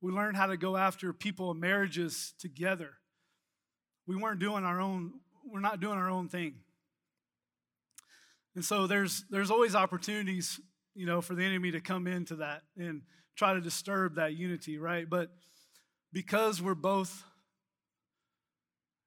We 0.00 0.12
learned 0.12 0.36
how 0.36 0.46
to 0.46 0.56
go 0.56 0.76
after 0.76 1.12
people 1.12 1.50
and 1.50 1.60
marriages 1.60 2.34
together. 2.38 2.90
We 4.06 4.16
weren't 4.16 4.40
doing 4.40 4.64
our 4.64 4.80
own, 4.80 5.12
we're 5.44 5.60
not 5.60 5.80
doing 5.80 5.98
our 5.98 6.08
own 6.08 6.28
thing. 6.28 6.54
And 8.54 8.64
so 8.64 8.86
there's 8.86 9.24
there's 9.30 9.50
always 9.50 9.74
opportunities, 9.74 10.60
you 10.94 11.06
know, 11.06 11.20
for 11.20 11.34
the 11.34 11.44
enemy 11.44 11.70
to 11.72 11.80
come 11.80 12.06
into 12.06 12.36
that 12.36 12.62
and 12.76 13.02
try 13.36 13.54
to 13.54 13.60
disturb 13.60 14.16
that 14.16 14.34
unity, 14.34 14.78
right? 14.78 15.08
But 15.08 15.30
because 16.12 16.60
we're 16.60 16.74
both 16.74 17.22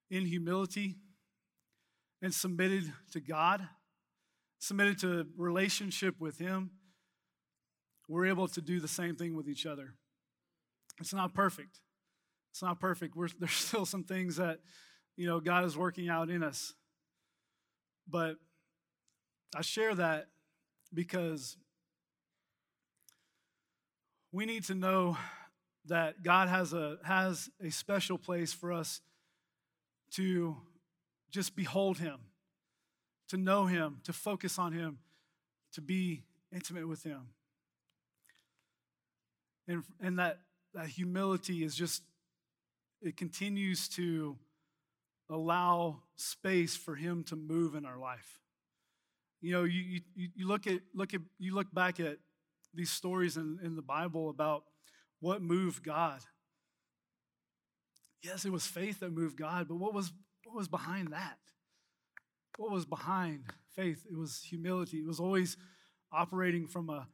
in 0.09 0.25
humility 0.25 0.95
and 2.21 2.33
submitted 2.33 2.93
to 3.11 3.19
God, 3.19 3.67
submitted 4.59 4.99
to 4.99 5.27
relationship 5.37 6.15
with 6.19 6.37
Him, 6.37 6.71
we're 8.07 8.27
able 8.27 8.47
to 8.47 8.61
do 8.61 8.79
the 8.79 8.87
same 8.87 9.15
thing 9.15 9.35
with 9.35 9.49
each 9.49 9.65
other. 9.65 9.95
It's 10.99 11.13
not 11.13 11.33
perfect. 11.33 11.79
It's 12.51 12.61
not 12.61 12.79
perfect. 12.79 13.15
We're, 13.15 13.29
there's 13.39 13.51
still 13.51 13.85
some 13.85 14.03
things 14.03 14.37
that, 14.37 14.59
you 15.15 15.27
know, 15.27 15.39
God 15.39 15.65
is 15.65 15.77
working 15.77 16.09
out 16.09 16.29
in 16.29 16.43
us. 16.43 16.73
But 18.07 18.35
I 19.55 19.61
share 19.61 19.95
that 19.95 20.27
because 20.93 21.57
we 24.31 24.45
need 24.45 24.63
to 24.65 24.75
know 24.75 25.17
that 25.85 26.23
God 26.23 26.49
has 26.49 26.73
a, 26.73 26.97
has 27.03 27.49
a 27.61 27.69
special 27.69 28.17
place 28.17 28.53
for 28.53 28.71
us 28.71 29.01
to 30.11 30.57
just 31.31 31.55
behold 31.55 31.97
Him, 31.97 32.17
to 33.29 33.37
know 33.37 33.65
Him, 33.65 33.99
to 34.03 34.13
focus 34.13 34.57
on 34.57 34.71
Him, 34.71 34.99
to 35.73 35.81
be 35.81 36.23
intimate 36.53 36.87
with 36.87 37.03
Him. 37.03 37.29
And, 39.67 39.83
and 40.01 40.19
that, 40.19 40.39
that 40.73 40.87
humility 40.87 41.63
is 41.63 41.75
just, 41.75 42.03
it 43.01 43.17
continues 43.17 43.87
to 43.89 44.37
allow 45.29 46.01
space 46.15 46.75
for 46.75 46.95
Him 46.95 47.23
to 47.25 47.35
move 47.35 47.75
in 47.75 47.85
our 47.85 47.97
life. 47.97 48.39
You 49.41 49.51
know, 49.53 49.63
you, 49.63 50.01
you, 50.15 50.29
you 50.35 50.47
look 50.47 50.67
at 50.67 50.79
look 50.93 51.13
at 51.13 51.21
you 51.37 51.53
look 51.53 51.73
back 51.73 51.99
at 51.99 52.17
these 52.73 52.89
stories 52.89 53.35
in, 53.35 53.59
in 53.61 53.75
the 53.75 53.81
Bible 53.81 54.29
about 54.29 54.63
what 55.19 55.41
moved 55.41 55.83
God? 55.83 56.19
Yes, 58.21 58.45
it 58.45 58.51
was 58.51 58.65
faith 58.65 59.01
that 59.01 59.11
moved 59.11 59.37
God, 59.37 59.67
but 59.67 59.75
what 59.75 59.93
was, 59.93 60.13
what 60.45 60.55
was 60.55 60.69
behind 60.69 61.09
that? 61.11 61.37
What 62.57 62.71
was 62.71 62.85
behind 62.85 63.43
faith? 63.75 64.05
It 64.09 64.17
was 64.17 64.41
humility. 64.41 64.97
It 64.97 65.05
was 65.05 65.19
always 65.19 65.57
operating 66.11 66.67
from 66.67 66.89
a 66.89 67.07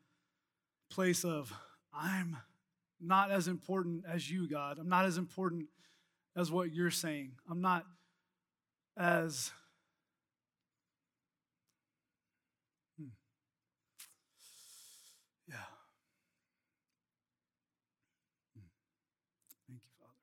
place 0.91 1.23
of, 1.23 1.51
I'm 1.93 2.37
not 3.01 3.31
as 3.31 3.47
important 3.47 4.03
as 4.07 4.29
you, 4.29 4.47
God. 4.47 4.77
I'm 4.79 4.89
not 4.89 5.05
as 5.05 5.17
important 5.17 5.67
as 6.35 6.51
what 6.51 6.73
you're 6.73 6.91
saying. 6.91 7.31
I'm 7.49 7.61
not 7.61 7.85
as 8.97 9.51
hmm. 12.97 13.07
yeah. 15.47 15.55
Hmm. 18.53 18.65
Thank 19.67 19.81
you, 19.83 19.91
Father. 19.99 20.13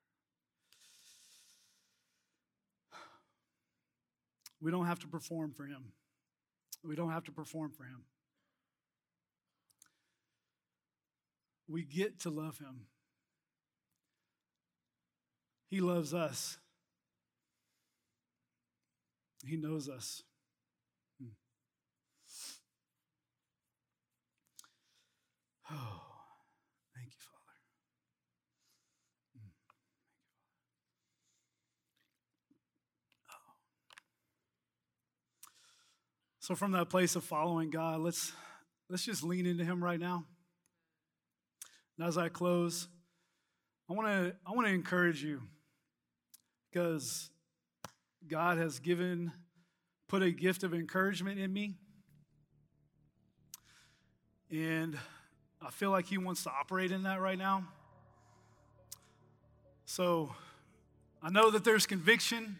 We 4.61 4.71
don't 4.71 4.85
have 4.85 4.99
to 4.99 5.07
perform 5.07 5.51
for 5.53 5.65
Him. 5.65 5.91
We 6.83 6.95
don't 6.95 7.11
have 7.11 7.23
to 7.25 7.31
perform 7.31 7.71
for 7.71 7.83
Him. 7.83 8.03
We 11.67 11.83
get 11.83 12.21
to 12.21 12.29
love 12.29 12.59
Him. 12.59 12.87
He 15.69 15.81
loves 15.81 16.13
us. 16.13 16.57
He 19.45 19.57
knows 19.57 19.89
us. 19.89 20.23
Hmm. 21.21 21.27
Oh, 25.71 26.01
thank 26.95 27.07
you, 27.07 27.19
Father. 27.19 27.57
Hmm. 29.37 29.49
Oh. 33.29 33.53
So 36.39 36.55
from 36.55 36.71
that 36.71 36.89
place 36.89 37.15
of 37.15 37.23
following 37.23 37.69
God, 37.69 37.99
let's 37.99 38.31
let's 38.89 39.03
just 39.03 39.23
lean 39.23 39.45
into 39.45 39.65
him 39.65 39.83
right 39.83 39.99
now. 39.99 40.25
And 41.97 42.07
as 42.07 42.17
I 42.17 42.29
close, 42.29 42.87
I 43.89 43.93
want 43.93 44.07
to 44.07 44.35
I 44.45 44.51
want 44.51 44.67
to 44.67 44.73
encourage 44.73 45.23
you 45.23 45.41
because 46.69 47.29
God 48.27 48.57
has 48.57 48.79
given, 48.79 49.31
put 50.07 50.21
a 50.21 50.31
gift 50.31 50.63
of 50.63 50.73
encouragement 50.73 51.39
in 51.39 51.51
me. 51.51 51.75
And 54.51 54.97
I 55.61 55.71
feel 55.71 55.91
like 55.91 56.05
He 56.05 56.17
wants 56.17 56.43
to 56.43 56.51
operate 56.51 56.91
in 56.91 57.03
that 57.03 57.19
right 57.19 57.37
now. 57.37 57.63
So 59.85 60.35
I 61.23 61.29
know 61.29 61.49
that 61.51 61.63
there's 61.63 61.85
conviction. 61.85 62.59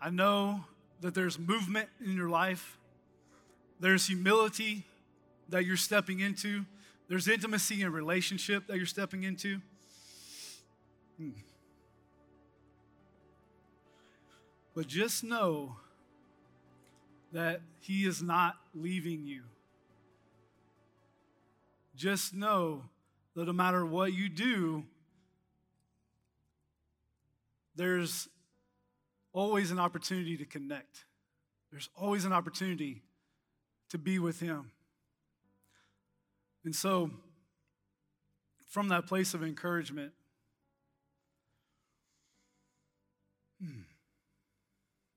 I 0.00 0.10
know 0.10 0.64
that 1.00 1.14
there's 1.14 1.38
movement 1.38 1.88
in 2.04 2.16
your 2.16 2.28
life. 2.28 2.78
There's 3.78 4.06
humility 4.06 4.84
that 5.50 5.64
you're 5.64 5.76
stepping 5.76 6.20
into. 6.20 6.64
There's 7.08 7.28
intimacy 7.28 7.82
and 7.82 7.94
relationship 7.94 8.66
that 8.66 8.76
you're 8.76 8.86
stepping 8.86 9.22
into. 9.22 9.60
Hmm. 11.18 11.30
But 14.74 14.88
just 14.88 15.24
know 15.24 15.76
that 17.32 17.60
He 17.80 18.04
is 18.06 18.22
not 18.22 18.56
leaving 18.74 19.26
you. 19.26 19.42
Just 21.94 22.34
know 22.34 22.82
that 23.34 23.46
no 23.46 23.52
matter 23.52 23.86
what 23.86 24.12
you 24.12 24.28
do, 24.28 24.84
there's 27.76 28.28
always 29.32 29.70
an 29.70 29.78
opportunity 29.78 30.36
to 30.36 30.44
connect. 30.44 31.04
There's 31.70 31.88
always 31.94 32.24
an 32.24 32.32
opportunity 32.32 33.02
to 33.90 33.98
be 33.98 34.18
with 34.18 34.40
Him. 34.40 34.72
And 36.66 36.74
so, 36.74 37.12
from 38.66 38.88
that 38.88 39.06
place 39.06 39.34
of 39.34 39.44
encouragement, 39.44 40.10
hmm, 43.62 43.82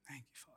thank 0.08 0.26
you, 0.32 0.36
Father. 0.36 0.56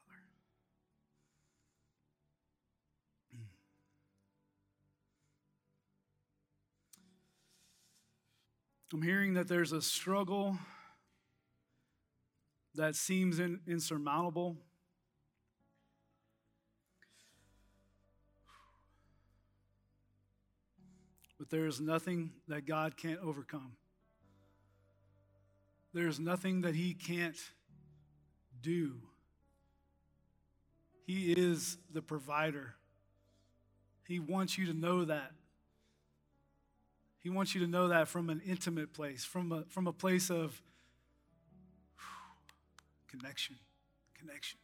I'm 8.92 9.00
hearing 9.00 9.32
that 9.32 9.48
there's 9.48 9.72
a 9.72 9.80
struggle 9.80 10.58
that 12.74 12.96
seems 12.96 13.38
in, 13.38 13.60
insurmountable. 13.66 14.58
But 21.42 21.50
there 21.50 21.66
is 21.66 21.80
nothing 21.80 22.30
that 22.46 22.66
God 22.66 22.96
can't 22.96 23.18
overcome. 23.18 23.72
There's 25.92 26.20
nothing 26.20 26.60
that 26.60 26.76
He 26.76 26.94
can't 26.94 27.36
do. 28.62 29.00
He 31.04 31.32
is 31.32 31.78
the 31.92 32.00
provider. 32.00 32.76
He 34.06 34.20
wants 34.20 34.56
you 34.56 34.66
to 34.66 34.72
know 34.72 35.04
that. 35.04 35.32
He 37.18 37.28
wants 37.28 37.56
you 37.56 37.60
to 37.62 37.66
know 37.66 37.88
that 37.88 38.06
from 38.06 38.30
an 38.30 38.40
intimate 38.46 38.92
place, 38.92 39.24
from 39.24 39.50
a, 39.50 39.64
from 39.64 39.88
a 39.88 39.92
place 39.92 40.30
of 40.30 40.62
connection, 43.08 43.56
connection. 44.16 44.60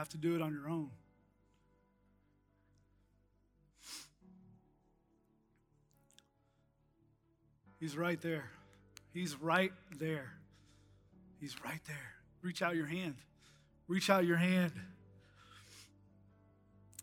Have 0.00 0.08
to 0.08 0.16
do 0.16 0.34
it 0.34 0.40
on 0.40 0.54
your 0.54 0.66
own. 0.66 0.88
He's 7.78 7.98
right 7.98 8.18
there. 8.22 8.50
He's 9.12 9.36
right 9.36 9.72
there. 9.98 10.32
He's 11.38 11.54
right 11.62 11.80
there. 11.86 12.14
Reach 12.40 12.62
out 12.62 12.76
your 12.76 12.86
hand. 12.86 13.16
Reach 13.88 14.08
out 14.08 14.24
your 14.24 14.38
hand. 14.38 14.72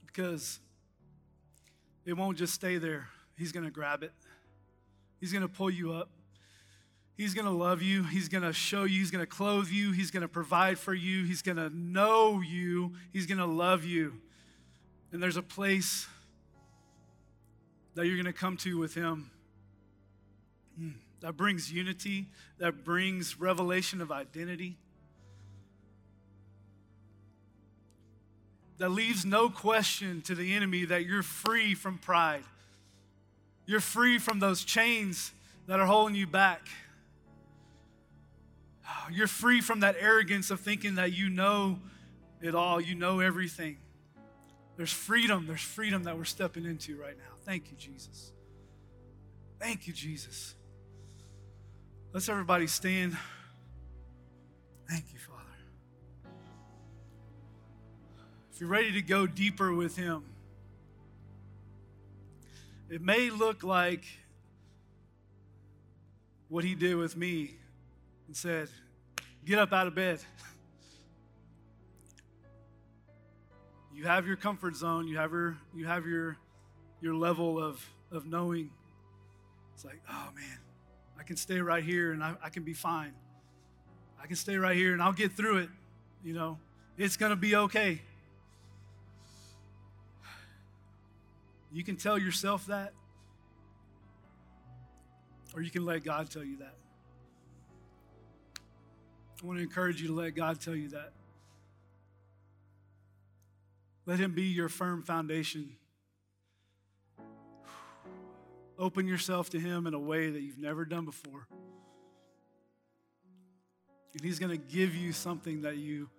Because 0.07 0.59
it 2.03 2.13
won't 2.13 2.39
just 2.39 2.55
stay 2.55 2.79
there. 2.79 3.09
He's 3.37 3.51
going 3.51 3.65
to 3.65 3.71
grab 3.71 4.01
it, 4.01 4.11
He's 5.19 5.31
going 5.31 5.43
to 5.43 5.47
pull 5.47 5.69
you 5.69 5.93
up. 5.93 6.09
He's 7.18 7.34
going 7.34 7.45
to 7.45 7.51
love 7.51 7.82
you. 7.82 8.03
He's 8.03 8.30
going 8.30 8.43
to 8.43 8.53
show 8.53 8.84
you. 8.84 8.99
He's 8.99 9.09
going 9.09 9.24
to 9.24 9.30
clothe 9.30 9.70
you. 9.70 9.91
He's 9.91 10.11
going 10.11 10.22
to 10.22 10.28
provide 10.28 10.78
for 10.78 10.93
you. 10.93 11.24
He's 11.26 11.41
going 11.41 11.57
to 11.57 11.70
know 11.72 12.41
you. 12.41 12.93
He's 13.11 13.26
going 13.26 13.39
to 13.39 13.45
love 13.45 13.84
you. 13.84 14.13
And 15.11 15.22
there's 15.22 15.38
a 15.38 15.41
place 15.41 16.05
that 17.95 18.05
you're 18.05 18.18
going 18.18 18.26
to 18.26 18.34
come 18.34 18.55
to 18.57 18.78
with 18.78 18.93
Him 18.93 19.32
hmm, 20.78 20.89
that 21.22 21.36
brings 21.36 21.72
unity, 21.72 22.28
that 22.59 22.84
brings 22.84 23.39
revelation 23.39 23.99
of 23.99 24.11
identity, 24.11 24.78
that 28.78 28.89
leaves 28.89 29.26
no 29.26 29.49
question 29.49 30.22
to 30.22 30.36
the 30.36 30.53
enemy 30.53 30.86
that 30.86 31.05
you're 31.05 31.24
free 31.24 31.74
from 31.74 31.97
pride. 31.97 32.43
You're 33.65 33.80
free 33.80 34.20
from 34.20 34.38
those 34.38 34.63
chains 34.63 35.32
that 35.65 35.80
are 35.80 35.88
holding 35.88 36.15
you 36.15 36.28
back. 36.28 36.61
You're 39.12 39.28
free 39.28 39.62
from 39.62 39.82
that 39.82 39.95
arrogance 39.99 40.51
of 40.51 40.60
thinking 40.60 40.95
that 40.95 41.14
you 41.14 41.30
know 41.30 41.80
it 42.41 42.55
all, 42.55 42.80
you 42.80 42.95
know 42.95 43.20
everything. 43.20 43.78
There's 44.76 44.93
freedom. 44.93 45.47
There's 45.47 45.62
freedom 45.62 46.03
that 46.03 46.18
we're 46.18 46.26
stepping 46.26 46.66
into 46.66 46.99
right 46.99 47.18
now. 47.18 47.34
Thank 47.45 47.72
you, 47.72 47.78
Jesus. 47.78 48.32
Thank 49.60 49.88
you, 49.88 49.93
Jesus. 49.93 50.53
Let's 52.14 52.30
everybody 52.30 52.68
stand. 52.68 53.18
Thank 54.88 55.05
you, 55.12 55.20
Father. 55.20 55.41
If 58.53 58.62
you're 58.62 58.70
ready 58.70 58.91
to 58.93 59.01
go 59.01 59.26
deeper 59.26 59.74
with 59.74 59.97
Him, 59.97 60.24
it 62.89 63.01
may 63.01 63.30
look 63.30 63.64
like 63.64 64.05
what 66.49 66.64
He 66.64 66.76
did 66.76 66.95
with 66.95 67.18
me 67.18 67.55
and 68.28 68.36
said, 68.36 68.70
Get 69.47 69.59
up 69.59 69.71
out 69.71 69.87
of 69.87 69.95
bed. 69.95 70.19
You 73.93 74.03
have 74.03 74.27
your 74.27 74.35
comfort 74.35 74.75
zone, 74.75 75.07
you 75.07 75.17
have 75.17 75.31
your, 75.31 75.57
you 75.75 75.87
have 75.87 76.05
your, 76.05 76.37
your 77.01 77.15
level 77.15 77.57
of, 77.57 77.83
of 78.11 78.27
knowing. 78.27 78.69
It's 79.73 79.83
like, 79.83 79.99
oh 80.07 80.29
man, 80.35 80.59
I 81.19 81.23
can 81.23 81.35
stay 81.35 81.59
right 81.59 81.83
here 81.83 82.11
and 82.11 82.23
I, 82.23 82.35
I 82.43 82.49
can 82.49 82.61
be 82.61 82.73
fine. 82.73 83.13
I 84.21 84.27
can 84.27 84.35
stay 84.35 84.55
right 84.57 84.75
here 84.75 84.93
and 84.93 85.01
I'll 85.01 85.13
get 85.13 85.31
through 85.31 85.57
it. 85.57 85.69
You 86.23 86.33
know, 86.33 86.59
it's 86.95 87.17
to 87.31 87.35
be 87.35 87.55
okay. 87.55 87.99
You 91.71 91.83
can 91.83 91.95
tell 91.95 92.19
yourself 92.19 92.67
that, 92.67 92.93
or 95.55 95.63
you 95.63 95.71
can 95.71 95.85
let 95.85 96.03
God 96.03 96.29
tell 96.29 96.43
you 96.43 96.57
that. 96.57 96.76
I 99.41 99.45
want 99.45 99.59
to 99.59 99.63
encourage 99.63 100.01
you 100.01 100.07
to 100.07 100.13
let 100.13 100.35
God 100.35 100.59
tell 100.59 100.75
you 100.75 100.89
that. 100.89 101.11
Let 104.07 104.19
Him 104.19 104.31
be 104.31 104.43
your 104.43 104.69
firm 104.69 105.03
foundation. 105.03 105.75
Open 108.79 109.07
yourself 109.07 109.49
to 109.51 109.59
Him 109.59 109.85
in 109.85 109.93
a 109.93 109.99
way 109.99 110.31
that 110.31 110.41
you've 110.41 110.57
never 110.57 110.85
done 110.85 111.05
before. 111.05 111.47
And 114.13 114.23
He's 114.23 114.39
going 114.39 114.51
to 114.51 114.57
give 114.57 114.95
you 114.95 115.11
something 115.11 115.61
that 115.61 115.77
you, 115.77 116.09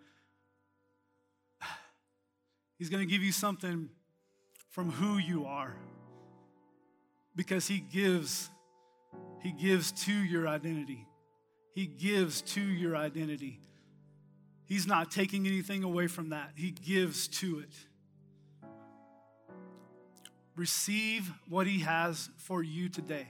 He's 2.79 2.91
going 2.91 3.05
to 3.05 3.11
give 3.11 3.23
you 3.23 3.33
something 3.33 3.89
from 4.71 4.91
who 4.91 5.19
you 5.19 5.47
are. 5.47 5.75
Because 7.35 7.67
He 7.67 7.79
gives, 7.79 8.49
He 9.41 9.51
gives 9.51 9.91
to 10.05 10.13
your 10.13 10.47
identity. 10.47 11.08
He 11.79 11.87
gives 11.87 12.43
to 12.43 12.61
your 12.61 12.97
identity. 12.97 13.61
He's 14.65 14.85
not 14.85 15.13
taking 15.13 15.47
anything 15.47 15.85
away 15.85 16.09
from 16.09 16.31
that, 16.31 16.51
He 16.57 16.73
gives 16.73 17.29
to 17.29 17.61
it. 17.61 17.73
Receive 20.57 21.31
what 21.49 21.69
He 21.69 21.79
has 21.83 22.31
for 22.37 22.65
you 22.65 22.89
today. 22.89 23.29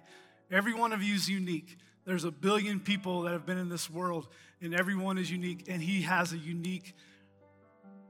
Every 0.51 0.73
one 0.73 0.95
of 0.95 1.03
you 1.03 1.15
is 1.15 1.29
unique. 1.29 1.77
There's 2.07 2.25
a 2.25 2.31
billion 2.31 2.81
people 2.81 3.21
that 3.25 3.33
have 3.33 3.45
been 3.45 3.59
in 3.59 3.69
this 3.69 3.91
world, 3.91 4.29
and 4.63 4.75
everyone 4.75 5.19
is 5.19 5.31
unique, 5.31 5.67
and 5.69 5.83
He 5.83 6.01
has 6.01 6.33
a 6.33 6.39
unique 6.39 6.95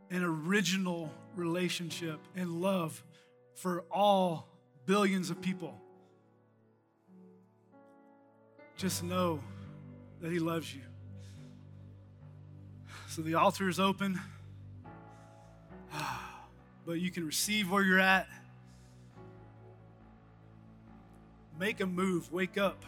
and 0.09 0.23
original 0.23 1.11
relationship 1.35 2.21
and 2.37 2.63
love 2.63 3.03
for 3.57 3.83
all 3.91 4.47
billions 4.87 5.31
of 5.31 5.41
people. 5.41 5.81
Just 8.77 9.03
know 9.03 9.41
that 10.21 10.33
He 10.33 10.39
loves 10.39 10.75
you. 10.75 10.83
So 13.09 13.23
the 13.23 13.35
altar 13.35 13.69
is 13.69 13.81
open, 13.81 14.21
but 16.87 17.01
you 17.01 17.11
can 17.11 17.27
receive 17.27 17.71
where 17.71 17.83
you're 17.83 17.99
at. 17.99 18.29
Make 21.59 21.81
a 21.81 21.87
move, 21.87 22.33
wake 22.33 22.57
up, 22.57 22.85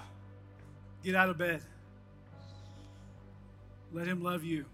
get 1.03 1.15
out 1.15 1.29
of 1.29 1.39
bed. 1.39 1.63
Let 3.93 4.07
Him 4.07 4.23
love 4.23 4.45
you. 4.45 4.67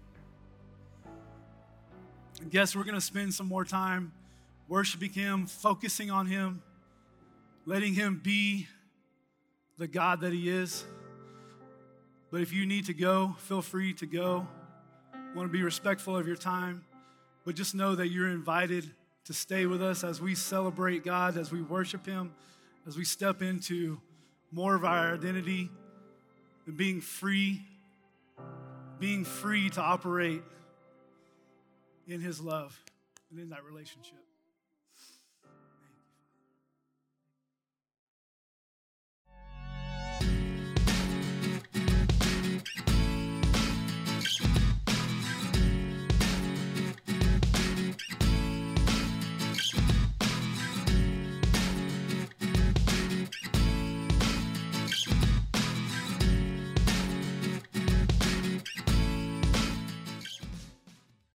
And 2.41 2.51
guess 2.51 2.75
we're 2.75 2.83
going 2.83 2.95
to 2.95 3.01
spend 3.01 3.33
some 3.33 3.47
more 3.47 3.65
time 3.65 4.11
worshiping 4.67 5.11
Him, 5.11 5.47
focusing 5.47 6.11
on 6.11 6.27
Him, 6.27 6.61
letting 7.65 7.93
Him 7.93 8.21
be 8.23 8.67
the 9.77 9.87
God 9.87 10.21
that 10.21 10.33
He 10.33 10.49
is. 10.49 10.85
But 12.29 12.41
if 12.41 12.51
you 12.51 12.65
need 12.65 12.85
to 12.87 12.93
go, 12.93 13.35
feel 13.39 13.61
free 13.61 13.93
to 13.93 14.05
go. 14.05 14.47
I 15.13 15.35
want 15.35 15.47
to 15.49 15.53
be 15.53 15.63
respectful 15.63 16.17
of 16.17 16.27
your 16.27 16.35
time, 16.35 16.83
but 17.45 17.55
just 17.55 17.73
know 17.73 17.95
that 17.95 18.09
you're 18.09 18.29
invited 18.29 18.91
to 19.25 19.33
stay 19.33 19.65
with 19.65 19.81
us 19.81 20.03
as 20.03 20.21
we 20.21 20.35
celebrate 20.35 21.03
God, 21.03 21.37
as 21.37 21.51
we 21.51 21.61
worship 21.61 22.05
Him, 22.05 22.33
as 22.85 22.97
we 22.97 23.05
step 23.05 23.41
into 23.41 23.99
more 24.51 24.75
of 24.75 24.83
our 24.83 25.13
identity 25.13 25.69
and 26.65 26.77
being 26.77 27.01
free, 27.01 27.61
being 28.99 29.23
free 29.23 29.69
to 29.71 29.81
operate 29.81 30.41
in 32.07 32.19
His 32.19 32.41
love 32.41 32.77
and 33.31 33.39
in 33.39 33.49
that 33.49 33.63
relationship. 33.63 34.26